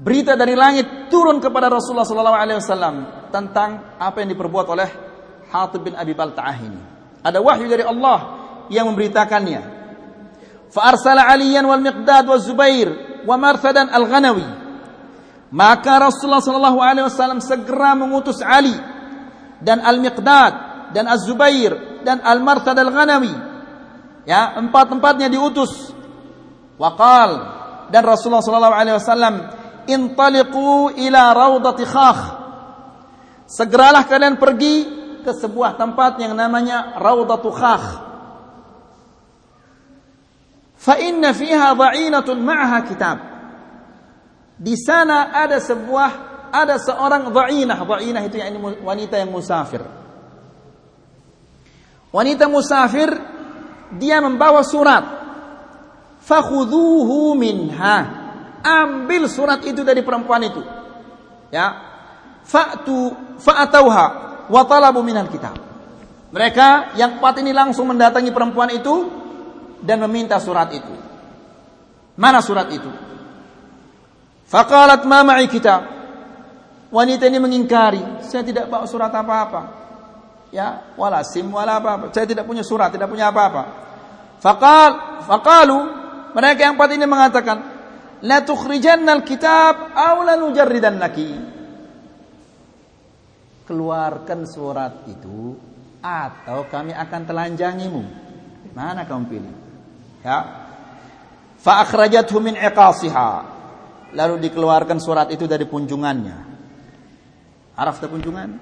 berita 0.02 0.34
dari 0.34 0.58
langit 0.58 1.14
turun 1.14 1.38
kepada 1.38 1.70
Rasulullah 1.70 2.10
sallallahu 2.10 2.38
alaihi 2.38 2.58
wasallam 2.58 2.96
tentang 3.30 4.02
apa 4.02 4.18
yang 4.18 4.34
diperbuat 4.34 4.66
oleh 4.66 4.90
Hatib 5.54 5.86
bin 5.86 5.94
Abi 5.94 6.18
Balta'ah 6.18 6.58
ini. 6.58 6.82
Ada 7.22 7.38
wahyu 7.38 7.70
dari 7.70 7.86
Allah 7.86 8.20
yang 8.74 8.90
memberitakannya. 8.90 9.62
Fa 10.74 10.90
arsala 10.90 11.30
Aliyan 11.30 11.70
wal 11.70 11.86
Miqdad 11.86 12.26
wa 13.24 13.36
Marthadan 13.40 13.90
al-Ghanawi 13.90 14.64
maka 15.54 16.02
Rasulullah 16.02 16.42
sallallahu 16.42 16.82
alaihi 16.82 17.06
wasallam 17.06 17.38
segera 17.38 17.94
mengutus 17.94 18.42
Ali 18.42 18.74
dan 19.62 19.86
Al-Miqdad 19.86 20.54
dan 20.98 21.06
Az-Zubair 21.06 22.02
dan 22.02 22.26
Al-Marthad 22.26 22.74
Al-Ghanami. 22.74 23.54
Ya, 24.26 24.58
empat-empatnya 24.58 25.30
diutus. 25.30 25.94
Waqal 26.82 27.32
dan 27.94 28.02
Rasulullah 28.02 28.42
sallallahu 28.42 28.76
alaihi 28.76 28.98
wasallam 28.98 29.36
intaliqu 29.86 30.90
ila 31.06 31.38
raudati 31.38 31.86
khakh. 31.86 32.22
Segeralah 33.46 34.10
kalian 34.10 34.42
pergi 34.42 34.76
ke 35.22 35.32
sebuah 35.38 35.78
tempat 35.78 36.18
yang 36.18 36.34
namanya 36.34 36.98
Raudatu 36.98 37.54
Khakh. 37.54 37.86
Fa 40.84 41.00
inna 41.00 41.32
fiha 41.32 41.72
dha'inatun 41.72 42.44
ma'aha 42.44 42.80
kitab. 42.84 43.18
Di 44.60 44.76
sana 44.76 45.32
ada 45.32 45.64
sebuah 45.64 46.12
ada 46.52 46.76
seorang 46.76 47.32
dha'inah. 47.32 47.80
Dha'inah 47.88 48.22
itu 48.28 48.36
yang 48.36 48.60
wanita 48.84 49.16
yang 49.16 49.32
musafir. 49.32 49.80
Wanita 52.12 52.52
musafir 52.52 53.16
dia 53.96 54.20
membawa 54.20 54.60
surat. 54.68 55.24
Fakhudhuhu 56.20 57.32
minha. 57.40 57.98
Ambil 58.64 59.32
surat 59.32 59.64
itu 59.64 59.88
dari 59.88 60.04
perempuan 60.04 60.44
itu. 60.44 60.60
Ya. 61.48 61.80
Fa'tu 62.44 63.16
fa'atauha 63.40 64.06
wa 64.52 64.62
talabu 64.68 65.00
minal 65.00 65.32
kitab. 65.32 65.56
Mereka 66.36 67.00
yang 67.00 67.24
empat 67.24 67.40
ini 67.40 67.56
langsung 67.56 67.88
mendatangi 67.88 68.36
perempuan 68.36 68.68
itu 68.76 69.23
dan 69.84 70.00
meminta 70.08 70.40
surat 70.40 70.72
itu. 70.72 70.96
Mana 72.16 72.40
surat 72.40 72.72
itu? 72.72 72.90
Faqalat 74.48 75.04
ma 75.04 75.22
ma'i 75.28 75.52
kitab. 75.52 75.84
Wanita 76.94 77.26
ini 77.26 77.42
mengingkari, 77.42 78.22
saya 78.22 78.46
tidak 78.46 78.70
bawa 78.70 78.86
surat 78.86 79.10
apa-apa. 79.10 79.62
Ya, 80.54 80.94
wala 80.94 81.26
sim 81.26 81.50
wala 81.50 81.82
apa-apa. 81.82 82.14
Saya 82.14 82.30
tidak 82.30 82.46
punya 82.46 82.62
surat, 82.62 82.94
tidak 82.94 83.10
punya 83.10 83.34
apa-apa. 83.34 83.64
Faqal 84.38 84.92
faqalu 85.26 85.80
mereka 86.38 86.70
yang 86.70 86.78
empat 86.78 86.90
ini 86.94 87.06
mengatakan, 87.10 87.58
la 88.22 88.46
tukhrijanna 88.46 89.26
kitab 89.26 89.98
aw 89.98 90.22
la 90.22 90.38
nujarridannaki. 90.38 91.30
Keluarkan 93.66 94.40
surat 94.46 95.08
itu 95.10 95.58
atau 96.04 96.68
kami 96.70 96.94
akan 96.94 97.22
telanjangimu. 97.26 98.04
Mana 98.78 99.10
kamu 99.10 99.24
pilih? 99.30 99.56
Ya. 100.24 100.40
Fa 101.60 101.84
akhrajathu 101.84 102.40
min 102.40 102.56
iqasiha 102.56 103.32
lalu 104.16 104.40
dikeluarkan 104.48 104.98
surat 105.04 105.28
itu 105.34 105.44
dari 105.50 105.68
punjungannya. 105.68 106.38
Araf 107.74 108.00
tak 108.00 108.14
punjungan? 108.14 108.62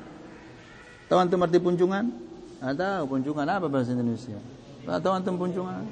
Tahu 1.11 1.19
antum 1.19 1.43
arti 1.43 1.59
punjungan? 1.59 2.07
Ada 2.63 3.03
punjungan 3.03 3.43
apa 3.43 3.67
bahasa 3.67 3.91
Indonesia? 3.91 4.39
Tahu 4.87 5.13
antum 5.13 5.35
punjungan? 5.35 5.83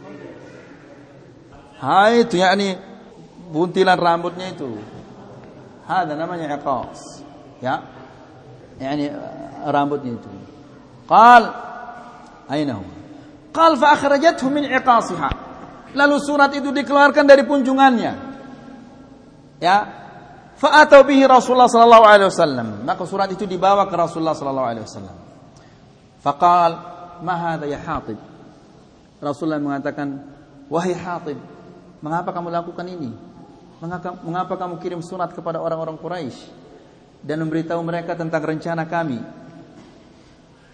Hai 1.80 2.24
itu 2.24 2.40
yakni 2.40 2.80
buntilan 3.52 4.00
rambutnya 4.00 4.52
itu. 4.52 4.80
Ada 5.90 6.16
namanya 6.16 6.56
iqas. 6.56 7.26
Ya. 7.60 7.84
Yani 8.80 9.12
rambutnya 9.68 10.16
itu. 10.16 10.32
Qal 11.04 11.44
aina? 12.48 12.80
Qal 13.52 13.76
fa 13.76 13.98
akhrajathu 13.98 14.48
min 14.48 14.70
iqasiha. 14.72 15.49
Lalu 15.98 16.16
surat 16.22 16.54
itu 16.54 16.70
dikeluarkan 16.70 17.26
dari 17.26 17.42
punjungannya. 17.46 18.14
Ya. 19.58 19.78
Fa'atau 20.60 21.08
bihi 21.08 21.24
Rasulullah 21.24 21.72
sallallahu 21.72 22.06
alaihi 22.06 22.28
wasallam. 22.28 22.68
Maka 22.84 23.04
surat 23.08 23.32
itu 23.32 23.48
dibawa 23.48 23.88
ke 23.88 23.96
Rasulullah 23.96 24.36
sallallahu 24.36 24.68
alaihi 24.68 24.86
wasallam. 24.86 25.18
Faqal, 26.20 26.72
"Ma 27.24 27.36
hadha 27.40 27.64
ya 27.64 27.80
Hatib?" 27.80 28.20
Rasulullah 29.24 29.60
mengatakan, 29.64 30.20
"Wahai 30.68 30.92
Hatib, 30.92 31.40
mengapa 32.04 32.36
kamu 32.36 32.52
lakukan 32.52 32.86
ini? 32.92 33.16
Mengapa, 33.80 34.20
mengapa 34.20 34.54
kamu 34.60 34.84
kirim 34.84 35.00
surat 35.00 35.32
kepada 35.32 35.64
orang-orang 35.64 35.96
Quraisy 35.96 36.52
dan 37.24 37.40
memberitahu 37.40 37.80
mereka 37.80 38.20
tentang 38.20 38.44
rencana 38.44 38.84
kami?" 38.84 39.24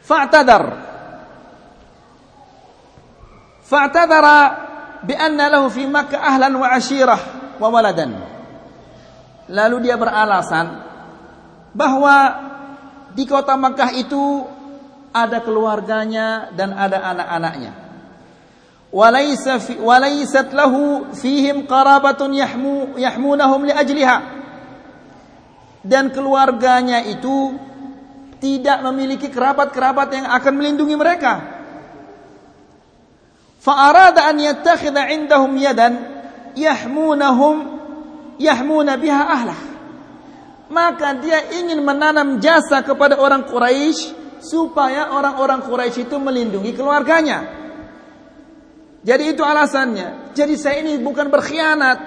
Fa'tadar. 0.01 0.63
Fa'tadara 3.65 4.64
fi 5.69 5.83
Makkah 5.85 6.21
ahlan 6.21 6.53
wa. 6.57 6.67
Lalu 9.45 9.77
dia 9.85 9.95
beralasan 9.95 10.81
bahwa 11.71 12.17
di 13.13 13.23
kota 13.29 13.53
Makkah 13.55 13.93
itu 13.93 14.43
ada 15.15 15.39
keluarganya 15.39 16.51
dan 16.51 16.75
ada 16.75 16.99
anak-anaknya. 17.15 17.71
Fihim 21.15 21.67
qarabatun 21.67 22.35
yahmu 22.35 22.99
yahmunahum 22.99 23.63
li 23.63 23.73
ajliha. 23.75 24.17
Dan 25.85 26.09
keluarganya 26.09 27.05
itu 27.05 27.55
tidak 28.41 28.81
memiliki 28.83 29.29
kerabat-kerabat 29.31 30.09
yang 30.11 30.27
akan 30.27 30.53
melindungi 30.57 30.95
mereka. 30.97 31.54
Fa'arada 33.65 34.29
an 34.29 34.37
yattakhidha 34.37 35.09
indahum 35.09 35.57
yadan 35.57 35.93
yahmunahum 36.53 37.55
yahmuna 38.37 38.93
biha 38.93 39.23
ahlah. 39.25 39.59
Maka 40.69 41.17
dia 41.17 41.49
ingin 41.57 41.81
menanam 41.81 42.37
jasa 42.37 42.85
kepada 42.85 43.17
orang 43.17 43.49
Quraisy 43.49 44.13
supaya 44.37 45.09
orang-orang 45.17 45.65
Quraisy 45.65 46.05
itu 46.05 46.17
melindungi 46.21 46.77
keluarganya. 46.77 47.65
Jadi 49.01 49.33
itu 49.33 49.41
alasannya. 49.41 50.33
Jadi 50.37 50.53
saya 50.57 50.85
ini 50.85 51.01
bukan 51.01 51.29
berkhianat, 51.29 51.97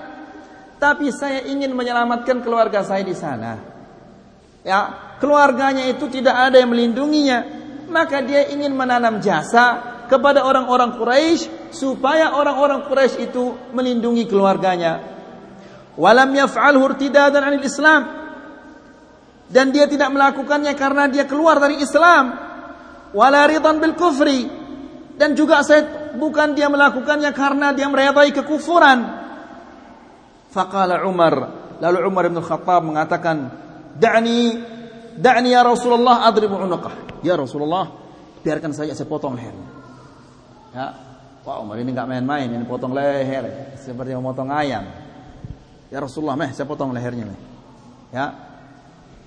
tapi 0.79 1.11
saya 1.11 1.43
ingin 1.47 1.75
menyelamatkan 1.75 2.43
keluarga 2.43 2.87
saya 2.87 3.03
di 3.03 3.15
sana. 3.15 3.59
Ya, 4.67 5.15
keluarganya 5.19 5.87
itu 5.91 6.07
tidak 6.11 6.35
ada 6.35 6.59
yang 6.59 6.71
melindunginya, 6.71 7.47
maka 7.91 8.23
dia 8.23 8.51
ingin 8.51 8.75
menanam 8.75 9.23
jasa 9.23 9.88
kepada 10.09 10.43
orang-orang 10.43 10.97
Quraisy 10.97 11.71
supaya 11.71 12.35
orang-orang 12.35 12.89
Quraisy 12.89 13.29
itu 13.29 13.55
melindungi 13.77 14.25
keluarganya. 14.25 15.05
Walam 16.01 16.33
yaf'alhu 16.33 16.83
irtidadan 16.89 17.45
'anil 17.45 17.63
Islam. 17.63 18.03
Dan 19.49 19.73
dia 19.73 19.89
tidak 19.89 20.13
melakukannya 20.13 20.73
karena 20.77 21.09
dia 21.09 21.25
keluar 21.29 21.61
dari 21.61 21.81
Islam. 21.81 22.37
Wala 23.13 23.49
ridan 23.49 23.81
bil 23.81 23.97
kufri. 23.97 24.49
Dan 25.17 25.33
juga 25.37 25.61
saya 25.65 26.13
bukan 26.17 26.53
dia 26.53 26.69
melakukannya 26.69 27.33
karena 27.33 27.73
dia 27.73 27.89
meredai 27.89 28.33
kekufuran. 28.33 28.99
Faqala 30.53 31.05
Umar. 31.05 31.35
Lalu 31.79 31.99
Umar 32.05 32.25
bin 32.29 32.43
Khattab 32.43 32.83
mengatakan 32.85 33.37
da'ni 33.97 34.61
da'ni 35.17 35.49
ya 35.55 35.63
Rasulullah 35.65 36.27
adribu 36.29 36.59
unuqah. 36.59 37.23
Ya 37.25 37.35
Rasulullah 37.35 37.89
biarkan 38.43 38.71
saja 38.71 38.95
saya 38.95 39.09
potong 39.11 39.35
lehernya 39.35 39.78
ya 40.75 40.87
Wah 41.47 41.65
Umar 41.65 41.81
ini 41.81 41.97
enggak 41.97 42.09
main-main 42.11 42.45
ini 42.51 42.65
potong 42.69 42.93
leher 42.93 43.73
seperti 43.81 44.13
memotong 44.13 44.53
ayam 44.53 44.85
Ya 45.89 45.99
Rasulullah, 46.05 46.37
meh 46.37 46.53
saya 46.53 46.69
potong 46.69 46.93
lehernya 46.93 47.25
meh. 47.25 47.39
Ya. 48.13 48.37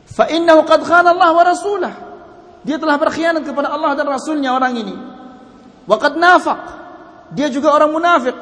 Fa 0.06 0.30
innahu 0.30 0.62
qad 0.66 0.86
khana 0.86 1.14
Allah 1.14 1.30
wa 1.34 1.44
rasulah. 1.46 1.94
Dia 2.62 2.78
telah 2.78 3.02
berkhianat 3.02 3.42
kepada 3.42 3.74
Allah 3.74 3.98
dan 3.98 4.06
Rasulnya 4.06 4.54
orang 4.54 4.74
ini. 4.78 4.94
Wa 5.90 5.98
qad 5.98 6.14
nafaq. 6.22 6.60
Dia 7.34 7.50
juga 7.50 7.74
orang 7.74 7.90
munafik. 7.90 8.38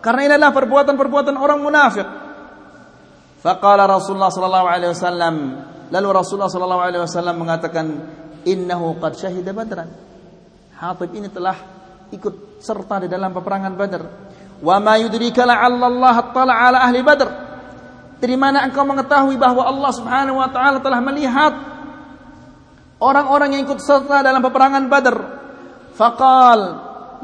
Karena 0.00 0.20
ini 0.24 0.32
adalah 0.40 0.54
perbuatan-perbuatan 0.56 1.36
orang 1.36 1.60
munafik. 1.60 2.08
Faqala 3.44 3.84
Rasulullah 3.84 4.32
sallallahu 4.32 4.66
alaihi 4.70 4.90
wasallam, 4.94 5.34
lalu 5.92 6.08
Rasulullah 6.14 6.50
sallallahu 6.50 6.82
alaihi 6.82 7.02
wasallam 7.04 7.36
mengatakan, 7.36 7.86
"Innahu 8.46 8.96
qad 9.02 9.18
syahida 9.18 9.50
Badran." 9.50 9.90
Hatib 10.78 11.10
ini 11.14 11.28
telah 11.28 11.54
ikut 12.12 12.60
serta 12.60 13.02
di 13.02 13.08
dalam 13.08 13.32
peperangan 13.32 13.72
Badar. 13.74 14.02
Wa 14.62 14.78
ma 14.78 14.94
yudrika 15.00 15.42
Allah 15.42 16.14
attala 16.14 16.54
ala 16.54 16.78
ahli 16.86 17.00
Badr. 17.02 17.28
Dari 18.22 18.36
mana 18.38 18.62
engkau 18.62 18.86
mengetahui 18.86 19.34
bahwa 19.34 19.66
Allah 19.66 19.90
Subhanahu 19.90 20.38
wa 20.38 20.48
taala 20.54 20.78
telah 20.78 21.02
melihat 21.02 21.52
orang-orang 23.02 23.58
yang 23.58 23.66
ikut 23.66 23.82
serta 23.82 24.22
dalam 24.22 24.38
peperangan 24.38 24.86
Badar? 24.86 25.16
Faqal 25.98 26.60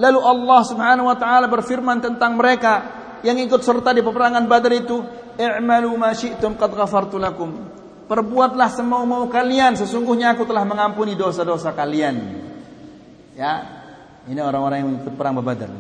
lalu 0.03 0.19
Allah 0.19 0.61
Subhanahu 0.67 1.07
wa 1.07 1.15
taala 1.15 1.47
berfirman 1.47 2.03
tentang 2.03 2.35
mereka 2.35 2.75
yang 3.23 3.39
ikut 3.39 3.63
serta 3.63 3.95
di 3.95 4.03
peperangan 4.03 4.43
Badar 4.51 4.75
itu, 4.75 4.99
"I'malu 5.39 5.95
ma 5.95 6.11
syi'tum 6.11 6.59
qad 6.59 6.75
ghafartu 6.75 7.23
lakum." 7.23 7.71
Perbuatlah 8.11 8.73
semau-mau 8.73 9.29
kalian, 9.31 9.77
sesungguhnya 9.77 10.33
aku 10.35 10.49
telah 10.49 10.65
mengampuni 10.65 11.13
dosa-dosa 11.13 11.77
kalian. 11.77 12.17
Ya, 13.37 13.78
ini 14.29 14.41
orang-orang 14.45 14.79
yang 14.85 14.91
ikut 15.03 15.15
perang 15.17 15.41
Badar. 15.41 15.73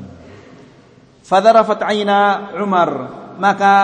Fadarafat 1.22 1.84
aina 1.84 2.52
Umar. 2.56 2.90
Maka 3.38 3.74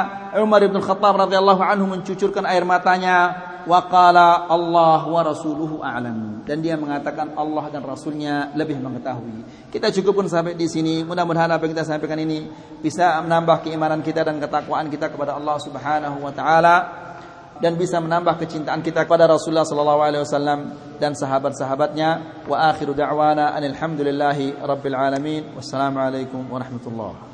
Umar 0.42 0.66
bin 0.66 0.82
Khattab 0.82 1.14
radhiyallahu 1.14 1.62
anhu 1.62 1.86
mencucurkan 1.94 2.42
air 2.42 2.66
matanya 2.66 3.38
wa 3.64 3.80
qala 3.86 4.50
Allah 4.50 5.06
wa 5.06 5.20
rasuluhu 5.22 5.78
a'lam 5.78 6.42
dan 6.44 6.60
dia 6.60 6.76
mengatakan 6.76 7.32
Allah 7.38 7.70
dan 7.70 7.86
rasulnya 7.86 8.50
lebih 8.58 8.82
mengetahui. 8.82 9.70
Kita 9.70 9.94
cukupkan 9.94 10.26
sampai 10.28 10.58
di 10.58 10.66
sini. 10.66 11.06
Mudah-mudahan 11.06 11.48
apa 11.48 11.64
yang 11.64 11.72
kita 11.72 11.86
sampaikan 11.86 12.18
ini 12.20 12.50
bisa 12.82 13.22
menambah 13.24 13.64
keimanan 13.64 14.02
kita 14.04 14.26
dan 14.26 14.42
ketakwaan 14.42 14.90
kita 14.90 15.08
kepada 15.08 15.38
Allah 15.38 15.56
Subhanahu 15.62 16.18
wa 16.18 16.32
taala 16.34 16.76
dan 17.62 17.78
bisa 17.78 18.02
menambah 18.02 18.38
kecintaan 18.38 18.82
kita 18.82 19.06
kepada 19.06 19.30
Rasulullah 19.30 19.66
sallallahu 19.66 20.00
alaihi 20.02 20.22
wasallam 20.22 20.60
dan 20.98 21.14
sahabat-sahabatnya. 21.14 22.44
Wa 22.50 22.74
akhiru 22.74 22.94
da'wana 22.94 23.54
alhamdulillahi 23.58 24.58
rabbil 24.62 24.96
alamin. 24.96 25.54
Wassalamu 25.54 26.02
alaikum 26.02 26.46
warahmatullahi 26.50 27.33